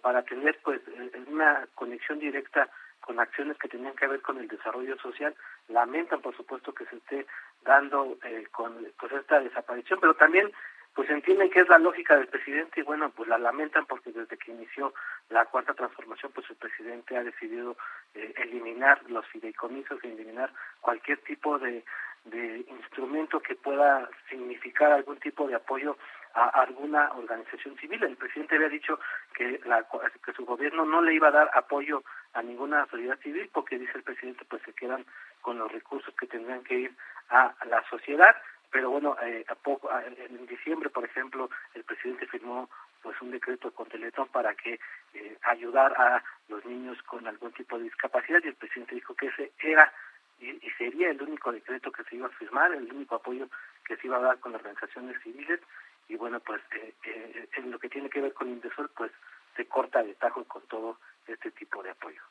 para 0.00 0.22
tener, 0.22 0.58
pues, 0.62 0.80
una 1.26 1.66
conexión 1.74 2.18
directa 2.18 2.68
con 3.00 3.18
acciones 3.18 3.58
que 3.58 3.68
tenían 3.68 3.94
que 3.94 4.06
ver 4.06 4.20
con 4.20 4.38
el 4.38 4.48
desarrollo 4.48 4.96
social. 4.98 5.34
Lamentan, 5.68 6.20
por 6.22 6.36
supuesto, 6.36 6.72
que 6.72 6.86
se 6.86 6.96
esté 6.96 7.26
dando 7.64 8.18
eh, 8.24 8.46
con 8.50 8.74
pues 8.98 9.12
esta 9.12 9.40
desaparición, 9.40 9.98
pero 10.00 10.14
también 10.14 10.50
pues 10.94 11.08
entienden 11.08 11.50
que 11.50 11.60
es 11.60 11.68
la 11.68 11.78
lógica 11.78 12.16
del 12.16 12.28
presidente 12.28 12.80
y 12.80 12.82
bueno, 12.82 13.10
pues 13.10 13.28
la 13.28 13.38
lamentan 13.38 13.86
porque 13.86 14.12
desde 14.12 14.36
que 14.36 14.52
inició 14.52 14.92
la 15.30 15.46
cuarta 15.46 15.72
transformación, 15.72 16.32
pues 16.34 16.48
el 16.50 16.56
presidente 16.56 17.16
ha 17.16 17.24
decidido 17.24 17.76
eh, 18.14 18.34
eliminar 18.36 19.00
los 19.08 19.26
fideicomisos, 19.28 20.02
eliminar 20.04 20.52
cualquier 20.80 21.18
tipo 21.18 21.58
de, 21.58 21.82
de 22.24 22.64
instrumento 22.68 23.40
que 23.40 23.54
pueda 23.54 24.08
significar 24.28 24.92
algún 24.92 25.18
tipo 25.18 25.48
de 25.48 25.54
apoyo 25.54 25.96
a 26.34 26.48
alguna 26.48 27.12
organización 27.12 27.76
civil. 27.76 28.02
El 28.02 28.16
presidente 28.16 28.56
había 28.56 28.68
dicho 28.68 28.98
que, 29.34 29.60
la, 29.64 29.86
que 30.24 30.32
su 30.32 30.44
gobierno 30.44 30.84
no 30.84 31.02
le 31.02 31.14
iba 31.14 31.28
a 31.28 31.32
dar 31.32 31.50
apoyo 31.54 32.02
a 32.32 32.42
ninguna 32.42 32.86
sociedad 32.86 33.18
civil 33.20 33.50
porque 33.52 33.78
dice 33.78 33.92
el 33.96 34.02
presidente 34.02 34.44
pues 34.48 34.62
se 34.62 34.72
quedan 34.72 35.04
con 35.40 35.58
los 35.58 35.70
recursos 35.70 36.14
que 36.14 36.26
tendrían 36.26 36.64
que 36.64 36.74
ir 36.74 36.96
a 37.28 37.54
la 37.66 37.82
sociedad 37.88 38.36
pero 38.72 38.90
bueno 38.90 39.16
eh, 39.22 39.44
a 39.48 39.54
poco 39.54 39.88
en 40.00 40.46
diciembre 40.46 40.88
por 40.88 41.04
ejemplo 41.04 41.50
el 41.74 41.84
presidente 41.84 42.26
firmó 42.26 42.68
pues 43.02 43.20
un 43.20 43.30
decreto 43.30 43.70
con 43.72 43.88
Teletón 43.88 44.28
para 44.28 44.54
que 44.54 44.80
eh, 45.14 45.36
ayudar 45.42 45.92
a 46.00 46.24
los 46.48 46.64
niños 46.64 47.00
con 47.02 47.26
algún 47.26 47.52
tipo 47.52 47.76
de 47.76 47.84
discapacidad 47.84 48.40
y 48.42 48.48
el 48.48 48.54
presidente 48.54 48.94
dijo 48.94 49.14
que 49.14 49.26
ese 49.26 49.52
era 49.60 49.92
y, 50.40 50.58
sería 50.78 51.10
el 51.10 51.22
único 51.22 51.52
decreto 51.52 51.92
que 51.92 52.02
se 52.04 52.16
iba 52.16 52.26
a 52.26 52.30
firmar 52.30 52.72
el 52.72 52.90
único 52.92 53.16
apoyo 53.16 53.48
que 53.84 53.96
se 53.96 54.06
iba 54.06 54.16
a 54.16 54.22
dar 54.22 54.40
con 54.40 54.52
las 54.52 54.60
organizaciones 54.62 55.20
civiles 55.22 55.60
y 56.08 56.16
bueno 56.16 56.40
pues 56.40 56.62
eh, 56.72 56.94
eh, 57.04 57.48
en 57.56 57.70
lo 57.70 57.78
que 57.78 57.90
tiene 57.90 58.08
que 58.08 58.22
ver 58.22 58.32
con 58.32 58.48
Indesol 58.48 58.90
pues 58.96 59.12
se 59.54 59.66
corta 59.66 60.02
de 60.02 60.14
tajo 60.14 60.44
con 60.44 60.62
todo 60.62 60.98
este 61.26 61.50
tipo 61.50 61.82
de 61.82 61.90
apoyo 61.90 62.22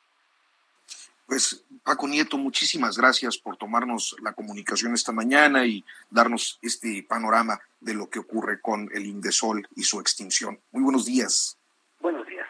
pues 1.26 1.64
Paco 1.84 2.08
Nieto, 2.08 2.38
muchísimas 2.38 2.98
gracias 2.98 3.38
por 3.38 3.58
tomarnos 3.58 4.16
la 4.22 4.34
comunicación 4.34 4.94
esta 4.94 5.12
mañana 5.12 5.66
y 5.66 5.84
darnos 6.10 6.60
este 6.62 7.04
panorama 7.04 7.60
de 7.80 7.94
lo 7.94 8.10
que 8.10 8.20
ocurre 8.20 8.62
con 8.62 8.90
el 8.94 9.06
Indesol 9.06 9.68
y 9.76 9.84
su 9.84 10.00
extinción. 10.00 10.60
Muy 10.72 10.84
buenos 10.84 11.06
días. 11.06 11.58
Buenos 12.00 12.28
días. 12.28 12.48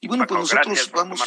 Y 0.00 0.08
bueno, 0.08 0.26
pues 0.26 0.40
nosotros 0.40 0.90
vamos. 0.92 1.22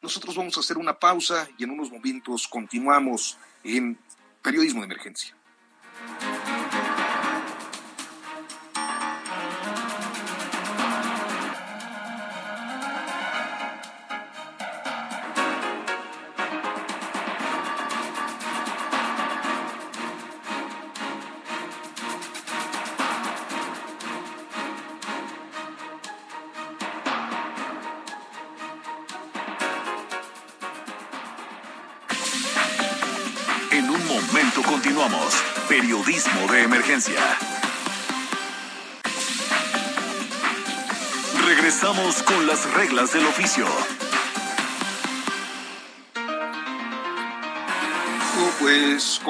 Nosotros 0.00 0.36
vamos 0.36 0.56
a 0.56 0.60
hacer 0.60 0.78
una 0.78 0.98
pausa 0.98 1.48
y 1.58 1.64
en 1.64 1.70
unos 1.70 1.90
momentos 1.90 2.46
continuamos 2.46 3.38
en 3.64 3.98
Periodismo 4.42 4.80
de 4.80 4.86
Emergencia. 4.86 5.34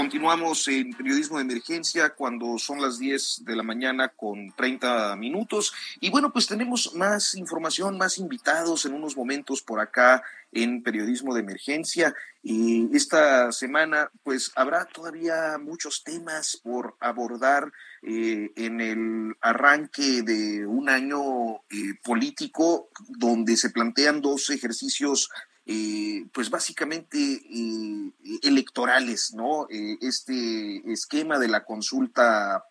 Continuamos 0.07 0.69
en 0.69 0.93
periodismo 0.93 1.39
de 1.39 1.43
emergencia 1.43 2.11
cuando 2.11 2.61
son 2.61 2.81
las 2.81 2.97
10 3.01 3.45
de 3.45 3.57
la 3.57 3.65
mañana 3.65 4.07
con 4.07 4.53
30 4.53 5.17
minutos. 5.17 5.75
Y 5.99 6.11
bueno, 6.11 6.33
pues 6.33 6.47
tenemos 6.47 6.95
más 6.95 7.35
información, 7.35 7.99
más 7.99 8.19
invitados 8.19 8.87
en 8.87 8.95
unos 8.95 9.17
momentos 9.17 9.63
por 9.63 9.81
acá 9.81 10.23
en 10.53 10.85
periodismo 10.85 11.35
de 11.35 11.41
emergencia. 11.41 12.15
Y 12.41 12.89
esta 12.97 13.51
semana, 13.51 14.09
pues 14.23 14.53
habrá 14.55 14.85
todavía 14.85 15.59
muchos 15.59 16.05
temas 16.05 16.57
por 16.63 16.95
abordar 17.01 17.73
eh, 18.03 18.53
en 18.55 18.81
el 18.81 19.35
arranque 19.41 20.23
de 20.23 20.65
un 20.65 20.89
año 20.89 21.57
eh, 21.69 21.95
político 22.05 22.91
donde 23.09 23.57
se 23.57 23.71
plantean 23.71 24.21
dos 24.21 24.51
ejercicios 24.51 25.31
eh, 25.69 26.27
pues 26.33 26.49
básicamente 26.49 27.19
eh, 27.19 28.13
electorales, 28.45 29.35
¿no? 29.35 29.67
Eh, 29.69 29.99
este 30.01 30.93
esquema 30.93 31.41
de 31.41 31.49
la 31.49 31.65
consulta 31.65 32.65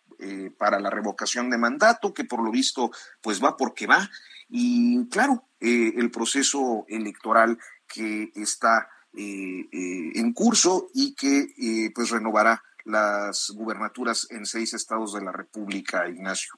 para 0.57 0.79
la 0.79 0.89
revocación 0.89 1.49
de 1.49 1.57
mandato, 1.57 2.13
que 2.13 2.23
por 2.23 2.41
lo 2.41 2.49
visto 2.49 2.89
pues 3.21 3.43
va 3.43 3.57
porque 3.57 3.85
va, 3.85 4.09
y 4.47 5.09
claro, 5.09 5.43
el 5.59 6.09
proceso 6.09 6.85
electoral 6.87 7.57
que 7.85 8.31
está 8.33 8.87
en 9.11 10.31
curso 10.31 10.87
y 10.93 11.15
que 11.15 11.91
pues 11.93 12.11
renovará 12.11 12.63
las 12.85 13.51
gubernaturas 13.53 14.31
en 14.31 14.45
seis 14.45 14.73
estados 14.73 15.13
de 15.13 15.21
la 15.21 15.33
República, 15.33 16.07
Ignacio. 16.07 16.53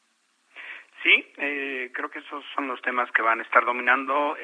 Sí, 1.01 1.25
creo 1.33 2.11
que 2.11 2.19
esos 2.19 2.45
son 2.55 2.67
los 2.67 2.79
temas 2.83 3.09
que 3.11 3.23
van 3.23 3.39
a 3.39 3.43
estar 3.43 3.65
dominando. 3.65 4.35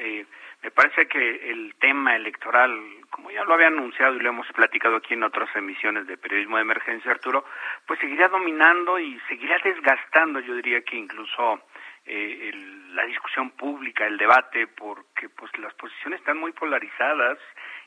Me 0.64 0.70
parece 0.70 1.06
que 1.06 1.50
el 1.50 1.74
tema 1.78 2.16
electoral, 2.16 2.72
como 3.10 3.30
ya 3.30 3.44
lo 3.44 3.52
había 3.52 3.66
anunciado 3.66 4.16
y 4.16 4.20
lo 4.20 4.30
hemos 4.30 4.50
platicado 4.52 4.96
aquí 4.96 5.12
en 5.12 5.22
otras 5.22 5.54
emisiones 5.54 6.06
de 6.06 6.16
periodismo 6.16 6.56
de 6.56 6.62
emergencia, 6.62 7.10
Arturo, 7.10 7.44
pues 7.86 8.00
seguirá 8.00 8.28
dominando 8.28 8.98
y 8.98 9.20
seguirá 9.28 9.58
desgastando, 9.62 10.40
yo 10.40 10.54
diría 10.56 10.80
que 10.80 10.96
incluso 10.96 11.60
eh, 12.06 12.50
la 12.94 13.04
discusión 13.04 13.50
pública, 13.50 14.06
el 14.06 14.16
debate, 14.16 14.66
porque 14.68 15.28
pues 15.28 15.50
las 15.58 15.74
posiciones 15.74 16.20
están 16.20 16.38
muy 16.38 16.52
polarizadas 16.52 17.38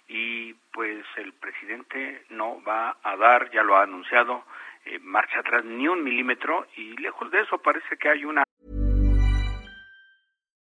y 0.08 0.54
pues 0.72 1.04
el 1.16 1.34
presidente 1.34 2.26
no 2.30 2.62
va 2.62 2.98
a 3.02 3.16
dar, 3.16 3.50
ya 3.50 3.64
lo 3.64 3.76
ha 3.76 3.84
anunciado, 3.84 4.46
eh, 4.86 5.00
marcha 5.02 5.40
atrás 5.40 5.66
ni 5.66 5.88
un 5.88 6.04
milímetro 6.04 6.68
y 6.76 6.96
lejos 6.98 7.32
de 7.32 7.42
eso 7.42 7.58
parece 7.58 7.98
que 7.98 8.10
hay 8.10 8.24
una 8.24 8.47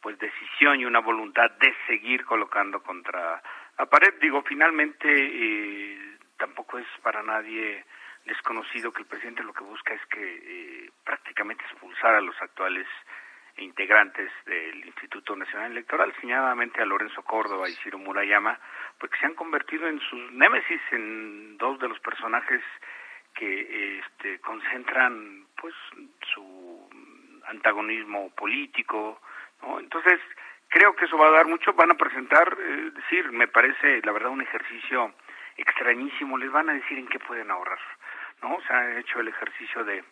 Pues 0.00 0.18
decisión 0.18 0.80
y 0.80 0.84
una 0.84 1.00
voluntad 1.00 1.50
de 1.60 1.74
seguir 1.86 2.24
colocando 2.24 2.82
contra 2.82 3.42
la 3.78 3.86
pared. 3.86 4.14
Digo, 4.20 4.42
finalmente 4.42 5.08
eh, 5.08 6.16
tampoco 6.38 6.78
es 6.78 6.86
para 7.02 7.22
nadie 7.22 7.84
desconocido 8.24 8.92
que 8.92 9.02
el 9.02 9.08
presidente 9.08 9.42
lo 9.42 9.52
que 9.52 9.64
busca 9.64 9.94
es 9.94 10.04
que 10.06 10.20
eh, 10.22 10.90
prácticamente 11.04 11.64
expulsar 11.64 12.14
a 12.14 12.20
los 12.20 12.40
actuales 12.40 12.86
integrantes 13.58 14.30
del 14.46 14.84
Instituto 14.86 15.36
Nacional 15.36 15.72
Electoral, 15.72 16.14
señaladamente 16.20 16.80
a 16.80 16.86
Lorenzo 16.86 17.22
Córdoba 17.22 17.68
y 17.68 17.74
Ciro 17.82 17.98
Murayama, 17.98 18.58
porque 18.98 19.18
se 19.18 19.26
han 19.26 19.34
convertido 19.34 19.86
en 19.86 20.00
sus 20.00 20.32
némesis, 20.32 20.80
en 20.92 21.58
dos 21.58 21.78
de 21.78 21.88
los 21.88 22.00
personajes 22.00 22.62
que 23.34 23.98
este, 23.98 24.40
concentran 24.40 25.46
pues 25.60 25.74
su 26.34 26.88
antagonismo 27.46 28.30
político, 28.30 29.20
¿no? 29.62 29.80
Entonces, 29.80 30.20
creo 30.68 30.94
que 30.94 31.04
eso 31.04 31.18
va 31.18 31.28
a 31.28 31.32
dar 31.32 31.46
mucho, 31.46 31.72
van 31.74 31.90
a 31.90 31.94
presentar, 31.94 32.56
es 32.58 32.94
decir, 32.94 33.30
me 33.32 33.48
parece 33.48 34.00
la 34.02 34.12
verdad 34.12 34.30
un 34.30 34.42
ejercicio 34.42 35.12
extrañísimo, 35.56 36.38
les 36.38 36.50
van 36.50 36.70
a 36.70 36.74
decir 36.74 36.98
en 36.98 37.08
qué 37.08 37.18
pueden 37.18 37.50
ahorrar, 37.50 37.78
¿no? 38.42 38.58
Se 38.66 38.72
ha 38.72 38.98
hecho 38.98 39.20
el 39.20 39.28
ejercicio 39.28 39.84
de 39.84 40.02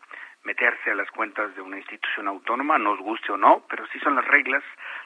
meterse 0.45 0.91
a 0.91 0.95
las 0.95 1.11
cuentas 1.11 1.55
de 1.55 1.63
una 1.63 1.79
institución 1.79 2.29
autónoma, 2.29 2.79
nos 2.79 2.99
guste 3.01 3.33
o 3.33 3.37
no, 3.37 3.65
pero 3.69 3.87
sí 3.89 3.99
son 4.01 4.15
las 4.15 4.25
reglas, 4.27 4.63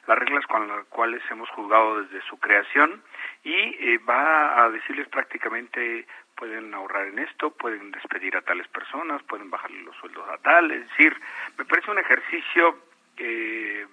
las 0.07 0.18
reglas 0.18 0.46
con 0.46 0.68
las 0.68 0.85
cuales 0.87 1.22
hemos 1.31 1.48
juzgado 1.50 2.02
desde 2.02 2.20
su 2.28 2.38
creación 2.38 3.02
y 3.42 3.52
eh, 3.52 3.98
va 4.09 4.62
a 4.62 4.70
decirles 4.70 5.09
prácticamente 5.09 6.07
pueden 6.37 6.72
ahorrar 6.74 7.07
en 7.07 7.18
esto, 7.18 7.50
pueden 7.50 7.90
despedir 7.92 8.37
a 8.37 8.42
tales 8.42 8.68
personas, 8.68 9.22
pueden 9.24 9.50
bajarle 9.50 9.83
los 9.83 9.96
sueldos 9.96 10.28
a 10.28 10.38
tal, 10.38 10.70
es 10.70 10.88
decir, 10.88 11.16
me 11.57 11.64
parece 11.64 11.90
un 11.90 11.98
ejercicio 11.98 12.78
eh, 13.16 13.87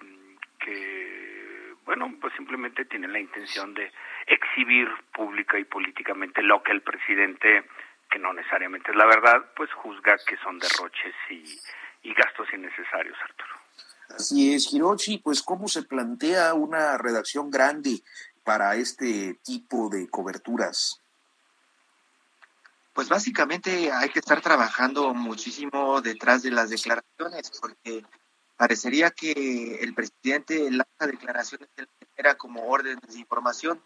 que, 0.64 1.74
bueno, 1.84 2.14
pues 2.20 2.32
simplemente 2.36 2.84
tiene 2.84 3.08
la 3.08 3.18
intención 3.18 3.74
de 3.74 3.90
exhibir 4.26 4.88
pública 5.12 5.58
y 5.58 5.64
políticamente 5.64 6.42
lo 6.42 6.62
que 6.62 6.72
el 6.72 6.82
presidente 6.82 7.64
que 8.10 8.18
no 8.18 8.32
necesariamente 8.32 8.90
es 8.90 8.96
la 8.96 9.06
verdad, 9.06 9.44
pues 9.56 9.72
juzga 9.72 10.16
que 10.26 10.36
son 10.38 10.58
derroches 10.58 11.14
y, 11.30 12.12
gastos 12.14 12.48
innecesarios, 12.52 13.16
Arturo. 13.22 13.54
Así 14.10 14.52
es, 14.52 14.72
Hiroshi, 14.72 15.18
pues 15.18 15.42
cómo 15.42 15.68
se 15.68 15.84
plantea 15.84 16.54
una 16.54 16.98
redacción 16.98 17.50
grande 17.50 18.02
para 18.42 18.74
este 18.74 19.34
tipo 19.44 19.88
de 19.88 20.08
coberturas. 20.08 21.00
Pues 22.92 23.08
básicamente 23.08 23.92
hay 23.92 24.08
que 24.08 24.18
estar 24.18 24.40
trabajando 24.40 25.14
muchísimo 25.14 26.00
detrás 26.00 26.42
de 26.42 26.50
las 26.50 26.70
declaraciones, 26.70 27.52
porque 27.60 28.02
parecería 28.60 29.10
que 29.10 29.78
el 29.80 29.94
presidente 29.94 30.70
lanza 30.70 31.06
declaraciones 31.06 31.70
de 31.78 31.88
era 32.14 32.34
como 32.34 32.68
órdenes 32.68 33.00
de 33.14 33.18
información. 33.18 33.80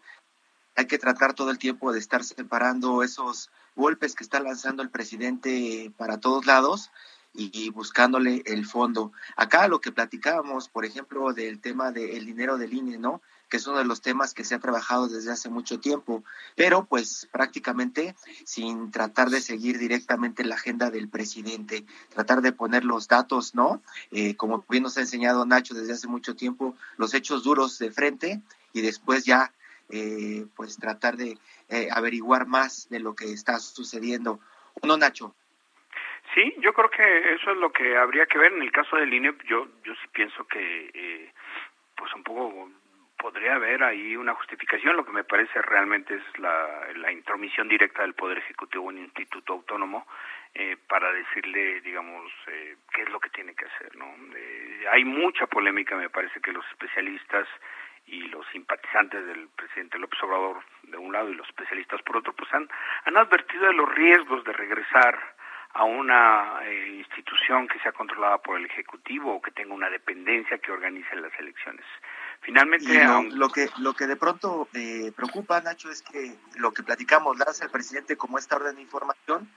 Hay 0.75 0.85
que 0.85 0.97
tratar 0.97 1.33
todo 1.33 1.49
el 1.49 1.57
tiempo 1.57 1.93
de 1.93 1.99
estar 1.99 2.25
separando 2.25 3.01
esos 3.01 3.49
golpes 3.77 4.15
que 4.15 4.25
está 4.25 4.41
lanzando 4.41 4.83
el 4.83 4.89
presidente 4.89 5.93
para 5.95 6.19
todos 6.19 6.45
lados 6.45 6.91
y, 7.33 7.69
buscándole 7.69 8.43
el 8.45 8.65
fondo. 8.65 9.13
Acá 9.37 9.69
lo 9.69 9.79
que 9.79 9.93
platicábamos, 9.93 10.67
por 10.67 10.83
ejemplo, 10.83 11.31
del 11.31 11.61
tema 11.61 11.93
del 11.93 12.25
dinero 12.25 12.57
del 12.57 12.73
INE, 12.73 12.97
¿no? 12.97 13.21
Es 13.55 13.67
uno 13.67 13.79
de 13.79 13.85
los 13.85 14.01
temas 14.01 14.33
que 14.33 14.43
se 14.43 14.55
ha 14.55 14.59
trabajado 14.59 15.07
desde 15.07 15.31
hace 15.31 15.49
mucho 15.49 15.79
tiempo, 15.79 16.23
pero 16.55 16.85
pues 16.85 17.27
prácticamente 17.31 18.15
sin 18.45 18.91
tratar 18.91 19.29
de 19.29 19.41
seguir 19.41 19.77
directamente 19.77 20.43
la 20.43 20.55
agenda 20.55 20.91
del 20.91 21.09
presidente, 21.09 21.85
tratar 22.09 22.41
de 22.41 22.51
poner 22.51 22.85
los 22.85 23.07
datos, 23.07 23.55
¿no? 23.55 23.81
Eh, 24.11 24.35
como 24.35 24.63
bien 24.69 24.83
nos 24.83 24.97
ha 24.97 25.01
enseñado 25.01 25.45
Nacho 25.45 25.73
desde 25.73 25.93
hace 25.93 26.07
mucho 26.07 26.35
tiempo, 26.35 26.75
los 26.97 27.13
hechos 27.13 27.43
duros 27.43 27.79
de 27.79 27.91
frente 27.91 28.41
y 28.73 28.81
después 28.81 29.25
ya 29.25 29.51
eh, 29.89 30.45
pues 30.55 30.77
tratar 30.79 31.15
de 31.15 31.37
eh, 31.69 31.87
averiguar 31.91 32.47
más 32.47 32.89
de 32.89 32.99
lo 32.99 33.15
que 33.15 33.31
está 33.31 33.59
sucediendo. 33.59 34.39
¿O 34.81 34.97
Nacho? 34.97 35.35
Sí, 36.33 36.53
yo 36.59 36.73
creo 36.73 36.89
que 36.89 37.35
eso 37.35 37.51
es 37.51 37.57
lo 37.57 37.71
que 37.71 37.95
habría 37.95 38.25
que 38.25 38.37
ver 38.37 38.51
en 38.53 38.61
el 38.61 38.71
caso 38.71 38.97
del 38.97 39.13
INE. 39.13 39.33
Yo, 39.47 39.67
yo 39.83 39.93
sí 39.93 40.07
pienso 40.11 40.45
que, 40.45 40.91
eh, 40.93 41.31
pues 41.95 42.13
un 42.13 42.23
poco 42.23 42.69
podría 43.17 43.55
haber 43.55 43.83
ahí 43.83 44.15
una 44.15 44.33
justificación. 44.35 44.95
Lo 44.95 45.05
que 45.05 45.11
me 45.11 45.23
parece 45.23 45.61
realmente 45.61 46.15
es 46.15 46.39
la, 46.39 47.11
intromisión 47.11 47.67
directa 47.67 48.01
del 48.01 48.13
Poder 48.13 48.37
Ejecutivo 48.39 48.89
en 48.91 48.97
un 48.97 49.03
instituto 49.03 49.53
autónomo 49.53 50.05
eh, 50.53 50.77
para 50.87 51.11
decirle, 51.11 51.81
digamos, 51.81 52.31
eh, 52.47 52.77
qué 52.93 53.03
es 53.03 53.09
lo 53.09 53.19
que 53.19 53.29
tiene 53.29 53.55
que 53.55 53.65
hacer. 53.65 53.95
¿no? 53.95 54.05
Eh, 54.35 54.85
hay 54.91 55.05
mucha 55.05 55.47
polémica, 55.47 55.95
me 55.95 56.09
parece 56.09 56.39
que 56.41 56.51
los 56.51 56.65
especialistas 56.71 57.47
y 58.07 58.21
los 58.27 58.45
simpatizantes 58.51 59.25
del 59.25 59.47
presidente 59.55 59.97
López 59.97 60.21
Obrador 60.23 60.63
de 60.83 60.97
un 60.97 61.11
lado 61.11 61.29
y 61.29 61.35
los 61.35 61.47
especialistas 61.47 62.01
por 62.03 62.17
otro, 62.17 62.33
pues 62.33 62.53
han, 62.53 62.69
han 63.05 63.17
advertido 63.17 63.67
de 63.67 63.73
los 63.73 63.93
riesgos 63.95 64.43
de 64.43 64.53
regresar 64.53 65.35
a 65.75 65.83
una 65.83 66.59
eh, 66.63 66.87
institución 66.97 67.67
que 67.67 67.79
sea 67.79 67.91
controlada 67.91 68.37
por 68.37 68.57
el 68.57 68.65
Ejecutivo 68.65 69.35
o 69.35 69.41
que 69.41 69.51
tenga 69.51 69.73
una 69.73 69.89
dependencia 69.89 70.57
que 70.57 70.71
organice 70.71 71.13
las 71.17 71.37
elecciones. 71.37 71.85
Finalmente, 72.45 73.03
lo, 73.31 73.49
que 73.49 73.69
lo 73.79 73.93
que 73.95 74.05
de 74.05 74.15
pronto 74.15 74.67
eh, 74.75 75.11
preocupa, 75.15 75.61
Nacho, 75.61 75.89
es 75.89 76.03
que 76.03 76.35
lo 76.57 76.71
que 76.73 76.83
platicamos 76.83 77.39
lanza 77.39 77.65
el 77.65 77.71
presidente 77.71 78.17
como 78.17 78.37
esta 78.37 78.57
orden 78.57 78.75
de 78.75 78.83
información 78.83 79.49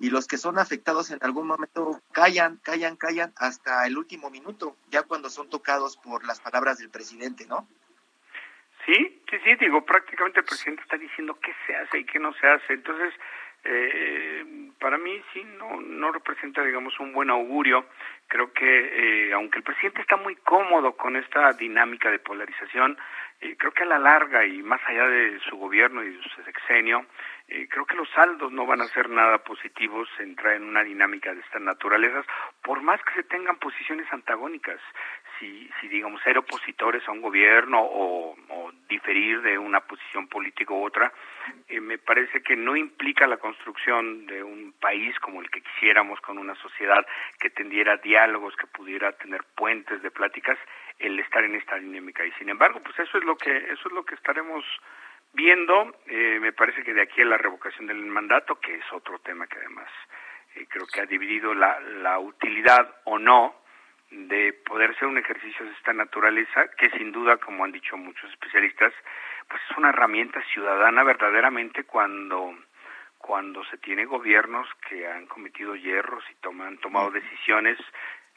y 0.00 0.08
los 0.08 0.26
que 0.26 0.38
son 0.38 0.58
afectados 0.58 1.10
en 1.10 1.18
algún 1.20 1.46
momento 1.46 2.00
callan, 2.10 2.56
callan, 2.62 2.96
callan 2.96 3.34
hasta 3.36 3.86
el 3.86 3.98
último 3.98 4.30
minuto, 4.30 4.78
ya 4.90 5.02
cuando 5.02 5.28
son 5.28 5.50
tocados 5.50 5.98
por 5.98 6.24
las 6.24 6.40
palabras 6.40 6.78
del 6.78 6.88
presidente, 6.88 7.44
¿no? 7.46 7.68
Sí, 8.86 9.22
sí, 9.30 9.36
sí, 9.44 9.54
digo, 9.60 9.84
prácticamente 9.84 10.40
el 10.40 10.46
presidente 10.46 10.82
está 10.82 10.96
diciendo 10.96 11.38
qué 11.38 11.52
se 11.66 11.76
hace 11.76 11.98
y 11.98 12.04
qué 12.06 12.18
no 12.18 12.32
se 12.32 12.46
hace. 12.46 12.72
Entonces, 12.72 13.12
eh, 13.64 14.44
para 14.78 14.98
mí 14.98 15.22
sí, 15.32 15.44
no, 15.58 15.80
no 15.80 16.10
representa, 16.10 16.62
digamos, 16.62 16.98
un 16.98 17.12
buen 17.12 17.30
augurio. 17.30 17.86
Creo 18.26 18.52
que, 18.52 19.28
eh, 19.28 19.32
aunque 19.32 19.58
el 19.58 19.64
presidente 19.64 20.00
está 20.00 20.16
muy 20.16 20.34
cómodo 20.36 20.96
con 20.96 21.16
esta 21.16 21.52
dinámica 21.52 22.10
de 22.10 22.18
polarización, 22.18 22.98
eh, 23.40 23.56
creo 23.58 23.72
que 23.72 23.82
a 23.84 23.86
la 23.86 23.98
larga 23.98 24.44
y 24.44 24.62
más 24.62 24.80
allá 24.86 25.06
de 25.06 25.38
su 25.48 25.56
gobierno 25.56 26.02
y 26.02 26.10
de 26.10 26.22
su 26.22 26.42
sexenio, 26.42 27.06
eh, 27.48 27.68
creo 27.68 27.84
que 27.84 27.96
los 27.96 28.08
saldos 28.10 28.50
no 28.52 28.66
van 28.66 28.80
a 28.80 28.86
ser 28.88 29.08
nada 29.08 29.38
positivos 29.38 30.08
entrar 30.18 30.54
en 30.54 30.64
una 30.64 30.82
dinámica 30.82 31.34
de 31.34 31.40
estas 31.40 31.60
naturalezas, 31.60 32.24
por 32.62 32.80
más 32.82 33.02
que 33.02 33.14
se 33.14 33.22
tengan 33.24 33.56
posiciones 33.56 34.06
antagónicas. 34.12 34.80
Si, 35.42 35.68
si 35.80 35.88
digamos, 35.88 36.22
ser 36.22 36.38
opositores 36.38 37.02
a 37.08 37.10
un 37.10 37.20
gobierno 37.20 37.80
o, 37.82 38.36
diferir 38.88 39.40
de 39.40 39.58
una 39.58 39.80
posición 39.80 40.28
política 40.28 40.72
u 40.72 40.84
otra, 40.84 41.12
eh, 41.66 41.80
me 41.80 41.98
parece 41.98 42.42
que 42.42 42.54
no 42.54 42.76
implica 42.76 43.26
la 43.26 43.38
construcción 43.38 44.26
de 44.26 44.42
un 44.42 44.74
país 44.78 45.18
como 45.18 45.40
el 45.40 45.50
que 45.50 45.62
quisiéramos, 45.62 46.20
con 46.20 46.38
una 46.38 46.54
sociedad 46.56 47.04
que 47.40 47.50
tendiera 47.50 47.96
diálogos, 47.96 48.54
que 48.54 48.66
pudiera 48.66 49.10
tener 49.12 49.42
puentes 49.56 50.00
de 50.02 50.10
pláticas, 50.12 50.58
el 50.98 51.18
estar 51.18 51.42
en 51.42 51.56
esta 51.56 51.76
dinámica. 51.76 52.24
Y 52.24 52.30
sin 52.32 52.50
embargo, 52.50 52.80
pues 52.84 52.96
eso 53.00 53.18
es 53.18 53.24
lo 53.24 53.34
que, 53.36 53.56
eso 53.56 53.88
es 53.88 53.92
lo 53.92 54.04
que 54.04 54.14
estaremos 54.14 54.64
viendo, 55.32 55.96
eh, 56.06 56.38
me 56.40 56.52
parece 56.52 56.84
que 56.84 56.94
de 56.94 57.02
aquí 57.02 57.22
a 57.22 57.24
la 57.24 57.38
revocación 57.38 57.86
del 57.86 58.04
mandato, 58.04 58.60
que 58.60 58.74
es 58.74 58.84
otro 58.92 59.18
tema 59.20 59.46
que 59.48 59.58
además 59.58 59.88
eh, 60.54 60.66
creo 60.68 60.86
que 60.86 61.00
ha 61.00 61.06
dividido 61.06 61.54
la, 61.54 61.80
la 61.80 62.18
utilidad 62.18 62.94
o 63.04 63.18
no 63.18 63.61
de 64.12 64.52
poder 64.52 64.94
ser 64.98 65.08
un 65.08 65.18
ejercicio 65.18 65.64
de 65.64 65.72
esta 65.72 65.92
naturaleza, 65.92 66.68
que 66.76 66.90
sin 66.90 67.12
duda, 67.12 67.38
como 67.38 67.64
han 67.64 67.72
dicho 67.72 67.96
muchos 67.96 68.30
especialistas, 68.30 68.92
pues 69.48 69.60
es 69.70 69.76
una 69.76 69.88
herramienta 69.88 70.42
ciudadana 70.52 71.02
verdaderamente 71.02 71.84
cuando 71.84 72.54
cuando 73.18 73.64
se 73.66 73.78
tiene 73.78 74.04
gobiernos 74.04 74.68
que 74.88 75.06
han 75.06 75.26
cometido 75.26 75.76
hierros 75.76 76.24
y 76.28 76.34
toman, 76.42 76.66
han 76.66 76.78
tomado 76.78 77.12
decisiones 77.12 77.78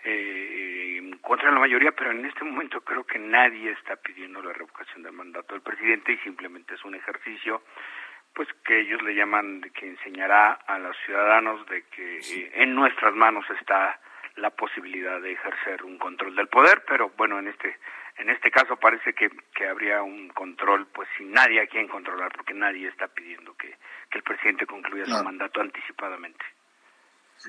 eh, 0.03 1.01
contra 1.21 1.51
la 1.51 1.59
mayoría, 1.59 1.91
pero 1.91 2.11
en 2.11 2.23
este 2.23 2.43
momento 2.43 2.81
creo 2.81 3.03
que 3.03 3.17
nadie 3.17 3.71
está 3.71 3.95
pidiendo 3.95 4.43
la 4.43 4.53
revocación 4.53 5.01
del 5.01 5.13
mandato 5.13 5.55
del 5.55 5.63
presidente 5.63 6.13
y 6.13 6.17
simplemente 6.19 6.75
es 6.75 6.85
un 6.85 6.93
ejercicio 6.93 7.63
pues 8.35 8.47
que 8.63 8.81
ellos 8.81 9.01
le 9.01 9.15
llaman 9.15 9.61
de 9.61 9.71
que 9.71 9.87
enseñará 9.87 10.51
a 10.67 10.77
los 10.77 10.95
ciudadanos 11.05 11.65
de 11.67 11.83
que 11.83 12.17
eh, 12.17 12.51
en 12.53 12.75
nuestras 12.75 13.15
manos 13.15 13.45
está 13.59 13.99
la 14.37 14.49
posibilidad 14.49 15.21
de 15.21 15.33
ejercer 15.33 15.83
un 15.83 15.97
control 15.97 16.35
del 16.35 16.47
poder, 16.47 16.83
pero 16.87 17.11
bueno, 17.17 17.39
en 17.39 17.47
este 17.47 17.77
en 18.17 18.29
este 18.29 18.49
caso 18.49 18.77
parece 18.77 19.13
que, 19.13 19.29
que 19.53 19.67
habría 19.67 20.01
un 20.01 20.29
control 20.29 20.87
pues 20.87 21.07
sin 21.17 21.31
nadie 21.31 21.61
a 21.61 21.67
quien 21.67 21.87
controlar, 21.87 22.31
porque 22.33 22.53
nadie 22.53 22.87
está 22.87 23.07
pidiendo 23.09 23.55
que, 23.57 23.77
que 24.09 24.17
el 24.19 24.23
presidente 24.23 24.65
concluya 24.65 25.05
su 25.05 25.23
mandato 25.23 25.59
anticipadamente. 25.59 26.45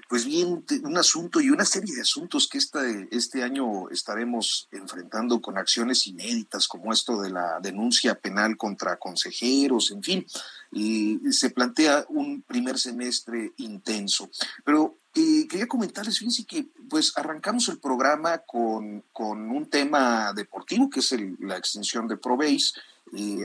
Pues 0.09 0.27
bien, 0.27 0.65
un 0.83 0.99
asunto 0.99 1.41
y 1.41 1.49
una 1.51 1.65
serie 1.65 1.95
de 1.95 2.03
asuntos 2.03 2.49
que 2.49 2.59
este, 2.59 3.09
este 3.11 3.43
año 3.43 3.89
estaremos 3.89 4.69
enfrentando 4.73 5.41
con 5.41 5.57
acciones 5.57 6.07
inéditas 6.07 6.69
como 6.69 6.93
esto 6.93 7.23
de 7.23 7.31
la 7.31 7.61
denuncia 7.61 8.15
penal 8.17 8.57
contra 8.57 8.99
consejeros, 8.99 9.93
en 9.93 10.03
fin, 10.03 10.27
y 10.73 11.19
se 11.31 11.51
plantea 11.51 12.05
un 12.09 12.43
primer 12.43 12.79
semestre 12.79 13.53
intenso. 13.57 14.29
Pero 14.65 14.96
eh, 15.17 15.49
quería 15.49 15.67
comentarles, 15.67 16.19
fíjense 16.19 16.45
que 16.45 16.67
pues 16.89 17.13
arrancamos 17.17 17.69
el 17.69 17.79
programa 17.79 18.39
con, 18.39 19.03
con 19.13 19.51
un 19.51 19.67
tema 19.67 20.33
deportivo, 20.33 20.89
que 20.89 21.01
es 21.01 21.15
la 21.41 21.57
extensión 21.57 22.07
de 22.07 22.17
ProBase, 22.17 22.73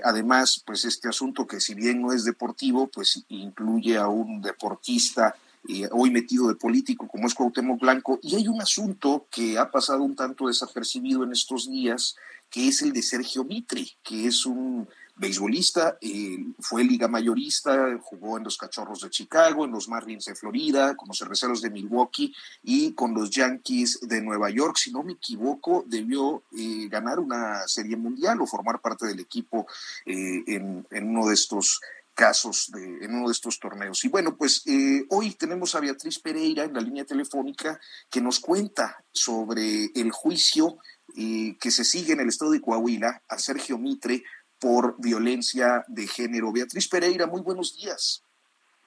además, 0.04 0.62
pues 0.66 0.86
este 0.86 1.08
asunto 1.08 1.46
que 1.48 1.60
si 1.60 1.74
bien 1.74 2.02
no 2.02 2.14
es 2.14 2.26
deportivo, 2.26 2.88
pues 2.88 3.24
incluye 3.30 3.98
a 3.98 4.08
un 4.08 4.42
deportista 4.42 5.36
eh, 5.68 5.88
hoy 5.92 6.10
metido 6.10 6.48
de 6.48 6.56
político 6.56 7.08
como 7.08 7.28
es 7.28 7.36
Cuauhtémoc 7.36 7.80
Blanco. 7.80 8.20
Y 8.22 8.36
hay 8.36 8.48
un 8.48 8.62
asunto 8.62 9.28
que 9.30 9.58
ha 9.58 9.70
pasado 9.70 10.04
un 10.04 10.16
tanto 10.16 10.48
desapercibido 10.48 11.24
en 11.24 11.32
estos 11.32 11.70
días, 11.70 12.16
que 12.50 12.68
es 12.68 12.82
el 12.82 12.94
de 12.94 13.04
Sergio 13.04 13.44
Mitre, 13.44 13.86
que 14.04 14.28
es 14.28 14.46
un 14.46 14.88
beisbolista, 15.22 15.98
eh, 16.02 16.38
fue 16.60 16.84
liga 16.84 17.08
mayorista, 17.08 17.98
jugó 18.02 18.38
en 18.38 18.44
los 18.44 18.58
Cachorros 18.58 19.02
de 19.02 19.10
Chicago, 19.10 19.64
en 19.64 19.72
los 19.72 19.88
Marlins 19.88 20.26
de 20.26 20.36
Florida, 20.36 20.96
con 20.96 21.08
los 21.08 21.20
Cerveceros 21.20 21.62
de 21.62 21.70
Milwaukee 21.70 22.34
y 22.64 22.94
con 22.94 23.14
los 23.14 23.30
Yankees 23.30 24.00
de 24.02 24.22
Nueva 24.22 24.50
York. 24.50 24.78
Si 24.78 24.92
no 24.92 25.04
me 25.04 25.14
equivoco, 25.14 25.86
debió 25.88 26.44
eh, 26.58 26.88
ganar 26.90 27.20
una 27.20 27.68
serie 27.68 27.96
mundial 27.96 28.42
o 28.42 28.48
formar 28.48 28.82
parte 28.82 29.06
del 29.06 29.20
equipo 29.20 29.68
en, 30.06 30.86
en 30.90 31.08
uno 31.08 31.28
de 31.28 31.36
estos 31.36 31.80
casos 32.14 32.72
de, 32.72 33.06
en 33.06 33.16
uno 33.16 33.28
de 33.28 33.34
estos 33.34 33.60
torneos. 33.60 34.04
Y 34.04 34.10
bueno, 34.10 34.36
pues 34.36 34.62
eh, 34.66 35.06
hoy 35.10 35.32
tenemos 35.32 35.76
a 35.76 35.80
Beatriz 35.80 36.20
Pereira 36.20 36.64
en 36.64 36.74
la 36.74 36.82
línea 36.82 37.06
telefónica 37.06 37.80
que 38.10 38.22
nos 38.22 38.40
cuenta 38.40 39.04
sobre 39.12 39.86
el 39.96 40.12
juicio 40.12 40.78
eh, 41.16 41.58
que 41.60 41.72
se 41.72 41.84
sigue 41.84 42.14
en 42.14 42.22
el 42.22 42.30
estado 42.30 42.52
de 42.52 42.62
Coahuila 42.62 43.22
a 43.28 43.38
Sergio 43.38 43.78
Mitre 43.78 44.24
por 44.62 44.96
violencia 45.00 45.84
de 45.88 46.08
género. 46.08 46.52
Beatriz 46.54 46.88
Pereira, 46.88 47.26
muy 47.26 47.42
buenos 47.42 47.76
días. 47.76 48.24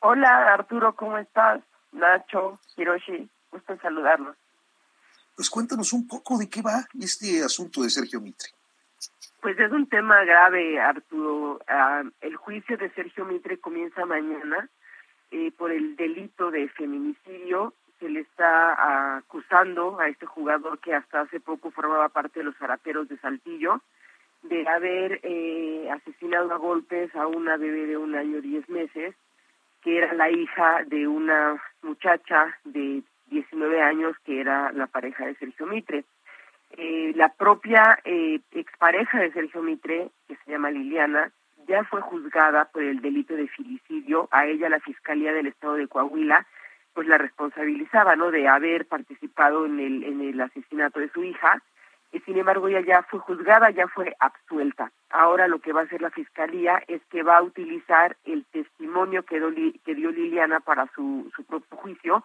Hola 0.00 0.54
Arturo, 0.54 0.94
¿cómo 0.94 1.18
estás? 1.18 1.62
Nacho, 1.92 2.60
Hiroshi, 2.76 3.28
gusto 3.50 3.76
saludarlos. 3.82 4.36
Pues 5.34 5.50
cuéntanos 5.50 5.92
un 5.92 6.06
poco 6.06 6.38
de 6.38 6.48
qué 6.48 6.62
va 6.62 6.86
este 6.98 7.42
asunto 7.42 7.82
de 7.82 7.90
Sergio 7.90 8.20
Mitre. 8.20 8.50
Pues 9.40 9.58
es 9.58 9.72
un 9.72 9.88
tema 9.88 10.24
grave, 10.24 10.80
Arturo. 10.80 11.60
Ah, 11.66 12.02
el 12.20 12.36
juicio 12.36 12.78
de 12.78 12.90
Sergio 12.90 13.24
Mitre 13.24 13.58
comienza 13.58 14.06
mañana 14.06 14.68
eh, 15.32 15.50
por 15.58 15.72
el 15.72 15.96
delito 15.96 16.50
de 16.50 16.68
feminicidio. 16.68 17.74
Se 17.98 18.08
le 18.08 18.20
está 18.20 19.16
acusando 19.16 19.98
a 19.98 20.08
este 20.08 20.26
jugador 20.26 20.78
que 20.78 20.94
hasta 20.94 21.22
hace 21.22 21.40
poco 21.40 21.72
formaba 21.72 22.08
parte 22.10 22.40
de 22.40 22.44
los 22.44 22.56
zaraperos 22.56 23.08
de 23.08 23.18
Saltillo 23.18 23.82
de 24.44 24.68
haber 24.68 25.20
eh, 25.22 25.88
asesinado 25.90 26.52
a 26.52 26.58
golpes 26.58 27.14
a 27.16 27.26
una 27.26 27.56
bebé 27.56 27.86
de 27.86 27.96
un 27.96 28.14
año 28.14 28.40
diez 28.40 28.68
meses, 28.68 29.14
que 29.82 29.98
era 29.98 30.12
la 30.14 30.30
hija 30.30 30.84
de 30.86 31.08
una 31.08 31.62
muchacha 31.82 32.58
de 32.64 33.02
19 33.26 33.82
años 33.82 34.16
que 34.24 34.40
era 34.40 34.70
la 34.72 34.86
pareja 34.86 35.26
de 35.26 35.34
Sergio 35.36 35.66
Mitre. 35.66 36.04
Eh, 36.76 37.12
la 37.14 37.28
propia 37.30 37.98
eh, 38.04 38.40
expareja 38.52 39.20
de 39.20 39.32
Sergio 39.32 39.62
Mitre, 39.62 40.10
que 40.28 40.36
se 40.36 40.50
llama 40.50 40.70
Liliana, 40.70 41.30
ya 41.66 41.84
fue 41.84 42.02
juzgada 42.02 42.66
por 42.66 42.82
el 42.82 43.00
delito 43.00 43.34
de 43.34 43.48
filicidio. 43.48 44.28
A 44.30 44.46
ella 44.46 44.68
la 44.68 44.80
Fiscalía 44.80 45.32
del 45.32 45.46
Estado 45.46 45.74
de 45.74 45.88
Coahuila 45.88 46.46
pues 46.92 47.08
la 47.08 47.18
responsabilizaba, 47.18 48.14
¿no?, 48.14 48.30
de 48.30 48.46
haber 48.46 48.86
participado 48.86 49.66
en 49.66 49.80
el, 49.80 50.04
en 50.04 50.20
el 50.20 50.40
asesinato 50.40 51.00
de 51.00 51.10
su 51.10 51.24
hija. 51.24 51.60
Y 52.14 52.20
sin 52.20 52.38
embargo 52.38 52.68
ella 52.68 52.80
ya 52.80 53.02
fue 53.02 53.18
juzgada, 53.18 53.70
ya 53.70 53.88
fue 53.88 54.14
absuelta. 54.20 54.92
Ahora 55.10 55.48
lo 55.48 55.58
que 55.58 55.72
va 55.72 55.80
a 55.80 55.84
hacer 55.84 56.00
la 56.00 56.10
Fiscalía 56.10 56.80
es 56.86 57.02
que 57.10 57.24
va 57.24 57.38
a 57.38 57.42
utilizar 57.42 58.16
el 58.24 58.44
testimonio 58.52 59.24
que, 59.24 59.40
dio 59.40 60.10
Liliana 60.12 60.60
para 60.60 60.86
su, 60.94 61.28
su 61.34 61.44
propio 61.44 61.76
juicio. 61.76 62.24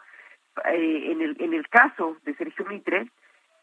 Eh, 0.66 1.12
en, 1.12 1.22
el, 1.22 1.36
en 1.40 1.56
el 1.56 1.68
caso 1.70 2.18
de 2.24 2.36
Sergio 2.36 2.66
Mitre, 2.66 3.10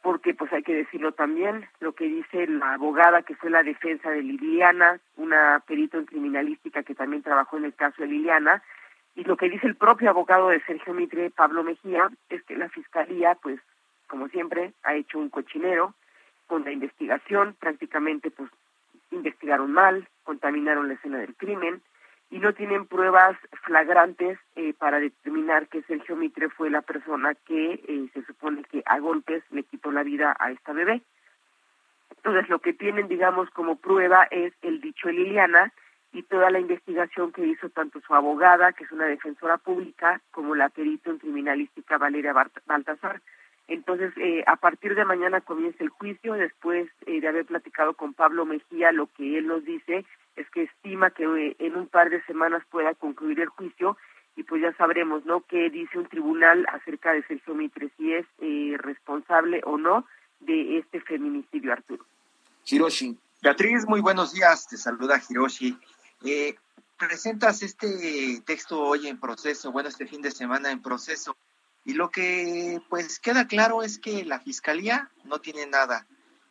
porque 0.02 0.34
pues 0.34 0.52
hay 0.52 0.64
que 0.64 0.74
decirlo 0.74 1.12
también, 1.12 1.68
lo 1.78 1.92
que 1.92 2.06
dice 2.06 2.48
la 2.48 2.74
abogada 2.74 3.22
que 3.22 3.36
fue 3.36 3.50
la 3.50 3.62
defensa 3.62 4.10
de 4.10 4.22
Liliana, 4.22 4.98
una 5.16 5.62
perito 5.64 5.96
en 5.96 6.06
criminalística 6.06 6.82
que 6.82 6.96
también 6.96 7.22
trabajó 7.22 7.56
en 7.56 7.66
el 7.66 7.74
caso 7.74 8.02
de 8.02 8.08
Liliana, 8.08 8.64
y 9.14 9.22
lo 9.22 9.36
que 9.36 9.48
dice 9.48 9.68
el 9.68 9.76
propio 9.76 10.10
abogado 10.10 10.48
de 10.48 10.60
Sergio 10.64 10.92
Mitre, 10.92 11.30
Pablo 11.30 11.62
Mejía, 11.62 12.10
es 12.30 12.42
que 12.42 12.56
la 12.56 12.68
fiscalía, 12.68 13.36
pues, 13.36 13.60
como 14.08 14.26
siempre, 14.28 14.72
ha 14.82 14.96
hecho 14.96 15.20
un 15.20 15.30
cochinero 15.30 15.94
con 16.46 16.64
la 16.64 16.72
investigación, 16.72 17.56
prácticamente 17.58 18.30
pues 18.30 18.50
investigaron 19.10 19.72
mal, 19.72 20.08
contaminaron 20.24 20.88
la 20.88 20.94
escena 20.94 21.18
del 21.18 21.34
crimen, 21.34 21.82
y 22.30 22.38
no 22.38 22.52
tienen 22.54 22.86
pruebas 22.86 23.36
flagrantes 23.64 24.38
eh, 24.56 24.74
para 24.74 24.98
determinar 24.98 25.68
que 25.68 25.82
Sergio 25.82 26.16
Mitre 26.16 26.48
fue 26.48 26.70
la 26.70 26.82
persona 26.82 27.34
que 27.34 27.74
eh, 27.74 28.10
se 28.12 28.24
supone 28.24 28.64
que 28.64 28.82
a 28.84 28.98
golpes 28.98 29.44
le 29.50 29.62
quitó 29.62 29.92
la 29.92 30.02
vida 30.02 30.34
a 30.38 30.50
esta 30.50 30.72
bebé. 30.72 31.02
Entonces 32.16 32.48
lo 32.48 32.58
que 32.58 32.72
tienen, 32.72 33.06
digamos, 33.06 33.48
como 33.50 33.76
prueba 33.76 34.26
es 34.30 34.52
el 34.62 34.80
dicho 34.80 35.06
de 35.06 35.14
Liliana 35.14 35.72
y 36.12 36.22
toda 36.24 36.50
la 36.50 36.58
investigación 36.58 37.30
que 37.30 37.46
hizo 37.46 37.68
tanto 37.68 38.00
su 38.00 38.14
abogada, 38.14 38.72
que 38.72 38.84
es 38.84 38.90
una 38.90 39.06
defensora 39.06 39.58
pública, 39.58 40.20
como 40.32 40.54
la 40.54 40.68
perito 40.68 41.10
en 41.10 41.18
criminalística 41.18 41.98
Valeria 41.98 42.32
Baltasar. 42.66 43.20
Entonces, 43.68 44.12
eh, 44.16 44.44
a 44.46 44.56
partir 44.56 44.94
de 44.94 45.04
mañana 45.04 45.40
comienza 45.40 45.82
el 45.82 45.90
juicio, 45.90 46.34
después 46.34 46.88
de 47.06 47.26
haber 47.26 47.46
platicado 47.46 47.94
con 47.94 48.14
Pablo 48.14 48.46
Mejía, 48.46 48.92
lo 48.92 49.06
que 49.06 49.38
él 49.38 49.46
nos 49.46 49.64
dice 49.64 50.04
es 50.36 50.48
que 50.50 50.64
estima 50.64 51.10
que 51.10 51.24
eh, 51.24 51.56
en 51.58 51.76
un 51.76 51.88
par 51.88 52.10
de 52.10 52.22
semanas 52.24 52.62
pueda 52.70 52.94
concluir 52.94 53.40
el 53.40 53.48
juicio 53.48 53.96
y 54.36 54.42
pues 54.42 54.60
ya 54.60 54.72
sabremos, 54.74 55.24
¿no?, 55.24 55.40
qué 55.48 55.70
dice 55.70 55.98
un 55.98 56.06
tribunal 56.06 56.66
acerca 56.70 57.12
de 57.12 57.22
Sergio 57.22 57.54
Mitre, 57.54 57.90
si 57.96 58.12
es 58.12 58.26
eh, 58.38 58.76
responsable 58.78 59.62
o 59.64 59.78
no 59.78 60.06
de 60.40 60.78
este 60.78 61.00
feminicidio, 61.00 61.72
Arturo. 61.72 62.04
Hiroshi. 62.66 63.16
Beatriz, 63.42 63.86
muy 63.86 64.00
buenos 64.00 64.34
días, 64.34 64.68
te 64.68 64.76
saluda 64.76 65.20
Hiroshi. 65.26 65.78
Eh, 66.24 66.54
presentas 66.98 67.62
este 67.62 68.42
texto 68.44 68.78
hoy 68.80 69.08
en 69.08 69.18
proceso, 69.18 69.72
bueno, 69.72 69.88
este 69.88 70.06
fin 70.06 70.20
de 70.20 70.30
semana 70.30 70.70
en 70.70 70.82
proceso, 70.82 71.34
y 71.86 71.94
lo 71.94 72.10
que 72.10 72.82
pues 72.90 73.20
queda 73.20 73.46
claro 73.46 73.84
es 73.84 73.98
que 73.98 74.24
la 74.24 74.40
fiscalía 74.40 75.08
no 75.24 75.40
tiene 75.40 75.66
nada 75.66 76.06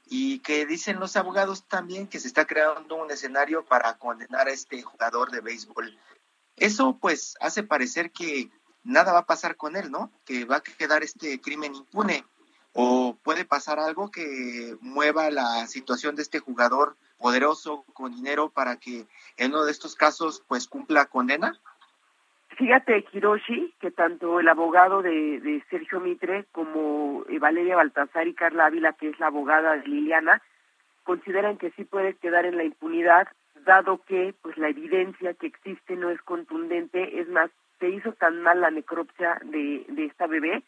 y 0.08 0.40
que 0.40 0.66
dicen 0.66 1.00
los 1.00 1.18
abogados 1.18 1.66
también 1.68 2.08
que 2.08 2.22
se 2.22 2.28
está 2.28 2.46
creando 2.46 2.96
un 2.96 3.12
escenario 3.12 3.66
para 3.66 3.98
condenar 3.98 4.48
a 4.48 4.52
este 4.52 4.82
jugador 4.82 5.32
de 5.32 5.42
béisbol. 5.42 6.00
Eso 6.56 6.98
pues 7.02 7.36
hace 7.42 7.64
parecer 7.64 8.12
que 8.12 8.50
nada 8.84 9.12
va 9.12 9.20
a 9.20 9.26
pasar 9.26 9.58
con 9.58 9.76
él, 9.76 9.92
¿no? 9.92 10.10
Que 10.24 10.46
va 10.46 10.58
a 10.58 10.64
quedar 10.64 11.04
este 11.04 11.42
crimen 11.42 11.76
impune 11.76 12.24
o 12.72 13.18
puede 13.22 13.44
pasar 13.44 13.78
algo 13.78 14.12
que 14.12 14.78
mueva 14.80 15.30
la 15.32 15.68
situación 15.68 16.16
de 16.16 16.22
este 16.22 16.40
jugador 16.40 16.96
poderoso 17.18 17.84
con 17.94 18.16
dinero 18.16 18.52
para 18.52 18.78
que 18.78 19.06
en 19.36 19.52
uno 19.52 19.66
de 19.66 19.72
estos 19.72 19.96
casos 19.96 20.44
pues 20.48 20.68
cumpla 20.68 21.08
condena. 21.08 21.60
Fíjate, 22.58 23.06
Hiroshi, 23.12 23.74
que 23.82 23.92
tanto 23.92 24.40
el 24.40 24.48
abogado 24.48 25.02
de, 25.02 25.62
Sergio 25.70 26.00
Mitre 26.00 26.46
como 26.54 27.26
eh, 27.28 27.38
Valeria 27.38 27.76
Baltasar 27.76 28.28
y 28.28 28.34
Carla 28.34 28.68
Ávila, 28.68 28.94
que 28.94 29.10
es 29.10 29.20
la 29.20 29.28
abogada 29.28 29.76
de 29.76 29.88
Liliana, 29.88 30.42
consideran 31.04 31.58
que 31.58 31.72
sí 31.72 31.84
puede 31.84 32.14
quedar 32.16 32.46
en 32.46 32.56
la 32.56 32.64
impunidad, 32.64 33.28
dado 33.66 34.02
que 34.06 34.34
pues 34.42 34.58
la 34.58 34.70
evidencia 34.70 35.34
que 35.34 35.48
existe 35.48 35.98
no 35.98 36.10
es 36.10 36.22
contundente, 36.22 37.20
es 37.20 37.28
más, 37.28 37.52
se 37.80 37.90
hizo 37.90 38.14
tan 38.14 38.42
mal 38.42 38.62
la 38.62 38.72
necropsia 38.72 39.38
de, 39.44 39.86
de 39.90 40.06
esta 40.06 40.26
bebé 40.26 40.64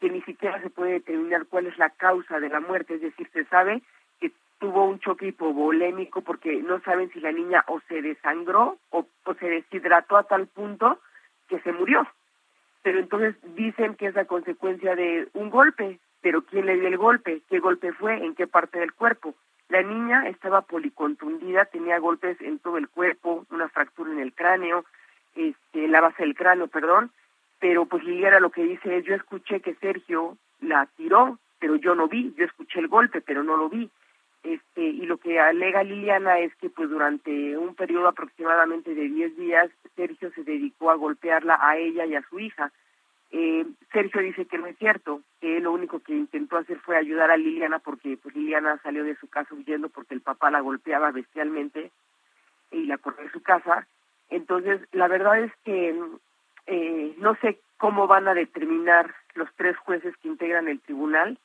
que 0.00 0.10
ni 0.10 0.22
siquiera 0.22 0.60
se 0.62 0.70
puede 0.70 0.92
determinar 0.92 1.46
cuál 1.46 1.66
es 1.66 1.76
la 1.78 1.90
causa 1.90 2.38
de 2.38 2.48
la 2.48 2.60
muerte, 2.60 2.94
es 2.94 3.00
decir, 3.00 3.28
se 3.32 3.44
sabe 3.46 3.82
que 4.20 4.30
tuvo 4.60 4.84
un 4.84 5.00
choque 5.00 5.28
hipovolémico 5.28 6.20
porque 6.20 6.62
no 6.62 6.80
saben 6.82 7.10
si 7.10 7.18
la 7.18 7.32
niña 7.32 7.64
o 7.66 7.80
se 7.88 8.02
desangró 8.02 8.78
o 8.90 9.06
se 9.40 9.46
deshidrató 9.46 10.16
a 10.16 10.24
tal 10.24 10.46
punto 10.46 11.00
que 11.56 11.62
se 11.62 11.72
murió. 11.72 12.06
Pero 12.82 12.98
entonces 12.98 13.36
dicen 13.54 13.94
que 13.94 14.06
es 14.06 14.14
la 14.14 14.26
consecuencia 14.26 14.94
de 14.94 15.28
un 15.34 15.50
golpe, 15.50 15.98
pero 16.20 16.42
¿quién 16.42 16.66
le 16.66 16.78
dio 16.78 16.88
el 16.88 16.96
golpe? 16.96 17.42
¿Qué 17.48 17.58
golpe 17.58 17.92
fue? 17.92 18.24
¿En 18.24 18.34
qué 18.34 18.46
parte 18.46 18.78
del 18.78 18.92
cuerpo? 18.92 19.34
La 19.68 19.82
niña 19.82 20.28
estaba 20.28 20.62
policontundida, 20.62 21.64
tenía 21.64 21.98
golpes 21.98 22.40
en 22.40 22.58
todo 22.58 22.76
el 22.76 22.88
cuerpo, 22.88 23.46
una 23.50 23.68
fractura 23.68 24.12
en 24.12 24.20
el 24.20 24.34
cráneo, 24.34 24.84
este, 25.34 25.88
la 25.88 26.00
base 26.00 26.22
del 26.22 26.34
cráneo, 26.34 26.68
perdón, 26.68 27.10
pero 27.60 27.86
pues 27.86 28.04
Liliana 28.04 28.40
lo 28.40 28.50
que 28.50 28.62
dice 28.62 28.98
es, 28.98 29.04
yo 29.04 29.14
escuché 29.14 29.60
que 29.60 29.74
Sergio 29.76 30.36
la 30.60 30.86
tiró, 30.96 31.38
pero 31.58 31.76
yo 31.76 31.94
no 31.94 32.08
vi, 32.08 32.34
yo 32.36 32.44
escuché 32.44 32.78
el 32.80 32.88
golpe, 32.88 33.22
pero 33.22 33.42
no 33.42 33.56
lo 33.56 33.68
vi. 33.70 33.90
Este, 34.44 34.82
y 34.82 35.06
lo 35.06 35.16
que 35.16 35.40
alega 35.40 35.82
Liliana 35.82 36.38
es 36.38 36.54
que 36.56 36.68
pues 36.68 36.90
durante 36.90 37.56
un 37.56 37.74
periodo 37.74 38.08
aproximadamente 38.08 38.94
de 38.94 39.08
10 39.08 39.36
días 39.38 39.70
Sergio 39.96 40.30
se 40.32 40.44
dedicó 40.44 40.90
a 40.90 40.96
golpearla 40.96 41.58
a 41.60 41.78
ella 41.78 42.04
y 42.04 42.14
a 42.14 42.22
su 42.28 42.38
hija. 42.38 42.70
Eh, 43.30 43.64
Sergio 43.90 44.20
dice 44.20 44.44
que 44.44 44.58
no 44.58 44.66
es 44.66 44.76
cierto, 44.76 45.22
que 45.40 45.60
lo 45.60 45.72
único 45.72 46.00
que 46.00 46.12
intentó 46.12 46.58
hacer 46.58 46.78
fue 46.80 46.98
ayudar 46.98 47.30
a 47.30 47.38
Liliana 47.38 47.78
porque 47.78 48.18
pues 48.22 48.36
Liliana 48.36 48.78
salió 48.82 49.02
de 49.02 49.16
su 49.16 49.28
casa 49.28 49.54
huyendo 49.54 49.88
porque 49.88 50.14
el 50.14 50.20
papá 50.20 50.50
la 50.50 50.60
golpeaba 50.60 51.10
bestialmente 51.10 51.90
y 52.70 52.84
la 52.84 52.98
corrió 52.98 53.24
de 53.24 53.32
su 53.32 53.42
casa. 53.42 53.86
Entonces, 54.28 54.82
la 54.92 55.08
verdad 55.08 55.40
es 55.40 55.52
que 55.64 55.98
eh, 56.66 57.14
no 57.16 57.34
sé 57.36 57.60
cómo 57.78 58.06
van 58.06 58.28
a 58.28 58.34
determinar 58.34 59.14
los 59.34 59.48
tres 59.56 59.76
jueces 59.78 60.14
que 60.18 60.28
integran 60.28 60.68
el 60.68 60.80
tribunal, 60.80 61.38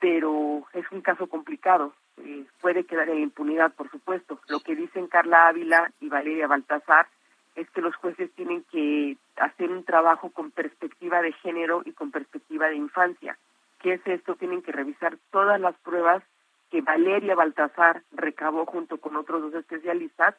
pero 0.00 0.66
es 0.72 0.84
un 0.90 1.02
caso 1.02 1.26
complicado. 1.26 1.92
Eh, 2.18 2.44
puede 2.60 2.84
quedar 2.84 3.08
en 3.08 3.18
impunidad, 3.18 3.72
por 3.74 3.90
supuesto. 3.90 4.40
Lo 4.48 4.60
que 4.60 4.74
dicen 4.74 5.06
Carla 5.06 5.48
Ávila 5.48 5.92
y 6.00 6.08
Valeria 6.08 6.46
Baltasar 6.46 7.06
es 7.54 7.68
que 7.70 7.80
los 7.80 7.96
jueces 7.96 8.30
tienen 8.32 8.64
que 8.70 9.16
hacer 9.36 9.70
un 9.70 9.84
trabajo 9.84 10.30
con 10.30 10.50
perspectiva 10.50 11.22
de 11.22 11.32
género 11.32 11.82
y 11.84 11.92
con 11.92 12.10
perspectiva 12.10 12.68
de 12.68 12.76
infancia. 12.76 13.38
¿Qué 13.80 13.94
es 13.94 14.06
esto? 14.06 14.36
Tienen 14.36 14.62
que 14.62 14.72
revisar 14.72 15.16
todas 15.30 15.60
las 15.60 15.74
pruebas 15.76 16.22
que 16.70 16.80
Valeria 16.80 17.34
Baltasar 17.34 18.02
recabó 18.12 18.66
junto 18.66 18.98
con 18.98 19.16
otros 19.16 19.42
dos 19.42 19.54
especialistas. 19.54 20.34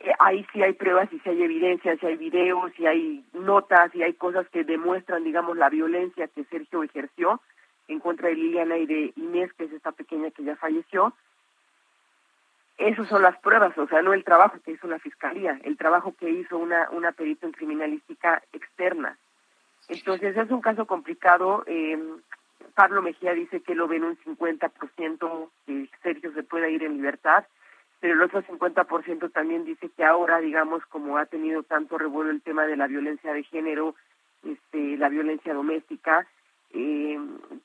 Eh, 0.00 0.12
ahí 0.18 0.46
sí 0.52 0.62
hay 0.62 0.72
pruebas 0.72 1.12
y 1.12 1.18
sí 1.20 1.28
hay 1.28 1.42
evidencia, 1.42 1.96
sí 1.96 2.06
hay 2.06 2.16
videos, 2.16 2.72
sí 2.76 2.86
hay 2.86 3.24
notas, 3.34 3.94
y 3.94 4.02
hay 4.02 4.14
cosas 4.14 4.48
que 4.48 4.64
demuestran, 4.64 5.24
digamos, 5.24 5.56
la 5.56 5.68
violencia 5.68 6.28
que 6.28 6.44
Sergio 6.44 6.82
ejerció 6.82 7.40
en 7.90 8.00
contra 8.00 8.28
de 8.28 8.36
Liliana 8.36 8.76
y 8.78 8.86
de 8.86 9.12
Inés, 9.16 9.52
que 9.54 9.64
es 9.64 9.72
esta 9.72 9.92
pequeña 9.92 10.30
que 10.30 10.44
ya 10.44 10.56
falleció. 10.56 11.12
Esas 12.78 13.08
son 13.08 13.22
las 13.22 13.36
pruebas, 13.38 13.76
o 13.76 13.86
sea, 13.88 14.00
no 14.00 14.14
el 14.14 14.24
trabajo 14.24 14.58
que 14.64 14.72
hizo 14.72 14.86
la 14.86 14.98
fiscalía, 14.98 15.60
el 15.64 15.76
trabajo 15.76 16.14
que 16.18 16.30
hizo 16.30 16.56
una, 16.56 16.88
una 16.90 17.12
perito 17.12 17.46
en 17.46 17.52
criminalística 17.52 18.42
externa. 18.52 19.18
Entonces 19.88 20.36
es 20.36 20.50
un 20.50 20.62
caso 20.62 20.86
complicado. 20.86 21.62
Eh, 21.66 21.98
Pablo 22.74 23.02
Mejía 23.02 23.34
dice 23.34 23.60
que 23.60 23.74
lo 23.74 23.88
ven 23.88 24.04
un 24.04 24.16
50% 24.18 25.50
que 25.66 25.90
Sergio 26.02 26.32
se 26.32 26.42
pueda 26.42 26.68
ir 26.68 26.82
en 26.82 26.96
libertad, 26.96 27.44
pero 28.00 28.14
el 28.14 28.22
otro 28.22 28.42
50% 28.42 29.30
también 29.32 29.64
dice 29.64 29.90
que 29.94 30.04
ahora, 30.04 30.40
digamos, 30.40 30.84
como 30.86 31.18
ha 31.18 31.26
tenido 31.26 31.62
tanto 31.62 31.98
revuelo 31.98 32.30
el 32.30 32.40
tema 32.40 32.64
de 32.64 32.76
la 32.76 32.86
violencia 32.86 33.34
de 33.34 33.42
género, 33.42 33.94
este, 34.44 34.96
la 34.96 35.10
violencia 35.10 35.52
doméstica, 35.52 36.26
eh, 36.72 37.18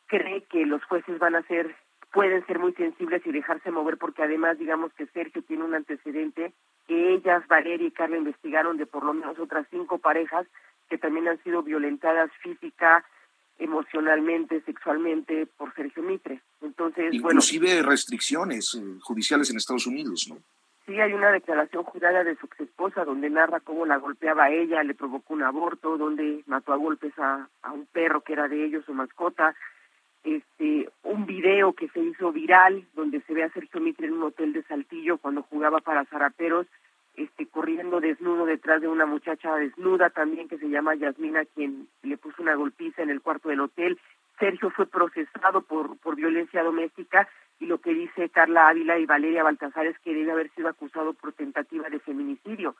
cree 0.08 0.43
que 0.43 0.66
los 0.66 0.84
jueces 0.86 1.20
van 1.20 1.36
a 1.36 1.43
ser 1.43 1.76
pueden 2.12 2.45
ser 2.45 2.60
muy 2.60 2.72
sensibles 2.74 3.22
y 3.26 3.32
dejarse 3.32 3.72
mover 3.72 3.97
porque 3.97 4.24
además 4.24 4.58
digamos 4.58 4.93
que 4.93 5.06
Sergio 5.08 5.43
tiene 5.43 5.66
un 5.66 5.76
antecedente 5.76 6.53
que 6.88 7.14
ellas, 7.14 7.45
Valeria 7.47 7.88
y 7.88 7.91
Carla 7.91 8.18
investigaron 8.18 8.78
de 8.78 8.86
por 8.86 9.03
lo 9.03 9.14
menos 9.14 9.38
otras 9.38 9.68
cinco 9.70 9.97
parejas 9.97 10.47
que 10.89 10.97
también 10.97 11.28
han 11.28 11.43
sido 11.43 11.64
violentadas 11.64 12.32
física, 12.41 13.03
emocionalmente, 13.58 14.62
sexualmente 14.62 15.45
por 15.45 15.74
Sergio 15.74 16.03
Mitre. 16.03 16.41
Entonces, 16.62 17.14
inclusive 17.14 17.82
restricciones 17.82 18.76
eh, 18.76 18.99
judiciales 19.01 19.49
en 19.49 19.58
Estados 19.58 19.88
Unidos, 19.88 20.28
¿no? 20.30 20.38
Sí, 20.86 20.99
hay 20.99 21.13
una 21.13 21.31
declaración 21.31 21.83
jurada 21.83 22.23
de 22.23 22.36
su 22.36 22.45
ex 22.45 22.59
esposa 22.59 23.05
donde 23.05 23.29
narra 23.29 23.59
cómo 23.59 23.86
la 23.88 23.97
golpeaba 23.97 24.45
a 24.45 24.51
ella, 24.51 24.83
le 24.83 24.93
provocó 24.93 25.33
un 25.33 25.41
aborto, 25.41 25.97
donde 25.97 26.43
mató 26.45 26.73
a 26.73 26.77
golpes 26.77 27.17
a, 27.17 27.47
a 27.63 27.71
un 27.71 27.88
perro 27.88 28.21
que 28.21 28.33
era 28.33 28.47
de 28.47 28.63
ellos, 28.63 28.86
su 28.86 28.93
mascota, 28.93 29.55
este 30.23 30.89
un 31.03 31.25
video 31.25 31.73
que 31.73 31.88
se 31.89 31.99
hizo 31.99 32.31
viral 32.31 32.86
donde 32.93 33.21
se 33.21 33.33
ve 33.33 33.43
a 33.43 33.49
Sergio 33.49 33.79
Mitre 33.79 34.07
en 34.07 34.13
un 34.13 34.23
hotel 34.23 34.53
de 34.53 34.63
Saltillo 34.63 35.17
cuando 35.17 35.43
jugaba 35.43 35.79
para 35.79 36.05
Zaraperos, 36.05 36.67
este 37.15 37.45
corriendo 37.47 37.99
desnudo 37.99 38.45
detrás 38.45 38.81
de 38.81 38.88
una 38.88 39.05
muchacha 39.05 39.55
desnuda 39.55 40.09
también 40.09 40.47
que 40.47 40.57
se 40.57 40.69
llama 40.69 40.95
Yasmina 40.95 41.45
quien 41.45 41.88
le 42.03 42.17
puso 42.17 42.41
una 42.41 42.55
golpiza 42.55 43.03
en 43.03 43.09
el 43.09 43.21
cuarto 43.21 43.49
del 43.49 43.61
hotel. 43.61 43.99
Sergio 44.39 44.69
fue 44.71 44.88
procesado 44.88 45.61
por 45.61 45.97
por 45.99 46.15
violencia 46.15 46.63
doméstica 46.63 47.27
y 47.59 47.65
lo 47.65 47.79
que 47.79 47.93
dice 47.93 48.29
Carla 48.29 48.69
Ávila 48.69 48.97
y 48.99 49.05
Valeria 49.05 49.43
Baltasar 49.43 49.86
es 49.88 49.97
que 49.99 50.13
debe 50.13 50.31
haber 50.31 50.49
sido 50.51 50.67
acusado 50.67 51.13
por 51.13 51.33
tentativa 51.33 51.89
de 51.89 51.99
feminicidio 51.99 52.75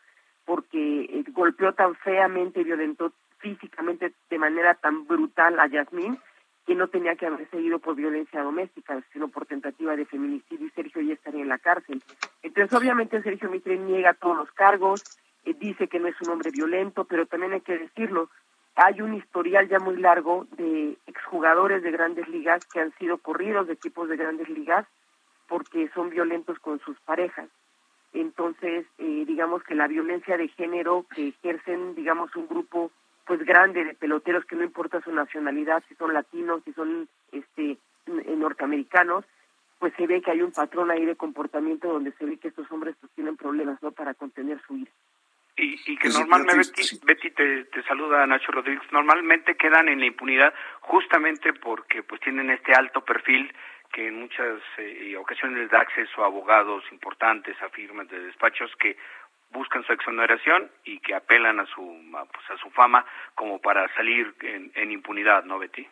porque 0.46 1.02
eh, 1.06 1.24
golpeó 1.32 1.74
tan 1.74 1.96
feamente, 1.96 2.64
violentó 2.64 3.12
físicamente 3.40 4.14
de 4.30 4.38
manera 4.38 4.76
tan 4.76 5.06
brutal 5.08 5.60
a 5.60 5.68
Yasmín 5.68 6.18
que 6.66 6.76
no 6.76 6.88
tenía 6.88 7.16
que 7.16 7.28
haber 7.28 7.48
seguido 7.50 7.78
por 7.80 7.96
violencia 7.96 8.42
doméstica, 8.42 9.00
sino 9.14 9.28
por 9.28 9.46
tentativa 9.46 9.96
de 9.96 10.06
feminicidio 10.06 10.66
y 10.66 10.72
Sergio 10.72 11.02
ya 11.02 11.14
estaría 11.14 11.44
en 11.44 11.50
la 11.50 11.60
cárcel. 11.60 12.02
Entonces, 12.42 12.74
obviamente, 12.74 13.22
Sergio 13.22 13.52
Mitre 13.52 13.78
niega 13.78 14.16
todos 14.16 14.38
los 14.38 14.52
cargos, 14.54 15.04
eh, 15.46 15.54
dice 15.54 15.88
que 15.88 16.00
no 16.00 16.08
es 16.08 16.20
un 16.22 16.30
hombre 16.30 16.50
violento, 16.50 17.06
pero 17.06 17.28
también 17.28 17.54
hay 17.54 17.62
que 17.62 17.78
decirlo, 17.78 18.30
hay 18.76 19.02
un 19.02 19.14
historial 19.14 19.68
ya 19.70 19.80
muy 19.80 19.98
largo 19.98 20.48
de 20.58 20.98
exjugadores 21.08 21.82
de 21.82 21.92
grandes 21.92 22.28
ligas 22.28 22.66
que 22.66 22.82
han 22.82 22.94
sido 22.98 23.18
corridos 23.18 23.68
de 23.68 23.74
equipos 23.74 24.10
de 24.10 24.18
grandes 24.18 24.50
ligas 24.50 24.86
porque 25.48 25.90
son 25.94 26.10
violentos 26.10 26.60
con 26.60 26.80
sus 26.80 27.00
parejas. 27.02 27.48
Entonces, 28.14 28.86
eh, 28.98 29.24
digamos 29.26 29.64
que 29.64 29.76
la 29.76 29.88
violencia 29.88 30.38
de 30.38 30.48
género 30.50 31.06
que 31.14 31.30
ejercen, 31.30 31.96
digamos, 31.96 32.36
un 32.36 32.48
grupo 32.48 32.92
pues 33.26 33.44
grande 33.44 33.84
de 33.84 33.94
peloteros 33.96 34.46
que 34.46 34.56
no 34.56 34.64
importa 34.64 35.02
su 35.02 35.12
nacionalidad, 35.12 35.84
si 35.88 35.96
son 35.96 36.14
latinos, 36.14 36.62
si 36.64 36.74
son 36.74 37.08
este 37.32 37.78
norteamericanos, 38.06 39.26
pues 39.80 39.94
se 39.98 40.06
ve 40.06 40.22
que 40.22 40.32
hay 40.32 40.42
un 40.42 40.52
patrón 40.52 40.92
ahí 40.92 41.06
de 41.06 41.16
comportamiento 41.16 41.92
donde 41.92 42.12
se 42.14 42.26
ve 42.26 42.38
que 42.38 42.50
estos 42.50 42.72
hombres 42.72 42.96
pues 43.00 43.12
tienen 43.14 43.36
problemas 43.36 43.82
no 43.82 43.92
para 43.92 44.14
contener 44.14 44.62
su 44.68 44.78
ira. 44.78 44.92
Y, 45.58 45.80
y 45.86 45.98
que 45.98 46.10
pues 46.10 46.20
normalmente, 46.20 46.82
Betty, 47.06 47.32
te, 47.32 47.64
te, 47.66 47.84
saluda 47.84 48.28
Nacho 48.28 48.52
Rodríguez, 48.52 48.84
normalmente 48.92 49.56
quedan 49.56 49.88
en 49.88 50.02
la 50.02 50.06
impunidad 50.06 50.54
justamente 50.82 51.54
porque 51.54 52.04
pues 52.04 52.20
tienen 52.22 52.50
este 52.50 52.74
alto 52.74 53.06
perfil 53.06 53.54
que 53.94 54.10
en 54.10 54.20
muchas 54.20 54.60
eh, 54.78 55.16
ocasiones 55.18 55.58
les 55.60 55.72
da 55.72 55.80
acceso 55.80 56.24
a 56.24 56.26
abogados 56.26 56.84
importantes, 56.92 57.56
a 57.62 57.70
firmas 57.70 58.10
de 58.10 58.20
despachos 58.20 58.70
que 58.78 58.98
buscan 59.52 59.84
su 59.84 59.94
exoneración 59.94 60.70
y 60.84 61.00
que 61.00 61.16
apelan 61.16 61.62
a 61.62 61.66
su 61.68 61.82
pues, 62.12 62.50
a 62.50 62.62
su 62.62 62.70
fama 62.72 63.06
como 63.34 63.62
para 63.62 63.88
salir 63.96 64.36
en, 64.42 64.74
en 64.76 64.92
impunidad, 64.92 65.46
¿no, 65.46 65.58
Betty? 65.58 65.88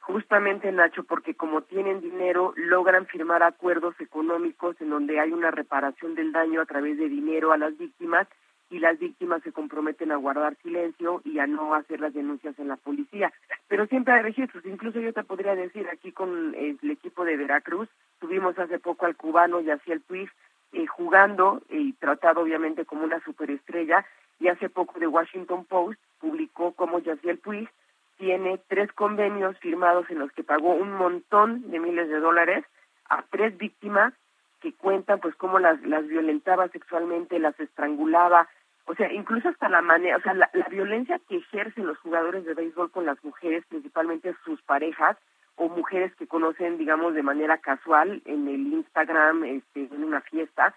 Justamente, 0.00 0.70
Nacho, 0.70 1.02
porque 1.02 1.34
como 1.34 1.62
tienen 1.62 2.00
dinero, 2.00 2.54
logran 2.56 3.06
firmar 3.06 3.42
acuerdos 3.42 4.00
económicos 4.00 4.80
en 4.80 4.90
donde 4.90 5.18
hay 5.18 5.32
una 5.32 5.50
reparación 5.50 6.14
del 6.14 6.32
daño 6.32 6.60
a 6.60 6.66
través 6.66 6.96
de 6.96 7.08
dinero 7.08 7.52
a 7.52 7.58
las 7.58 7.76
víctimas 7.76 8.28
y 8.70 8.78
las 8.78 8.98
víctimas 8.98 9.42
se 9.42 9.52
comprometen 9.52 10.12
a 10.12 10.16
guardar 10.16 10.56
silencio 10.62 11.22
y 11.24 11.38
a 11.38 11.46
no 11.46 11.74
hacer 11.74 12.00
las 12.00 12.12
denuncias 12.14 12.58
en 12.58 12.68
la 12.68 12.76
policía. 12.76 13.32
Pero 13.68 13.86
siempre 13.86 14.14
hay 14.14 14.22
registros, 14.22 14.64
incluso 14.66 15.00
yo 15.00 15.12
te 15.12 15.24
podría 15.24 15.54
decir, 15.54 15.88
aquí 15.88 16.12
con 16.12 16.54
el 16.54 16.78
equipo 16.90 17.24
de 17.24 17.36
Veracruz, 17.36 17.88
tuvimos 18.18 18.58
hace 18.58 18.78
poco 18.78 19.06
al 19.06 19.16
cubano 19.16 19.60
Yaciel 19.60 20.00
Puig, 20.00 20.30
eh, 20.72 20.86
jugando 20.86 21.62
y 21.70 21.94
tratado 21.94 22.42
obviamente 22.42 22.84
como 22.84 23.04
una 23.04 23.20
superestrella 23.20 24.04
y 24.38 24.48
hace 24.48 24.68
poco 24.68 24.98
The 24.98 25.06
Washington 25.06 25.64
Post 25.64 25.98
publicó 26.20 26.72
como 26.72 26.98
Yaciel 26.98 27.38
Puig 27.38 27.70
tiene 28.18 28.60
tres 28.68 28.92
convenios 28.92 29.56
firmados 29.58 30.10
en 30.10 30.18
los 30.18 30.30
que 30.32 30.44
pagó 30.44 30.74
un 30.74 30.92
montón 30.92 31.70
de 31.70 31.80
miles 31.80 32.08
de 32.08 32.18
dólares 32.18 32.64
a 33.08 33.24
tres 33.30 33.56
víctimas 33.56 34.12
que 34.60 34.74
cuentan 34.74 35.20
pues 35.20 35.34
cómo 35.36 35.60
las, 35.60 35.80
las 35.82 36.06
violentaba 36.06 36.68
sexualmente, 36.68 37.38
las 37.38 37.58
estrangulaba, 37.60 38.48
o 38.88 38.94
sea, 38.94 39.12
incluso 39.12 39.50
hasta 39.50 39.68
la 39.68 39.82
manera, 39.82 40.16
o 40.16 40.20
sea, 40.22 40.32
la, 40.32 40.50
violencia 40.70 41.20
que 41.28 41.36
ejercen 41.36 41.86
los 41.86 41.98
jugadores 41.98 42.46
de 42.46 42.54
béisbol 42.54 42.90
con 42.90 43.04
las 43.04 43.22
mujeres, 43.22 43.62
principalmente 43.68 44.34
sus 44.46 44.62
parejas, 44.62 45.18
o 45.56 45.68
mujeres 45.68 46.14
que 46.16 46.26
conocen, 46.26 46.78
digamos, 46.78 47.12
de 47.14 47.22
manera 47.22 47.58
casual 47.58 48.22
en 48.24 48.48
el 48.48 48.72
Instagram, 48.72 49.44
este, 49.44 49.88
en 49.92 50.04
una 50.04 50.22
fiesta, 50.22 50.74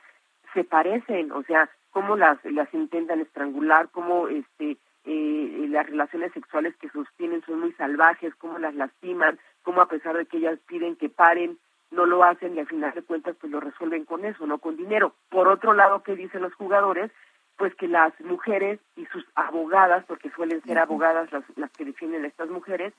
se 0.54 0.66
parecen, 0.66 1.32
o 1.32 1.44
sea, 1.44 1.70
cómo 1.92 2.18
las, 2.18 2.38
las 2.44 2.74
intentan 2.74 3.22
estrangular, 3.22 3.90
cómo 3.92 4.28
este, 4.28 4.78
eh, 5.06 5.66
las 5.70 5.86
relaciones 5.86 6.34
sexuales 6.34 6.76
que 6.78 6.90
sostienen 6.90 7.42
son 7.46 7.62
muy 7.62 7.72
salvajes, 7.74 8.36
cómo 8.36 8.60
las 8.60 8.76
lastiman, 8.76 9.40
cómo 9.64 9.82
a 9.82 9.88
pesar 9.88 10.18
de 10.18 10.26
que 10.26 10.38
ellas 10.38 10.60
piden 10.68 10.98
que 10.98 11.08
paren, 11.08 11.58
no 11.92 12.06
lo 12.06 12.24
hacen 12.24 12.56
y 12.56 12.60
al 12.60 12.68
final 12.68 12.94
de 12.94 13.04
cuentas 13.04 13.36
pues 13.40 13.52
lo 13.52 13.62
resuelven 13.62 14.04
con 14.04 14.26
eso, 14.26 14.46
no 14.46 14.58
con 14.58 14.76
dinero. 14.76 15.14
Por 15.30 15.48
otro 15.48 15.74
lado, 15.74 16.04
¿qué 16.04 16.16
dicen 16.16 16.42
los 16.42 16.54
jugadores? 16.56 17.12
Pues 17.62 17.76
que 17.76 17.88
las 17.88 18.20
mujeres 18.22 18.80
y 18.96 19.06
sus 19.06 19.24
abogadas, 19.36 20.04
porque 20.08 20.32
suelen 20.32 20.64
ser 20.64 20.80
abogadas 20.80 21.32
las, 21.32 21.44
las 21.58 21.70
que 21.74 21.86
defienden 21.86 22.24
a 22.24 22.28
estas 22.28 22.50
mujeres, 22.50 22.92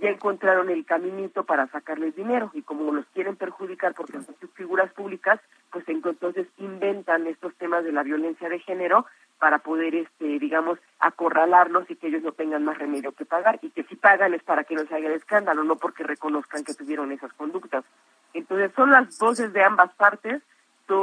ya 0.00 0.08
encontraron 0.08 0.70
el 0.70 0.86
caminito 0.86 1.44
para 1.44 1.66
sacarles 1.66 2.16
dinero. 2.16 2.50
Y 2.54 2.62
como 2.62 2.90
los 2.90 3.04
quieren 3.12 3.36
perjudicar 3.36 3.92
porque 3.92 4.14
son 4.14 4.34
sus 4.40 4.50
figuras 4.52 4.90
públicas, 4.94 5.38
pues 5.70 5.86
entonces 5.88 6.46
inventan 6.56 7.26
estos 7.26 7.54
temas 7.56 7.84
de 7.84 7.92
la 7.92 8.02
violencia 8.02 8.48
de 8.48 8.60
género 8.60 9.04
para 9.38 9.58
poder, 9.58 9.94
este, 9.94 10.38
digamos, 10.38 10.78
acorralarlos 11.00 11.90
y 11.90 11.96
que 11.96 12.06
ellos 12.06 12.22
no 12.22 12.32
tengan 12.32 12.64
más 12.64 12.78
remedio 12.78 13.12
que 13.12 13.26
pagar. 13.26 13.58
Y 13.60 13.68
que 13.72 13.84
si 13.84 13.96
pagan 13.96 14.32
es 14.32 14.42
para 14.42 14.64
que 14.64 14.74
no 14.74 14.86
se 14.86 14.94
haga 14.94 15.08
el 15.08 15.16
escándalo, 15.16 15.64
no 15.64 15.76
porque 15.76 16.02
reconozcan 16.02 16.64
que 16.64 16.72
tuvieron 16.72 17.12
esas 17.12 17.34
conductas. 17.34 17.84
Entonces 18.32 18.72
son 18.74 18.90
las 18.90 19.18
voces 19.18 19.52
de 19.52 19.62
ambas 19.62 19.92
partes, 19.96 20.42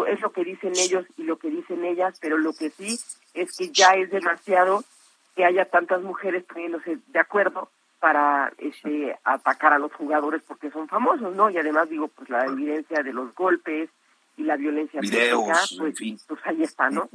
es 0.08 0.20
lo 0.22 0.32
que 0.32 0.44
dicen 0.44 0.74
ellos 0.76 1.06
y 1.18 1.24
lo 1.24 1.38
que 1.38 1.50
dicen 1.50 1.84
ellas, 1.86 2.18
pero 2.20 2.38
lo 2.38 2.54
que 2.54 2.70
sí 2.70 3.00
es 3.34 3.56
que 3.58 3.70
ya 3.70 3.92
es 3.92 4.10
demasiado 4.10 4.84
que 5.36 5.46
haya 5.46 5.66
tantas 5.66 6.02
mujeres 6.02 6.44
poniéndose 6.44 6.98
de 7.08 7.20
acuerdo 7.20 7.70
para 8.00 8.54
este, 8.58 9.18
atacar 9.24 9.74
a 9.74 9.80
los 9.80 9.92
jugadores 9.94 10.42
porque 10.48 10.72
son 10.72 10.88
famosos, 10.88 11.36
¿no? 11.36 11.50
Y 11.50 11.58
además 11.58 11.90
digo, 11.90 12.08
pues 12.08 12.30
la 12.30 12.46
evidencia 12.46 13.04
de 13.04 13.14
los 13.14 13.34
golpes 13.36 13.90
y 14.38 14.44
la 14.44 14.58
violencia 14.58 15.00
Videos, 15.02 15.76
pues, 15.78 15.90
en 15.90 15.96
fin. 15.96 16.20
pues 16.28 16.40
ahí 16.46 16.64
está, 16.64 16.90
¿no? 16.90 17.10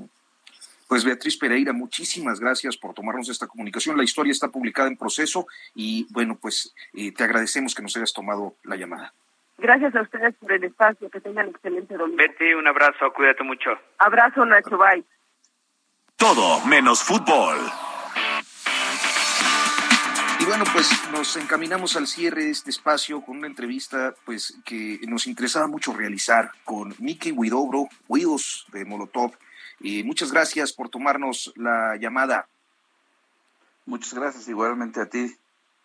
Pues 0.88 1.04
Beatriz 1.04 1.36
Pereira, 1.36 1.72
muchísimas 1.72 2.40
gracias 2.40 2.76
por 2.76 2.94
tomarnos 2.94 3.28
esta 3.28 3.46
comunicación. 3.46 3.96
La 3.96 4.02
historia 4.02 4.32
está 4.32 4.48
publicada 4.48 4.88
en 4.88 4.96
proceso 4.96 5.46
y 5.74 6.06
bueno, 6.10 6.36
pues 6.40 6.74
eh, 6.92 7.12
te 7.12 7.22
agradecemos 7.22 7.74
que 7.74 7.82
nos 7.82 7.96
hayas 7.96 8.12
tomado 8.12 8.56
la 8.64 8.74
llamada. 8.74 9.14
Gracias 9.60 9.94
a 9.94 10.00
ustedes 10.00 10.34
por 10.36 10.52
el 10.52 10.64
espacio, 10.64 11.10
que 11.10 11.20
tengan 11.20 11.48
excelente 11.48 11.94
domingo. 11.94 12.16
Betty, 12.16 12.54
un 12.54 12.66
abrazo, 12.66 13.12
cuídate 13.12 13.44
mucho. 13.44 13.70
Abrazo, 13.98 14.46
Nacho, 14.46 14.78
bye. 14.78 15.04
Todo 16.16 16.64
menos 16.64 17.02
fútbol. 17.02 17.58
Y 20.40 20.44
bueno, 20.46 20.64
pues 20.72 20.90
nos 21.12 21.36
encaminamos 21.36 21.94
al 21.96 22.06
cierre 22.06 22.44
de 22.44 22.50
este 22.50 22.70
espacio 22.70 23.20
con 23.20 23.36
una 23.36 23.46
entrevista 23.46 24.14
pues 24.24 24.58
que 24.64 24.98
nos 25.06 25.26
interesaba 25.26 25.66
mucho 25.66 25.92
realizar 25.92 26.50
con 26.64 26.94
Miki 26.98 27.30
Huidobro, 27.30 27.88
Huidos 28.08 28.66
de 28.72 28.86
Molotov. 28.86 29.32
Y 29.80 30.04
muchas 30.04 30.32
gracias 30.32 30.72
por 30.72 30.88
tomarnos 30.88 31.52
la 31.56 31.96
llamada. 31.96 32.48
Muchas 33.84 34.14
gracias 34.14 34.48
igualmente 34.48 35.02
a 35.02 35.10
ti, 35.10 35.36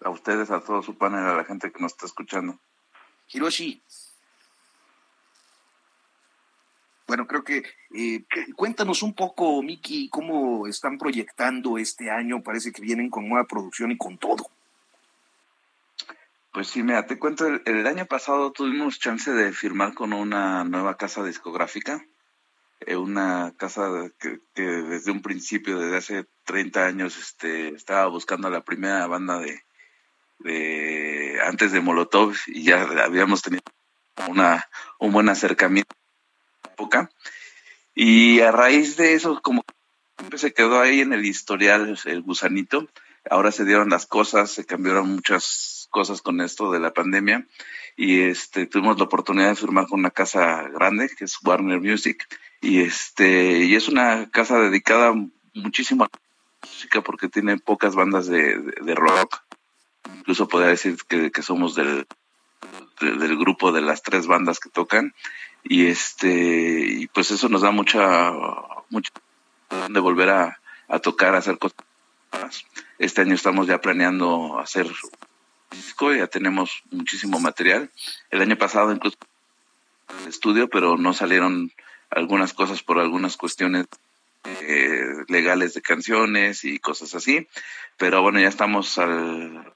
a 0.02 0.10
ustedes, 0.10 0.50
a 0.50 0.62
todo 0.62 0.82
su 0.82 0.98
panel, 0.98 1.26
a 1.26 1.36
la 1.36 1.44
gente 1.44 1.74
que 1.74 1.82
nos 1.82 1.92
está 1.92 2.06
escuchando. 2.06 2.58
Hiroshi. 3.32 3.82
Bueno, 7.08 7.28
creo 7.28 7.44
que 7.44 7.64
eh, 7.94 8.26
cuéntanos 8.56 9.04
un 9.04 9.14
poco, 9.14 9.62
Miki, 9.62 10.10
cómo 10.10 10.66
están 10.68 10.98
proyectando 10.98 11.78
este 11.78 12.10
año. 12.10 12.42
Parece 12.42 12.72
que 12.72 12.82
vienen 12.82 13.10
con 13.10 13.30
nueva 13.30 13.46
producción 13.46 13.92
y 13.92 13.98
con 13.98 14.18
todo. 14.18 14.50
Pues 16.52 16.68
sí, 16.68 16.82
mira, 16.84 17.06
te 17.06 17.20
cuento, 17.20 17.46
el, 17.48 17.86
año 17.86 18.06
pasado 18.06 18.52
tuvimos 18.52 18.98
chance 18.98 19.30
de 19.30 19.52
firmar 19.52 19.94
con 19.94 20.14
una 20.14 20.64
nueva 20.64 20.96
casa 20.96 21.24
discográfica, 21.24 22.04
eh, 22.80 22.96
una 22.96 23.54
casa 23.58 24.10
que, 24.18 24.40
que, 24.54 24.64
desde 24.64 25.12
un 25.12 25.22
principio, 25.22 25.78
desde 25.78 25.98
hace 25.98 26.26
30 26.46 26.86
años, 26.86 27.18
este, 27.18 27.70
estaba 27.70 28.08
buscando 28.08 28.50
la 28.50 28.64
primera 28.64 29.06
banda 29.06 29.38
de, 29.38 29.62
de 30.46 31.40
antes 31.44 31.72
de 31.72 31.82
Molotov 31.82 32.36
y 32.48 32.64
ya 32.64 32.84
habíamos 33.04 33.42
tenido 33.42 33.64
una, 34.28 34.70
un 35.00 35.12
buen 35.12 35.28
acercamiento 35.28 35.96
en 35.96 36.62
la 36.64 36.74
época. 36.74 37.10
Y 37.96 38.40
a 38.42 38.52
raíz 38.52 38.96
de 38.96 39.14
eso, 39.14 39.42
como 39.42 39.64
siempre 40.18 40.38
se 40.38 40.54
quedó 40.54 40.80
ahí 40.80 41.02
en 41.02 41.14
el 41.14 41.26
historial 41.26 41.98
el 42.06 42.22
gusanito, 42.22 42.88
ahora 43.30 43.52
se 43.52 43.66
dieron 43.66 43.90
las 43.90 44.06
cosas, 44.06 44.52
se 44.52 44.66
cambiaron 44.66 45.10
muchas 45.10 45.88
cosas 45.90 46.22
con 46.22 46.42
esto 46.42 46.72
de 46.72 46.80
la 46.80 46.94
pandemia 46.94 47.48
y 47.96 48.22
este 48.22 48.68
tuvimos 48.68 48.98
la 48.98 49.06
oportunidad 49.06 49.50
de 49.50 49.56
firmar 49.56 49.88
con 49.88 50.00
una 50.00 50.12
casa 50.12 50.64
grande 50.70 51.10
que 51.10 51.24
es 51.24 51.38
Warner 51.44 51.80
Music 51.80 52.28
y 52.62 52.82
este 52.82 53.60
y 53.60 53.76
es 53.76 53.88
una 53.88 54.30
casa 54.30 54.60
dedicada 54.60 55.14
muchísimo 55.54 56.04
a 56.04 56.10
la 56.12 56.70
música 56.70 57.02
porque 57.02 57.30
tiene 57.30 57.58
pocas 57.58 57.96
bandas 57.96 58.28
de, 58.28 58.58
de, 58.60 58.74
de 58.84 58.96
rock 58.96 59.45
incluso 60.18 60.48
podría 60.48 60.70
decir 60.70 60.98
que, 61.08 61.32
que 61.32 61.42
somos 61.42 61.76
del, 61.76 62.08
de, 63.00 63.12
del 63.12 63.38
grupo 63.38 63.72
de 63.72 63.82
las 63.82 64.02
tres 64.02 64.28
bandas 64.28 64.60
que 64.60 64.70
tocan. 64.70 65.14
Y 65.64 65.88
este 65.88 66.86
y 66.88 67.08
pues 67.08 67.32
eso 67.32 67.50
nos 67.50 67.62
da 67.62 67.72
mucha 67.72 68.32
mucha 68.90 69.12
de 69.90 70.00
volver 70.00 70.30
a, 70.30 70.60
a 70.88 71.00
tocar 71.00 71.34
a 71.34 71.40
hacer 71.40 71.58
cosas 71.58 71.76
este 72.98 73.22
año 73.22 73.36
estamos 73.36 73.68
ya 73.68 73.82
planeando 73.82 74.60
hacer 74.60 74.88
disco 75.72 76.14
ya 76.14 76.28
tenemos 76.28 76.84
muchísimo 76.92 77.40
material. 77.40 77.92
El 78.30 78.42
año 78.42 78.58
pasado 78.58 78.92
incluso 78.92 79.18
el 80.22 80.30
estudio 80.30 80.70
pero 80.70 80.98
no 80.98 81.14
salieron 81.14 81.72
algunas 82.10 82.54
cosas 82.54 82.84
por 82.84 83.00
algunas 83.00 83.36
cuestiones 83.36 83.88
eh, 84.46 85.26
legales 85.28 85.74
de 85.74 85.82
canciones 85.82 86.64
y 86.64 86.80
cosas 86.80 87.16
así. 87.16 87.48
Pero 87.98 88.22
bueno 88.22 88.40
ya 88.40 88.48
estamos 88.48 88.98
al, 88.98 89.74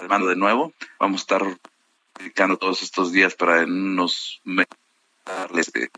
al 0.00 0.08
mando 0.08 0.28
de 0.28 0.36
nuevo. 0.36 0.72
Vamos 0.98 1.20
a 1.20 1.24
estar 1.24 1.42
dedicando 2.18 2.56
todos 2.56 2.82
estos 2.82 3.12
días 3.12 3.34
para 3.34 3.62
en 3.62 3.72
unos 3.72 4.40
meses 4.44 4.76
darles 5.24 5.72
el 5.74 5.90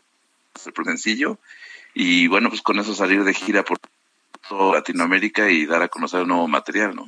sencillo 0.84 1.38
y 1.94 2.28
bueno, 2.28 2.48
pues 2.48 2.62
con 2.62 2.78
eso 2.78 2.94
salir 2.94 3.24
de 3.24 3.34
gira 3.34 3.62
por 3.62 3.78
toda 4.48 4.74
Latinoamérica 4.74 5.48
y 5.48 5.66
dar 5.66 5.82
a 5.82 5.88
conocer 5.88 6.22
un 6.22 6.28
nuevo 6.28 6.48
material, 6.48 6.94
¿no? 6.94 7.06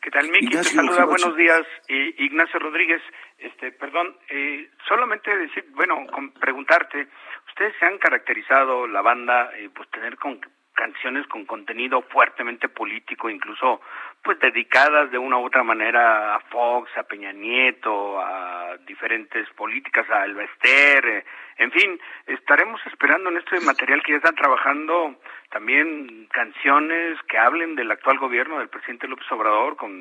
¿Qué 0.00 0.10
tal, 0.10 0.30
Miki? 0.30 0.50
Te 0.50 0.64
saluda, 0.64 1.04
buenos 1.04 1.36
días. 1.36 1.62
Eh, 1.88 2.14
Ignacio 2.18 2.60
Rodríguez, 2.60 3.02
este, 3.38 3.72
perdón, 3.72 4.16
eh, 4.28 4.70
solamente 4.86 5.36
decir, 5.36 5.66
bueno, 5.74 6.06
con, 6.12 6.30
preguntarte, 6.32 7.08
ustedes 7.48 7.74
se 7.78 7.86
han 7.86 7.98
caracterizado, 7.98 8.86
la 8.86 9.02
banda, 9.02 9.50
eh, 9.56 9.68
pues 9.74 9.90
tener 9.90 10.16
con 10.16 10.40
canciones 10.74 11.26
con 11.26 11.44
contenido 11.46 12.02
fuertemente 12.02 12.68
político, 12.68 13.28
incluso 13.28 13.80
pues 14.26 14.40
dedicadas 14.40 15.12
de 15.12 15.18
una 15.18 15.38
u 15.38 15.46
otra 15.46 15.62
manera 15.62 16.34
a 16.34 16.40
Fox, 16.40 16.90
a 16.98 17.04
Peña 17.04 17.32
Nieto, 17.32 18.20
a 18.20 18.76
diferentes 18.84 19.48
políticas, 19.50 20.04
a 20.10 20.24
Elvester, 20.24 21.06
eh, 21.06 21.24
en 21.58 21.70
fin, 21.70 22.00
estaremos 22.26 22.80
esperando 22.86 23.30
en 23.30 23.36
este 23.36 23.60
material 23.60 24.02
que 24.02 24.12
ya 24.12 24.18
están 24.18 24.34
trabajando 24.34 25.14
también 25.50 26.26
canciones 26.32 27.16
que 27.28 27.38
hablen 27.38 27.76
del 27.76 27.92
actual 27.92 28.18
gobierno 28.18 28.58
del 28.58 28.68
presidente 28.68 29.06
López 29.06 29.30
Obrador 29.30 29.76
con 29.76 29.92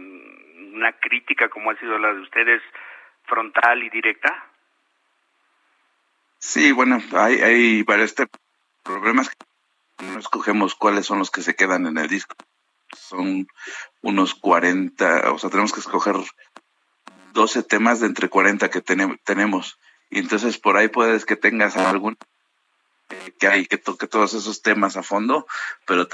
una 0.74 0.92
crítica 0.94 1.48
como 1.48 1.70
ha 1.70 1.80
sido 1.80 2.00
la 2.00 2.12
de 2.12 2.22
ustedes 2.22 2.64
frontal 3.26 3.84
y 3.84 3.92
directa. 3.92 4.44
Sí, 6.40 6.72
bueno, 6.72 7.00
hay, 7.14 7.36
hay 7.36 7.84
varios 7.84 8.16
problemas 8.84 9.32
no 10.04 10.20
escogemos 10.20 10.76
cuáles 10.76 11.06
son 11.06 11.20
los 11.20 11.32
que 11.32 11.42
se 11.42 11.56
quedan 11.56 11.86
en 11.86 11.98
el 11.98 12.08
disco. 12.08 12.36
Son 12.98 13.48
unos 14.02 14.36
40, 14.36 15.32
o 15.32 15.40
sea, 15.40 15.50
tenemos 15.50 15.74
que 15.74 15.80
escoger 15.80 16.16
12 17.34 17.64
temas 17.64 18.00
de 18.00 18.08
entre 18.08 18.30
40 18.30 18.70
que 18.70 18.82
tenemos. 18.82 19.80
Y 20.10 20.20
entonces 20.20 20.58
por 20.58 20.78
ahí 20.78 20.88
puedes 20.88 21.26
que 21.26 21.36
tengas 21.36 21.76
algún 21.78 22.18
eh, 23.10 23.34
que 23.40 23.48
hay 23.48 23.66
que 23.66 23.78
toque 23.78 24.08
todos 24.08 24.34
esos 24.34 24.62
temas 24.62 24.98
a 24.98 25.04
fondo, 25.04 25.46
pero 25.86 26.08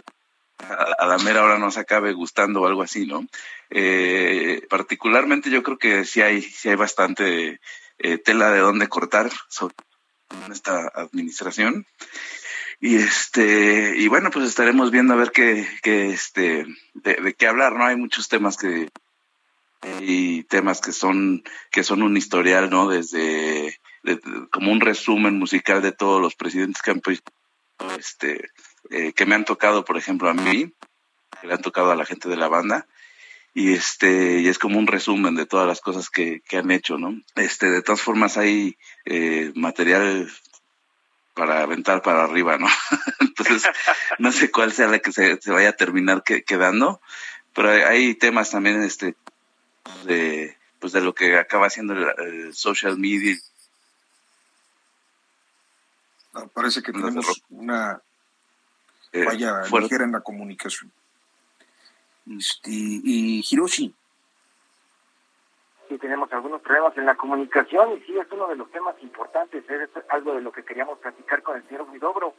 a, 0.58 1.06
la 1.06 1.18
mera 1.20 1.44
hora 1.44 1.58
nos 1.58 1.78
acabe 1.78 2.14
gustando 2.14 2.62
o 2.62 2.68
algo 2.68 2.82
así, 2.82 3.06
¿no? 3.06 3.26
Eh, 3.70 4.66
particularmente 4.70 5.50
yo 5.50 5.64
creo 5.64 5.78
que 5.78 6.06
sí 6.06 6.22
hay, 6.22 6.42
sí 6.42 6.70
hay 6.70 6.76
bastante 6.76 7.62
eh, 8.00 8.18
tela 8.18 8.52
de 8.52 8.60
dónde 8.60 8.90
cortar 8.90 9.30
sobre 9.48 9.76
esta 10.52 10.92
administración 10.96 11.86
y 12.82 12.96
este 12.96 13.94
y 13.96 14.08
bueno 14.08 14.32
pues 14.32 14.50
estaremos 14.50 14.90
viendo 14.90 15.14
a 15.14 15.18
ver 15.18 15.32
qué, 15.32 15.68
qué 15.84 16.10
este 16.10 16.66
de, 16.96 17.36
qué 17.38 17.48
hablar 17.48 17.74
no 17.74 17.86
hay 17.86 17.96
muchos 17.96 18.28
temas 18.28 18.58
que 18.58 18.90
y 20.02 20.44
temas 20.44 20.82
que 20.82 20.92
son 20.92 21.44
que 21.72 21.84
son 21.84 22.02
un 22.02 22.18
historial 22.18 22.72
no 22.72 22.90
desde 22.90 23.80
de, 24.04 24.20
como 24.52 24.72
un 24.72 24.82
resumen 24.82 25.38
musical 25.38 25.84
de 25.84 25.92
todos 25.92 26.20
los 26.20 26.36
presidentes 26.36 26.82
que 26.82 26.92
han 26.92 27.02
este 28.00 28.50
eh, 28.90 29.14
que 29.14 29.26
me 29.28 29.36
han 29.36 29.46
tocado 29.46 29.86
por 29.86 29.98
ejemplo 29.98 30.30
a 30.30 30.34
mí 30.34 30.74
que 31.40 31.48
le 31.48 31.54
han 31.54 31.62
tocado 31.62 31.92
a 31.92 31.96
la 31.96 32.06
gente 32.06 32.30
de 32.30 32.38
la 32.38 32.48
banda 32.48 32.88
y 33.54 33.74
este 33.74 34.40
y 34.40 34.48
es 34.48 34.58
como 34.58 34.80
un 34.80 34.88
resumen 34.88 35.36
de 35.36 35.46
todas 35.46 35.68
las 35.68 35.82
cosas 35.82 36.10
que, 36.10 36.42
que 36.48 36.58
han 36.58 36.72
hecho 36.72 36.98
no 36.98 37.14
este 37.36 37.70
de 37.70 37.84
todas 37.84 38.02
formas 38.02 38.38
hay 38.38 38.76
eh, 39.06 39.52
material 39.54 40.32
para 41.34 41.62
aventar 41.62 42.02
para 42.02 42.24
arriba, 42.24 42.58
¿no? 42.58 42.68
Entonces, 43.20 43.64
no 44.20 44.32
sé 44.32 44.52
cuál 44.52 44.72
sea 44.72 44.88
la 44.88 45.00
que 45.00 45.12
se, 45.12 45.42
se 45.42 45.52
vaya 45.52 45.70
a 45.70 45.78
terminar 45.78 46.24
que, 46.24 46.44
quedando, 46.44 47.02
pero 47.54 47.70
hay, 47.70 47.82
hay, 47.82 48.16
temas 48.16 48.52
también 48.52 48.82
este 48.84 49.16
de 50.06 50.58
pues 50.80 50.94
de 50.94 51.02
lo 51.02 51.14
que 51.14 51.38
acaba 51.38 51.68
haciendo 51.68 51.94
el, 51.94 52.08
el 52.18 52.56
social 52.56 52.98
media. 52.98 53.38
No, 56.34 56.48
parece 56.48 56.82
que 56.82 56.92
tenemos 56.92 57.44
una 57.50 58.02
vaya 59.14 59.62
eh, 59.62 59.80
ligera 59.80 60.06
en 60.06 60.14
la 60.14 60.22
comunicación. 60.22 60.92
Este, 62.26 62.72
y 62.72 63.44
Hiroshi, 63.50 63.94
sí 65.92 65.98
tenemos 65.98 66.32
algunos 66.32 66.62
problemas 66.62 66.98
en 66.98 67.06
la 67.06 67.16
comunicación 67.16 67.92
y 67.92 68.00
sí 68.06 68.18
es 68.18 68.26
uno 68.32 68.48
de 68.48 68.56
los 68.56 68.72
temas 68.72 68.96
importantes, 69.02 69.70
es 69.70 69.90
algo 70.08 70.34
de 70.34 70.42
lo 70.42 70.50
que 70.54 70.64
queríamos 70.64 70.98
platicar 71.00 71.44
con 71.44 71.58
el 71.58 71.68
señor 71.68 71.92
Guidobro, 71.92 72.34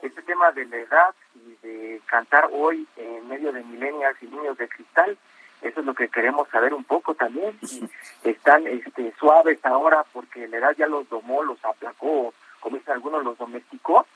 este 0.00 0.22
tema 0.22 0.52
de 0.52 0.64
la 0.64 0.76
edad 0.78 1.14
y 1.34 1.66
de 1.66 2.00
cantar 2.06 2.48
hoy 2.50 2.88
en 2.96 3.28
medio 3.28 3.52
de 3.52 3.62
milenias 3.62 4.14
y 4.22 4.26
niños 4.26 4.56
de 4.56 4.68
cristal, 4.68 5.18
eso 5.60 5.80
es 5.80 5.86
lo 5.86 5.94
que 5.94 6.08
queremos 6.08 6.48
saber 6.48 6.72
un 6.72 6.84
poco 6.84 7.14
también, 7.14 7.58
si 7.62 7.86
están 8.24 8.66
este, 8.66 9.12
suaves 9.18 9.58
ahora 9.66 10.06
porque 10.10 10.48
la 10.48 10.56
edad 10.56 10.74
ya 10.74 10.86
los 10.86 11.06
domó, 11.10 11.42
los 11.42 11.62
aplacó, 11.62 12.32
como 12.60 12.78
dicen 12.78 12.94
algunos, 12.94 13.22
los 13.22 13.36
domesticó, 13.36 14.06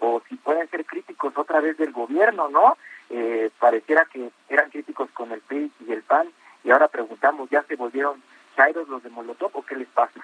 o 0.00 0.20
si 0.28 0.36
pueden 0.36 0.68
ser 0.68 0.84
críticos 0.84 1.32
otra 1.38 1.60
vez 1.60 1.78
del 1.78 1.92
gobierno, 1.92 2.50
¿no? 2.50 2.76
Eh, 3.08 3.50
pareciera 3.58 4.04
que 4.04 4.30
eran 4.50 4.68
críticos 4.68 5.08
con 5.12 5.32
el 5.32 5.40
PRI 5.40 5.72
y 5.86 5.92
el 5.92 6.02
PAN, 6.02 6.28
y 6.62 6.70
ahora 6.70 6.88
preguntamos, 6.88 7.48
¿ya 7.48 7.62
se 7.62 7.76
volvieron 7.76 8.22
chairos 8.54 8.88
los 8.88 9.02
de 9.02 9.10
Molotov 9.10 9.50
o 9.54 9.64
qué 9.64 9.76
les 9.76 9.88
pasa? 9.88 10.20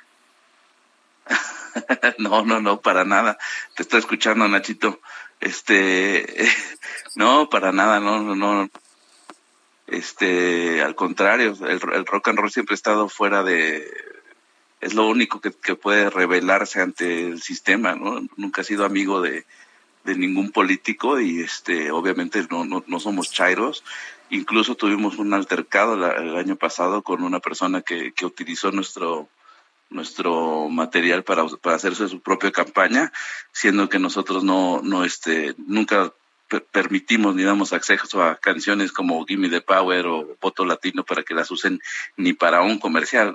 no, 2.18 2.44
no, 2.44 2.60
no, 2.60 2.80
para 2.80 3.04
nada. 3.04 3.38
Te 3.74 3.82
estoy 3.82 4.00
escuchando, 4.00 4.48
Nachito. 4.48 5.00
Este, 5.40 6.26
no, 7.14 7.48
para 7.48 7.72
nada, 7.72 8.00
no, 8.00 8.22
no, 8.22 8.34
no. 8.34 8.68
Este, 9.86 10.82
al 10.82 10.94
contrario, 10.94 11.56
el, 11.66 12.06
rock 12.06 12.28
and 12.28 12.38
roll 12.38 12.50
siempre 12.50 12.74
ha 12.74 12.76
estado 12.76 13.08
fuera 13.08 13.42
de, 13.42 13.90
es 14.80 14.94
lo 14.94 15.08
único 15.08 15.40
que, 15.40 15.50
puede 15.74 16.10
revelarse 16.10 16.80
ante 16.80 17.26
el 17.26 17.42
sistema, 17.42 17.96
¿no? 17.96 18.20
Nunca 18.36 18.60
ha 18.60 18.64
sido 18.64 18.84
amigo 18.84 19.20
de, 19.20 19.46
de 20.04 20.14
ningún 20.14 20.52
político 20.52 21.18
y 21.20 21.40
este, 21.40 21.90
obviamente 21.90 22.46
no, 22.50 22.64
no, 22.64 22.84
no 22.86 23.00
somos 23.00 23.32
chairos. 23.32 23.82
Incluso 24.30 24.76
tuvimos 24.76 25.18
un 25.18 25.34
altercado 25.34 25.94
el 25.94 26.36
año 26.36 26.56
pasado 26.56 27.02
con 27.02 27.22
una 27.22 27.40
persona 27.40 27.82
que, 27.82 28.12
que 28.12 28.26
utilizó 28.26 28.70
nuestro, 28.70 29.28
nuestro 29.90 30.68
material 30.68 31.24
para, 31.24 31.46
para 31.46 31.76
hacerse 31.76 32.08
su 32.08 32.20
propia 32.20 32.52
campaña, 32.52 33.12
siendo 33.52 33.88
que 33.88 33.98
nosotros 33.98 34.44
no, 34.44 34.80
no 34.82 35.04
este, 35.04 35.54
nunca 35.58 36.12
permitimos 36.72 37.34
ni 37.34 37.44
damos 37.44 37.72
acceso 37.72 38.22
a 38.22 38.36
canciones 38.36 38.92
como 38.92 39.24
Gimme 39.24 39.48
the 39.48 39.60
Power 39.60 40.06
o 40.06 40.36
Voto 40.40 40.64
Latino 40.64 41.04
para 41.04 41.22
que 41.22 41.34
las 41.34 41.50
usen 41.50 41.80
ni 42.16 42.32
para 42.32 42.62
un 42.62 42.78
comercial. 42.78 43.34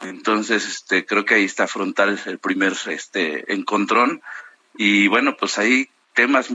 Entonces, 0.00 0.66
este, 0.66 1.06
creo 1.06 1.24
que 1.24 1.34
ahí 1.34 1.44
está 1.44 1.66
frontal 1.66 2.20
el 2.26 2.38
primer 2.38 2.74
este, 2.86 3.52
encontrón. 3.52 4.22
Y 4.76 5.08
bueno, 5.08 5.36
pues 5.36 5.58
hay 5.58 5.88
temas 6.14 6.48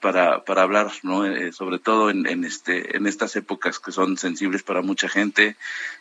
para, 0.00 0.44
para 0.44 0.62
hablar, 0.62 0.92
¿no? 1.02 1.26
Eh, 1.26 1.52
sobre 1.52 1.78
todo 1.78 2.10
en, 2.10 2.44
este, 2.44 2.96
en 2.96 3.06
estas 3.06 3.36
épocas 3.36 3.78
que 3.78 3.92
son 3.92 4.16
sensibles 4.16 4.62
para 4.62 4.82
mucha 4.82 5.08
gente, 5.08 5.56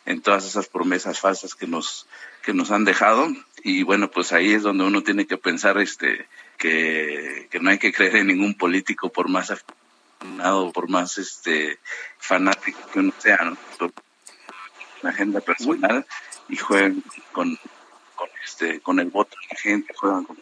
en 0.05 0.21
todas 0.21 0.45
esas 0.45 0.67
promesas 0.67 1.19
falsas 1.19 1.55
que 1.55 1.67
nos, 1.67 2.07
que 2.43 2.53
nos 2.53 2.71
han 2.71 2.85
dejado. 2.85 3.27
Y 3.63 3.83
bueno, 3.83 4.11
pues 4.11 4.33
ahí 4.33 4.53
es 4.53 4.63
donde 4.63 4.83
uno 4.83 5.03
tiene 5.03 5.25
que 5.25 5.37
pensar 5.37 5.77
este, 5.77 6.27
que, 6.57 7.47
que 7.49 7.59
no 7.59 7.69
hay 7.69 7.79
que 7.79 7.93
creer 7.93 8.17
en 8.17 8.27
ningún 8.27 8.55
político 8.55 9.11
por 9.11 9.29
más 9.29 9.51
aficionado, 9.51 10.71
por 10.71 10.89
más 10.89 11.17
este, 11.17 11.79
fanático 12.17 12.79
que 12.91 12.99
uno 12.99 13.13
sea, 13.17 13.39
¿no? 13.43 13.57
Agenda 15.03 15.41
personal 15.41 16.05
y 16.47 16.55
juegan 16.55 17.03
con, 17.33 17.59
con, 18.15 18.29
este, 18.45 18.79
con 18.79 18.99
el 19.01 19.09
voto 19.09 19.35
de 19.41 19.47
la 19.53 19.59
gente, 19.59 19.93
juegan 19.93 20.23
con, 20.23 20.37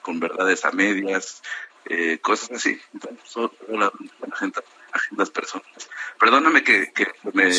con 0.00 0.20
verdades 0.20 0.64
a 0.64 0.70
medias, 0.70 1.42
eh, 1.86 2.18
cosas 2.18 2.50
así. 2.52 2.78
son 3.24 3.50
la, 3.68 3.92
agendas 4.92 5.30
personales. 5.30 5.90
Perdóname 6.18 6.62
que, 6.62 6.92
me, 7.32 7.50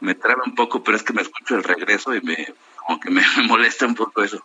me 0.00 0.14
trabe 0.14 0.42
un 0.46 0.54
poco, 0.54 0.82
pero 0.82 0.96
es 0.96 1.02
que 1.02 1.12
me 1.12 1.22
escucho 1.22 1.56
el 1.56 1.64
regreso 1.64 2.14
y 2.14 2.20
me 2.20 2.54
como 2.86 3.00
que 3.00 3.10
me, 3.10 3.22
molesta 3.48 3.86
un 3.86 3.94
poco 3.94 4.22
eso. 4.22 4.44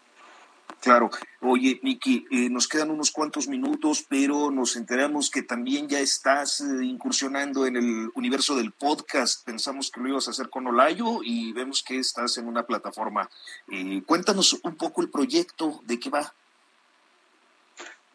Claro. 0.80 1.09
Oye, 1.41 1.80
Miki, 1.82 2.28
eh, 2.30 2.49
nos 2.49 2.68
quedan 2.68 2.91
unos 2.91 3.11
cuantos 3.11 3.47
minutos, 3.47 4.05
pero 4.07 4.51
nos 4.51 4.76
enteramos 4.76 5.32
que 5.32 5.41
también 5.41 5.88
ya 5.88 5.99
estás 5.99 6.61
eh, 6.61 6.84
incursionando 6.84 7.65
en 7.65 7.78
el 7.78 8.11
universo 8.13 8.55
del 8.55 8.72
podcast. 8.72 9.43
Pensamos 9.43 9.89
que 9.89 9.99
lo 9.99 10.09
ibas 10.09 10.28
a 10.28 10.32
hacer 10.32 10.49
con 10.49 10.68
Olayo 10.68 11.22
y 11.24 11.51
vemos 11.51 11.84
que 11.84 11.97
estás 11.97 12.38
en 12.38 12.47
una 12.47 12.63
plataforma. 12.63 13.28
cuéntanos 14.05 14.59
un 14.63 14.76
poco 14.76 15.01
el 15.01 15.09
proyecto, 15.09 15.80
de 15.84 15.99
qué 15.99 16.09
va. 16.09 16.34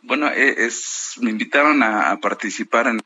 Bueno, 0.03 0.29
e, 0.29 0.67
es, 0.67 1.15
me 1.21 1.31
invitaron 1.31 1.83
a, 1.83 2.19
participar 2.21 2.89
en 2.89 3.01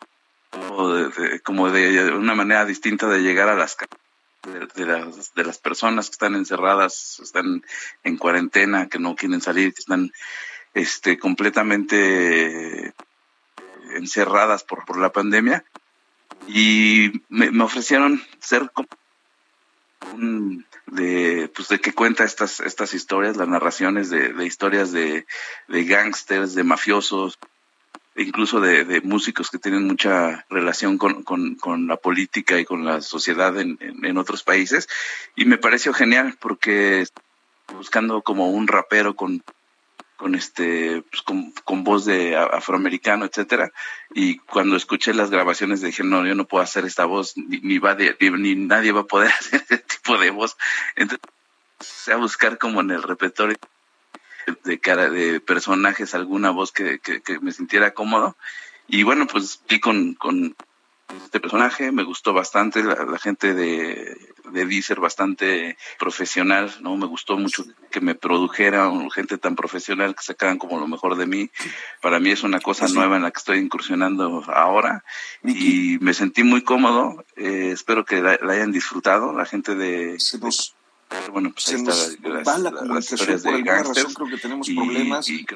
como 1.45 1.71
de, 1.71 2.13
una 2.13 2.35
manera 2.35 2.65
distinta 2.65 3.07
de 3.09 3.21
llegar 3.21 3.49
a 3.49 3.57
las 3.57 3.77
de, 4.75 4.87
las, 4.87 5.35
de 5.35 5.45
las 5.45 5.59
personas 5.59 6.09
que 6.09 6.13
están 6.13 6.35
encerradas, 6.35 7.21
están 7.21 7.63
en 8.05 8.17
cuarentena, 8.17 8.89
que 8.89 8.99
no 8.99 9.17
quieren 9.17 9.41
salir, 9.41 9.75
que 9.75 9.81
están 9.81 10.13
este, 10.73 11.19
completamente 11.19 12.95
encerradas 13.97 14.65
por, 14.65 14.85
por 14.85 14.99
la 14.99 15.13
pandemia. 15.13 15.65
Y 16.47 17.23
me, 17.29 17.51
me 17.51 17.65
ofrecieron 17.65 18.23
ser 18.39 18.71
un, 20.13 20.65
de 20.87 21.51
pues 21.55 21.69
de 21.69 21.81
que 21.81 21.93
cuenta 21.93 22.25
estas 22.25 22.61
estas 22.61 22.95
historias 22.95 23.37
las 23.37 23.49
narraciones 23.49 24.09
de, 24.09 24.33
de 24.33 24.47
historias 24.47 24.93
de, 24.93 25.27
de 25.69 25.85
gángsters 25.85 26.55
de 26.55 26.65
mafiosos 26.65 27.39
incluso 28.17 28.61
de, 28.61 28.85
de, 28.85 29.01
músicos 29.03 29.51
que 29.51 29.59
tienen 29.59 29.87
mucha 29.87 30.47
relación 30.49 30.97
con, 30.97 31.23
con, 31.23 31.57
con, 31.57 31.87
la 31.87 31.97
política 31.97 32.59
y 32.59 32.65
con 32.65 32.85
la 32.85 33.03
sociedad 33.03 33.59
en, 33.61 33.79
en, 33.81 34.17
otros 34.17 34.43
países. 34.43 34.89
Y 35.35 35.45
me 35.45 35.59
pareció 35.59 35.93
genial 35.93 36.35
porque 36.41 37.07
buscando 37.75 38.23
como 38.23 38.51
un 38.51 38.69
rapero 38.69 39.17
con 39.17 39.43
con 40.17 40.35
este 40.35 41.03
pues 41.11 41.23
con, 41.23 41.53
con, 41.65 41.85
voz 41.85 42.05
de 42.05 42.37
afroamericano 42.37 43.25
etcétera. 43.25 43.73
Y 44.15 44.39
cuando 44.39 44.77
escuché 44.77 45.15
las 45.15 45.31
grabaciones 45.31 45.81
dije 45.81 46.03
no 46.05 46.27
yo 46.27 46.35
no 46.35 46.47
puedo 46.47 46.65
hacer 46.65 46.85
esta 46.85 47.05
voz 47.05 47.35
ni, 47.37 47.79
va 47.79 47.97
ni, 47.97 48.55
nadie 48.55 48.93
va 48.93 49.01
a 49.01 49.07
poder 49.07 49.31
hacer 49.39 49.61
este 49.61 49.79
tipo 49.79 50.19
de 50.19 50.31
voz 50.31 50.57
entonces 50.95 51.21
a 52.11 52.17
buscar 52.17 52.59
como 52.59 52.81
en 52.81 52.91
el 52.91 53.03
repertorio 53.03 53.57
de 54.65 54.79
cara 54.79 55.11
de 55.11 55.41
personajes 55.41 56.15
alguna 56.15 56.51
voz 56.51 56.73
que, 56.73 57.01
que, 57.01 57.41
me 57.41 57.51
sintiera 57.53 57.95
cómodo. 57.95 58.37
Y 58.89 59.03
bueno 59.03 59.27
pues 59.27 59.61
vi 59.69 59.81
con, 59.81 60.15
con 60.15 60.55
este 61.25 61.41
personaje, 61.41 61.93
me 61.93 62.03
gustó 62.03 62.33
bastante, 62.33 62.83
la, 62.83 63.19
gente 63.19 63.55
de, 63.55 64.17
de 64.51 64.67
Deezer 64.67 65.01
bastante 65.01 65.77
profesional, 65.99 66.73
¿no? 66.81 66.97
Me 66.97 67.07
gustó 67.07 67.39
mucho 67.39 67.65
que 67.91 68.01
me 68.01 68.15
produjera 68.15 68.91
gente 69.13 69.39
tan 69.39 69.55
profesional 69.55 70.15
que 70.15 70.25
sacaran 70.25 70.59
como 70.59 70.79
lo 70.79 70.89
mejor 70.89 71.17
de 71.17 71.27
mí. 71.27 71.51
Para 72.03 72.19
mí 72.19 72.31
es 72.31 72.43
una 72.43 72.61
cosa 72.61 72.89
nueva 72.89 73.17
en 73.17 73.23
la 73.23 73.31
que 73.31 73.39
estoy 73.39 73.59
incursionando 73.59 74.45
ahora 74.49 75.05
y 75.45 75.99
me 76.01 76.15
sentí 76.15 76.43
muy 76.43 76.63
cómodo, 76.63 77.25
eh, 77.37 77.71
espero 77.73 78.05
que 78.05 78.21
la, 78.21 78.33
hayan 78.33 78.73
disfrutado, 78.73 79.33
la 79.33 79.45
gente 79.45 79.75
de... 79.75 80.19
bueno, 81.31 81.53
pues 81.53 81.69
ahí 81.69 81.75
está 81.77 81.93
las, 82.85 83.13
historias 83.13 83.43
de 83.43 83.63
creo 83.63 84.29
que 84.29 84.39
tenemos 84.39 84.69
problemas 84.69 85.29
y, 85.29 85.47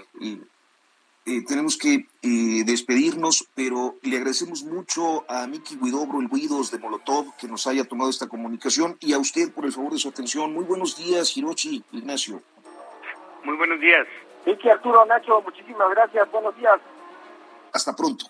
eh, 1.26 1.44
tenemos 1.46 1.76
que 1.76 2.06
eh, 2.22 2.64
despedirnos, 2.64 3.46
pero 3.54 3.96
le 4.02 4.16
agradecemos 4.16 4.62
mucho 4.64 5.24
a 5.28 5.46
Miki 5.46 5.76
Guidobro, 5.76 6.20
el 6.20 6.28
Guidos 6.28 6.70
de 6.70 6.78
Molotov, 6.78 7.36
que 7.36 7.46
nos 7.46 7.66
haya 7.66 7.84
tomado 7.84 8.10
esta 8.10 8.28
comunicación 8.28 8.96
y 9.00 9.12
a 9.12 9.18
usted 9.18 9.52
por 9.52 9.64
el 9.66 9.72
favor 9.72 9.92
de 9.92 9.98
su 9.98 10.08
atención. 10.08 10.52
Muy 10.52 10.64
buenos 10.64 10.96
días, 10.96 11.36
Hirochi, 11.36 11.84
Ignacio. 11.92 12.42
Muy 13.44 13.56
buenos 13.56 13.80
días. 13.80 14.06
Miki, 14.46 14.68
Arturo, 14.70 15.04
Nacho, 15.04 15.42
muchísimas 15.42 15.90
gracias. 15.90 16.30
Buenos 16.32 16.56
días. 16.56 16.80
Hasta 17.72 17.94
pronto. 17.94 18.26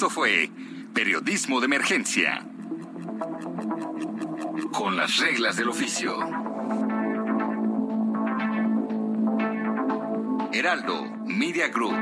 Esto 0.00 0.08
fue 0.08 0.48
Periodismo 0.94 1.60
de 1.60 1.66
Emergencia. 1.66 2.42
Con 4.72 4.96
las 4.96 5.18
reglas 5.18 5.58
del 5.58 5.68
oficio. 5.68 6.16
Heraldo 10.54 11.04
Media 11.26 11.68
Group. 11.68 11.92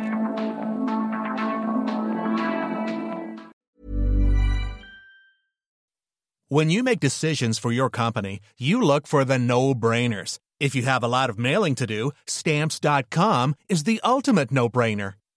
When 6.48 6.70
you 6.70 6.84
make 6.84 7.00
decisions 7.00 7.58
for 7.58 7.72
your 7.72 7.90
company, 7.90 8.38
you 8.56 8.80
look 8.80 9.08
for 9.08 9.24
the 9.24 9.40
no-brainers. 9.40 10.38
If 10.60 10.76
you 10.76 10.82
have 10.82 11.02
a 11.02 11.08
lot 11.08 11.30
of 11.30 11.36
mailing 11.36 11.74
to 11.74 11.84
do, 11.84 12.12
stamps.com 12.28 13.56
is 13.68 13.82
the 13.82 14.00
ultimate 14.04 14.52
no-brainer. 14.52 15.14